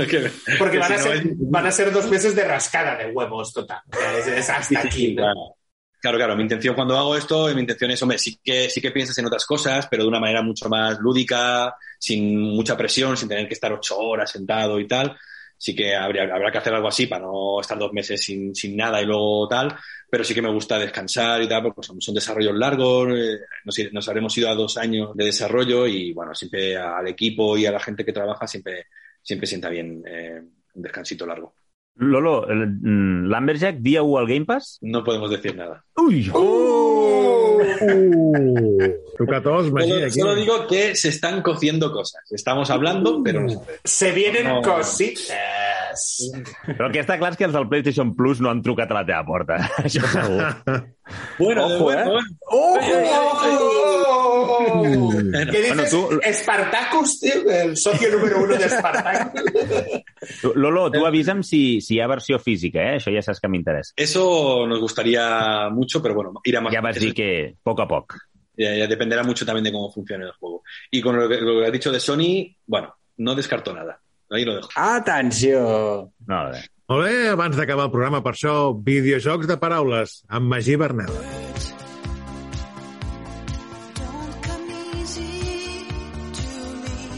que- 0.08 0.32
porque 0.58 0.74
que 0.74 0.80
van 0.80 0.94
a, 0.94 0.98
ser, 0.98 1.16
es- 1.18 1.24
van 1.38 1.66
a 1.68 1.72
ser 1.72 1.92
dos 1.92 2.10
meses 2.10 2.36
de 2.36 2.44
rascada 2.44 2.98
de 2.98 3.12
huevos, 3.12 3.54
total. 3.54 3.80
Es, 4.20 4.28
es 4.28 4.50
hasta 4.50 4.80
aquí. 4.80 5.16
claro. 5.16 5.56
Claro, 6.02 6.18
claro. 6.18 6.36
Mi 6.36 6.42
intención 6.42 6.74
cuando 6.74 6.98
hago 6.98 7.16
esto, 7.16 7.54
mi 7.54 7.62
intención 7.62 7.92
es, 7.92 8.02
hombre, 8.02 8.18
sí 8.18 8.40
que, 8.44 8.72
sí 8.72 8.82
que 8.82 8.90
piensas 8.90 9.16
en 9.20 9.28
otras 9.28 9.46
cosas, 9.46 9.86
pero 9.88 10.02
de 10.02 10.10
una 10.10 10.20
manera 10.20 10.42
mucho 10.42 10.68
más 10.68 10.98
lúdica, 11.00 11.76
sin 12.00 12.40
mucha 12.42 12.76
presión, 12.76 13.16
sin 13.16 13.30
tener 13.30 13.48
que 13.48 13.54
estar 13.54 13.72
ocho 13.72 14.00
horas 14.00 14.32
sentado 14.32 14.80
y 14.80 14.88
tal. 14.88 15.16
Sí 15.64 15.76
que 15.76 15.96
habría, 15.96 16.24
habrá 16.24 16.52
que 16.52 16.58
hacer 16.58 16.74
algo 16.74 16.88
así 16.88 17.06
para 17.06 17.24
no 17.24 17.62
estar 17.62 17.78
dos 17.78 17.94
meses 17.94 18.20
sin, 18.20 18.56
sin 18.56 18.76
nada 18.76 19.00
y 19.00 19.06
luego 19.06 19.48
tal. 19.48 19.76
Pero 20.10 20.24
sí 20.24 20.34
que 20.34 20.42
me 20.42 20.52
gusta 20.52 20.80
descansar 20.80 21.40
y 21.44 21.48
tal, 21.48 21.62
porque 21.62 21.84
son, 21.84 22.02
son 22.02 22.16
desarrollos 22.16 22.56
largos. 22.56 23.10
eh, 23.16 23.38
nos, 23.64 23.76
nos 23.94 24.08
habremos 24.10 24.36
ido 24.40 24.50
a 24.50 24.56
dos 24.56 24.78
años 24.78 25.12
de 25.16 25.26
desarrollo 25.26 25.86
y, 25.86 26.14
bueno, 26.14 26.34
siempre 26.34 26.76
al 26.78 27.08
equipo 27.08 27.56
y 27.58 27.68
a 27.68 27.72
la 27.72 27.80
gente 27.80 28.04
que 28.04 28.12
trabaja 28.12 28.48
siempre, 28.48 28.88
siempre 29.22 29.46
sienta 29.46 29.70
bien 29.70 30.02
eh, 30.08 30.42
un 30.74 30.82
descansito 30.82 31.28
largo. 31.28 31.54
Lolo, 31.98 32.50
el- 32.50 32.68
mm, 32.68 33.28
Lumberjack, 33.28 33.76
dia 33.78 34.02
1 34.02 34.18
al 34.18 34.26
Game 34.28 34.46
Pass? 34.46 34.80
No 34.82 35.04
podemos 35.04 35.30
decir 35.30 35.56
nada. 35.56 35.86
Ui! 35.98 36.28
Uh! 36.34 37.21
Tos, 39.44 39.72
Magí, 39.72 39.90
Solo, 39.90 40.06
aquí. 40.06 40.20
solo 40.20 40.36
digo 40.36 40.68
que 40.68 40.96
se 40.96 41.10
están 41.10 41.42
cociendo 41.42 41.92
cosas. 41.92 42.22
Estamos 42.32 42.70
hablando, 42.70 43.22
pero 43.24 43.42
no 43.42 43.50
se 43.50 43.56
ve. 43.58 43.62
Se 43.84 44.12
vienen 44.12 44.44
No. 44.48 44.62
cositas. 44.62 45.32
Però 46.66 46.88
el 46.88 46.94
que 46.94 47.02
està 47.04 47.18
clar 47.20 47.32
és 47.34 47.38
que 47.40 47.46
els 47.48 47.54
del 47.56 47.68
PlayStation 47.70 48.14
Plus 48.16 48.42
no 48.42 48.50
han 48.52 48.62
trucat 48.66 48.92
a 48.92 49.00
la 49.00 49.06
teva 49.08 49.24
porta. 49.28 49.58
Això 49.86 50.06
segur. 50.08 50.42
Bueno, 51.40 51.66
Ojo, 51.66 51.92
¿eh? 51.92 52.04
bueno. 52.06 52.20
¡Oh! 52.52 52.78
¿Qué 55.52 55.62
dices? 55.62 55.76
Bueno, 55.76 55.84
tú- 55.90 56.20
Spartacus, 56.34 57.20
tío, 57.20 57.50
el 57.50 57.78
socio 57.78 58.10
número 58.12 58.44
uno 58.44 58.58
de 58.58 58.70
Spartacus. 58.70 59.42
Tu- 60.42 60.54
Lolo, 60.56 60.92
tu 60.92 61.04
avisa'm 61.06 61.42
si, 61.44 61.82
si 61.82 61.96
hi 61.96 62.00
ha 62.00 62.08
versió 62.08 62.38
física, 62.40 62.80
eh? 62.92 62.98
Això 63.00 63.10
ja 63.14 63.24
saps 63.26 63.40
que 63.42 63.50
m'interessa. 63.50 63.94
Eso 63.98 64.68
nos 64.70 64.80
gustaría 64.80 65.68
mucho, 65.74 66.02
pero 66.02 66.14
bueno, 66.14 66.34
irá 66.46 66.62
más. 66.62 66.74
Ja 66.74 66.82
vas 66.82 67.00
dir 67.02 67.14
que 67.18 67.30
a 67.50 67.58
poc 67.64 67.80
a 67.82 67.88
poc. 67.90 68.16
Ya- 68.56 68.76
ya 68.76 68.86
dependerá 68.88 69.24
mucho 69.24 69.46
también 69.46 69.64
de 69.64 69.72
cómo 69.72 69.92
funcione 69.92 70.26
el 70.26 70.32
juego. 70.34 70.62
Y 70.92 71.02
con 71.02 71.18
lo 71.18 71.28
que, 71.28 71.42
lo 71.42 71.60
que 71.60 71.66
has 71.66 71.72
dicho 71.74 71.92
de 71.92 72.00
Sony, 72.00 72.56
bueno, 72.68 72.94
no 73.18 73.34
descarto 73.36 73.74
nada. 73.74 74.00
Ahí 74.32 74.46
lo 74.46 74.56
dejo. 74.56 74.70
Atenció! 74.76 76.12
No, 76.28 76.44
bé. 76.52 76.62
Molt 76.92 77.06
bé, 77.08 77.16
abans 77.32 77.56
d'acabar 77.60 77.86
el 77.88 77.92
programa, 77.94 78.20
per 78.24 78.34
això, 78.36 78.56
videojocs 78.84 79.48
de 79.48 79.58
paraules, 79.60 80.18
amb 80.28 80.52
Magí 80.52 80.76
Berneda. 80.80 81.22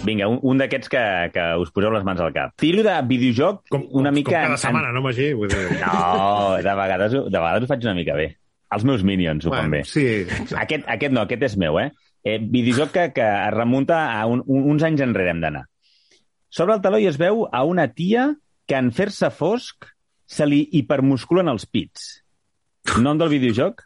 Vinga, 0.04 0.28
un, 0.28 0.40
un 0.44 0.60
d'aquests 0.60 0.90
que, 0.92 1.02
que 1.32 1.44
us 1.64 1.70
poseu 1.72 1.94
les 1.94 2.04
mans 2.04 2.20
al 2.20 2.34
cap. 2.36 2.52
Tiro 2.60 2.84
de 2.84 2.94
videojoc 3.08 3.62
Com, 3.72 3.86
una 4.02 4.12
com, 4.12 4.18
mica... 4.20 4.32
com 4.34 4.36
cada 4.50 4.58
en- 4.58 4.62
setmana, 4.66 4.92
no, 4.92 5.04
Magí? 5.06 5.30
Vull 5.38 5.52
dir... 5.54 5.62
No, 5.80 6.58
de 6.60 6.74
vegades, 6.82 7.16
de 7.16 7.38
vegades 7.40 7.64
ho 7.64 7.70
faig 7.72 7.86
una 7.88 7.96
mica 7.96 8.18
bé. 8.18 8.28
Els 8.74 8.84
meus 8.90 9.04
minions 9.08 9.46
ho 9.48 9.54
fan 9.54 9.70
bé. 9.72 9.84
sí, 9.88 10.04
Aquest, 10.60 10.88
aquest 10.90 11.14
no, 11.14 11.24
aquest 11.24 11.46
és 11.48 11.56
meu, 11.62 11.78
eh? 11.80 11.92
eh 12.26 12.40
videojoc 12.42 12.92
que, 12.92 13.06
que 13.16 13.24
es 13.30 13.54
remunta 13.56 14.02
a 14.18 14.26
un, 14.28 14.42
un, 14.48 14.66
uns 14.74 14.84
anys 14.84 15.06
enrere 15.06 15.32
hem 15.32 15.40
d'anar. 15.46 15.64
Sobre 16.54 16.76
el 16.78 16.84
taló 16.86 17.00
i 17.02 17.08
es 17.10 17.18
veu 17.18 17.48
a 17.50 17.64
una 17.66 17.88
tia 17.98 18.28
que 18.70 18.78
en 18.78 18.92
fer-se 18.94 19.30
fosc 19.34 19.88
se 20.30 20.46
li 20.46 20.60
hipermusculen 20.78 21.50
els 21.50 21.66
pits. 21.66 22.04
Nom 23.02 23.18
del 23.18 23.32
videojoc? 23.34 23.82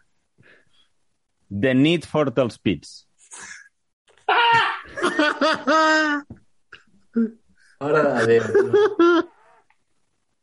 The 1.47 1.71
Need 1.79 2.03
for 2.11 2.33
els 2.43 2.59
pits. 2.59 3.07
Mare 7.79 8.03
de 8.03 8.25
Déu. 8.33 8.43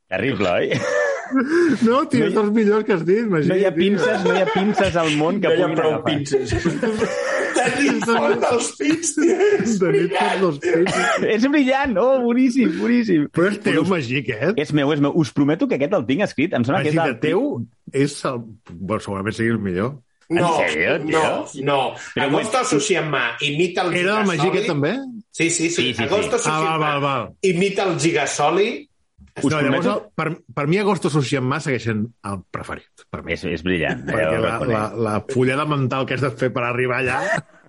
Terrible, 0.09 0.49
oi? 0.49 1.04
No, 1.85 2.01
tio, 2.11 2.27
és 2.29 2.35
dels 2.35 2.51
millors 2.55 2.85
que 2.87 2.95
has 2.97 3.05
dit, 3.07 3.27
Magí. 3.31 3.49
No 3.51 3.57
hi 3.59 3.65
ha 3.69 3.73
pinces, 3.75 4.25
no 4.25 4.35
hi 4.37 4.43
ha 4.43 4.49
pinces 4.53 4.97
al 5.01 5.11
món 5.21 5.41
que 5.43 5.49
No 5.51 5.55
hi 5.55 5.63
ha 5.63 5.69
puguin 5.69 5.79
prou 5.79 5.95
agafar. 5.95 6.15
pinces. 6.15 6.55
Tenim 7.55 8.01
fort 8.05 8.41
dels 8.43 8.71
pits, 8.79 9.13
tio. 9.17 9.37
És 9.63 9.77
De 9.81 9.91
nit 9.95 10.15
per 10.17 10.33
dos 10.41 10.59
brillant, 10.59 10.89
tio. 10.89 11.05
pits. 11.19 11.29
És 11.35 11.47
brillant! 11.49 11.95
Oh, 12.03 12.17
boníssim, 12.25 12.73
boníssim. 12.81 13.29
Però 13.35 13.51
és 13.53 13.61
teu, 13.65 13.85
Magí, 13.89 14.19
aquest? 14.25 14.59
És 14.61 14.73
meu, 14.77 14.91
és 14.93 15.01
meu. 15.05 15.15
Us 15.23 15.31
prometo 15.33 15.69
que 15.71 15.79
aquest 15.79 15.95
el 15.97 16.05
tinc 16.09 16.27
escrit. 16.27 16.53
Em 16.59 16.65
sembla 16.67 16.83
que 16.85 16.93
Magí, 16.93 16.99
és 16.99 17.05
de 17.05 17.15
el 17.15 17.21
teu 17.23 17.47
és 18.05 18.17
el... 18.29 18.43
Bueno, 18.73 19.01
segurament 19.07 19.37
sigui 19.39 19.55
el 19.55 19.63
millor. 19.63 19.95
No, 20.35 20.47
En 20.57 20.71
sèrio, 20.71 20.93
tio? 21.05 21.19
no, 21.21 21.65
no. 21.69 21.79
Però 22.15 22.27
Agosto 22.31 22.63
Tsushima 22.65 23.25
imita 23.45 23.83
el 23.85 23.93
Era 24.01 24.21
el 24.23 24.27
Magí 24.31 24.47
aquest 24.49 24.71
també? 24.73 24.95
Sí, 25.31 25.51
sí, 25.51 25.69
sí. 25.69 25.71
Sí, 25.71 25.89
sí, 25.93 25.95
sí. 25.99 26.03
Agosto 26.07 26.39
Ah, 26.49 26.61
val, 26.65 26.81
val, 26.81 27.01
val. 27.03 27.27
imita 27.45 27.85
el 27.85 27.99
Gigasoli. 28.01 28.89
Us 29.43 29.51
no, 29.51 29.59
llavors, 29.59 29.89
el, 29.91 30.03
per, 30.15 30.29
per 30.55 30.65
mi 30.71 30.79
Agosto 30.79 31.11
Tsushima 31.11 31.59
segueix 31.63 31.89
sent 31.89 32.05
el 32.31 32.39
preferit. 32.55 33.03
Per 33.11 33.25
mi. 33.25 33.35
És, 33.35 33.43
és 33.51 33.65
brillant. 33.67 34.05
Perquè 34.07 34.39
ho 34.39 34.45
la, 34.45 34.55
la, 34.71 34.85
la 35.09 35.15
fullada 35.33 35.67
mental 35.67 36.07
que 36.07 36.15
has 36.15 36.23
de 36.23 36.31
fer 36.39 36.53
per 36.55 36.67
arribar 36.69 37.03
allà... 37.03 37.21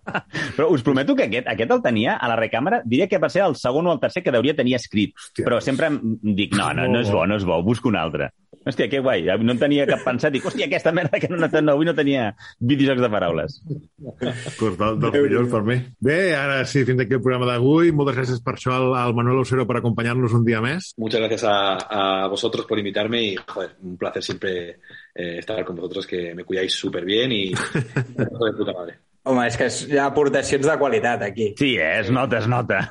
Però 0.55 0.67
us 0.69 0.83
prometo 0.85 1.15
que 1.17 1.25
aquest, 1.25 1.47
aquest 1.49 1.71
el 1.73 1.81
tenia 1.81 2.19
a 2.21 2.27
la 2.29 2.35
recàmera, 2.37 2.83
diria 2.85 3.07
que 3.09 3.17
va 3.17 3.29
ser 3.33 3.41
el 3.41 3.55
segon 3.57 3.89
o 3.89 3.95
el 3.95 4.01
tercer 4.03 4.21
que 4.21 4.29
hauria 4.37 4.53
tenir 4.53 4.75
escrit. 4.77 5.15
Hòstia. 5.17 5.47
Però 5.47 5.57
sempre 5.65 5.89
em 5.89 5.97
dic, 6.37 6.53
no, 6.53 6.67
no, 6.77 6.85
no 6.91 7.01
és 7.01 7.09
bo, 7.09 7.23
no 7.25 7.39
és 7.39 7.47
bo, 7.47 7.57
busco 7.65 7.89
un 7.89 7.97
altre. 7.97 8.29
Hòstia, 8.65 8.87
que 8.89 8.99
guai, 9.05 9.27
no 9.45 9.53
en 9.53 9.59
tenia 9.61 9.85
cap 9.85 10.01
pensat. 10.01 10.33
Dic, 10.33 10.45
hòstia, 10.49 10.65
aquesta 10.65 10.93
merda 10.95 11.19
que 11.21 11.29
no, 11.29 11.37
no, 11.37 11.49
no, 11.61 11.75
avui 11.75 11.85
no 11.85 11.93
tenia 11.97 12.31
videojocs 12.57 13.03
de 13.03 13.09
paraules. 13.13 13.59
Pues 14.57 14.77
del, 14.79 14.97
dels 15.03 15.17
millors 15.19 15.51
per 15.51 15.61
mi. 15.67 15.77
Bé, 16.01 16.19
ara 16.33 16.63
sí, 16.69 16.81
fins 16.87 17.03
aquí 17.03 17.17
el 17.17 17.21
programa 17.21 17.49
d'avui. 17.51 17.93
Moltes 17.93 18.17
gràcies 18.17 18.41
per 18.45 18.55
això 18.57 18.73
al, 18.73 18.89
al 18.97 19.13
Manuel 19.17 19.43
Ocero 19.43 19.67
per 19.69 19.77
acompanyar-nos 19.81 20.33
un 20.33 20.47
dia 20.47 20.63
més. 20.65 20.95
Muchas 20.97 21.21
gracias 21.21 21.45
a, 21.45 21.55
a 21.85 22.27
vosotros 22.31 22.65
por 22.65 22.81
invitarme 22.81 23.21
y, 23.21 23.35
joder, 23.35 23.75
un 23.83 23.97
placer 24.01 24.23
siempre 24.23 24.79
eh, 25.13 25.37
estar 25.39 25.63
con 25.63 25.75
vosotros, 25.75 26.07
que 26.07 26.33
me 26.33 26.43
cuidáis 26.43 26.73
súper 26.73 27.05
bien 27.05 27.31
y 27.31 27.51
de 28.17 28.53
puta 28.57 28.73
madre. 28.73 28.97
Home, 29.25 29.47
és 29.49 29.55
que 29.57 29.65
hi 29.89 29.97
ha 29.97 30.03
aportacions 30.11 30.67
de 30.69 30.73
qualitat 30.77 31.23
aquí. 31.25 31.47
Sí, 31.57 31.71
eh, 31.81 31.99
es 32.03 32.11
nota, 32.13 32.37
es 32.43 32.45
nota. 32.47 32.83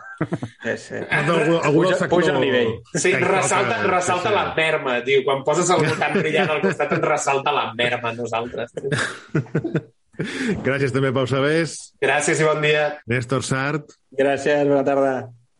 Sí, 0.64 0.72
sí. 0.82 0.96
Algú, 1.14 1.60
algú 1.62 1.84
del 1.84 1.92
Puja- 1.92 1.98
sector... 2.00 2.08
puja 2.18 2.32
el 2.32 2.40
nivell. 2.42 2.72
Sí, 2.92 3.12
que 3.12 3.20
ressalta, 3.28 3.76
ressalta 3.86 4.28
sí, 4.30 4.34
la 4.34 4.44
merma, 4.56 4.96
tio. 5.06 5.20
Quan 5.24 5.44
poses 5.46 5.70
algú 5.70 5.94
tan 6.00 6.16
brillant 6.18 6.50
al 6.50 6.60
costat, 6.64 6.90
ens 6.98 7.06
ressalta 7.06 7.52
la 7.54 7.68
merma 7.78 8.10
a 8.10 8.16
nosaltres. 8.18 8.74
Gràcies 10.64 10.92
també, 10.94 11.10
Pau 11.14 11.26
Sabés, 11.30 11.76
Gràcies 12.02 12.42
i 12.42 12.46
bon 12.46 12.60
dia. 12.62 12.84
Néstor 13.10 13.42
Sart, 13.46 13.94
Gràcies, 14.14 14.66
bona 14.68 14.84
tarda. 14.86 15.14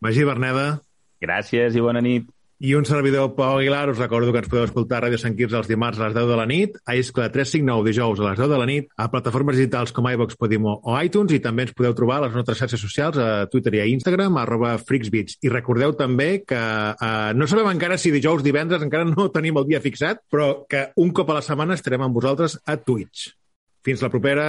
Magí 0.05 0.27
Berneda 0.27 0.67
Gràcies 1.25 1.75
i 1.79 1.83
bona 1.83 2.03
nit. 2.05 2.27
I 2.59 2.75
un 2.75 2.85
servidor, 2.87 3.35
Pau 3.35 3.59
Aguilar. 3.59 3.91
Us 3.91 3.99
recordo 3.99 4.33
que 4.33 4.41
ens 4.43 4.49
podeu 4.49 4.65
escoltar 4.65 4.99
a 4.99 5.07
Ràdio 5.07 5.19
Sant 5.21 5.37
Quirze 5.37 5.59
els 5.59 5.69
dimarts 5.69 6.01
a 6.01 6.07
les 6.09 6.15
10 6.17 6.29
de 6.31 6.39
la 6.39 6.47
nit, 6.49 6.79
a 6.87 6.97
Iscla 6.97 7.29
359 7.33 7.87
dijous 7.89 8.21
a 8.21 8.29
les 8.31 8.41
10 8.41 8.51
de 8.53 8.59
la 8.61 8.69
nit, 8.71 8.89
a 8.97 9.09
plataformes 9.13 9.59
digitals 9.59 9.93
com 9.95 10.09
iVox, 10.11 10.39
Podimo 10.41 10.79
o 10.83 10.97
iTunes, 11.01 11.35
i 11.35 11.43
també 11.45 11.67
ens 11.67 11.75
podeu 11.77 11.95
trobar 11.99 12.21
a 12.21 12.27
les 12.27 12.37
nostres 12.39 12.61
xarxes 12.63 12.81
socials, 12.81 13.19
a 13.19 13.47
Twitter 13.53 13.77
i 13.79 13.85
a 13.85 13.89
Instagram, 13.93 14.39
arroba 14.41 14.77
freaksbeats. 14.79 15.39
I 15.45 15.53
recordeu 15.53 15.97
també 15.99 16.45
que 16.47 16.59
eh, 16.59 17.33
no 17.37 17.49
sabem 17.51 17.73
encara 17.75 17.99
si 18.01 18.15
dijous, 18.15 18.45
divendres, 18.47 18.85
encara 18.85 19.09
no 19.09 19.31
tenim 19.35 19.61
el 19.61 19.69
dia 19.71 19.83
fixat, 19.85 20.25
però 20.31 20.65
que 20.71 20.89
un 21.01 21.13
cop 21.17 21.31
a 21.31 21.41
la 21.41 21.47
setmana 21.47 21.79
estarem 21.79 22.07
amb 22.07 22.17
vosaltres 22.17 22.59
a 22.65 22.79
Twitch. 22.81 23.33
Fins 23.85 24.01
la 24.01 24.13
propera. 24.13 24.49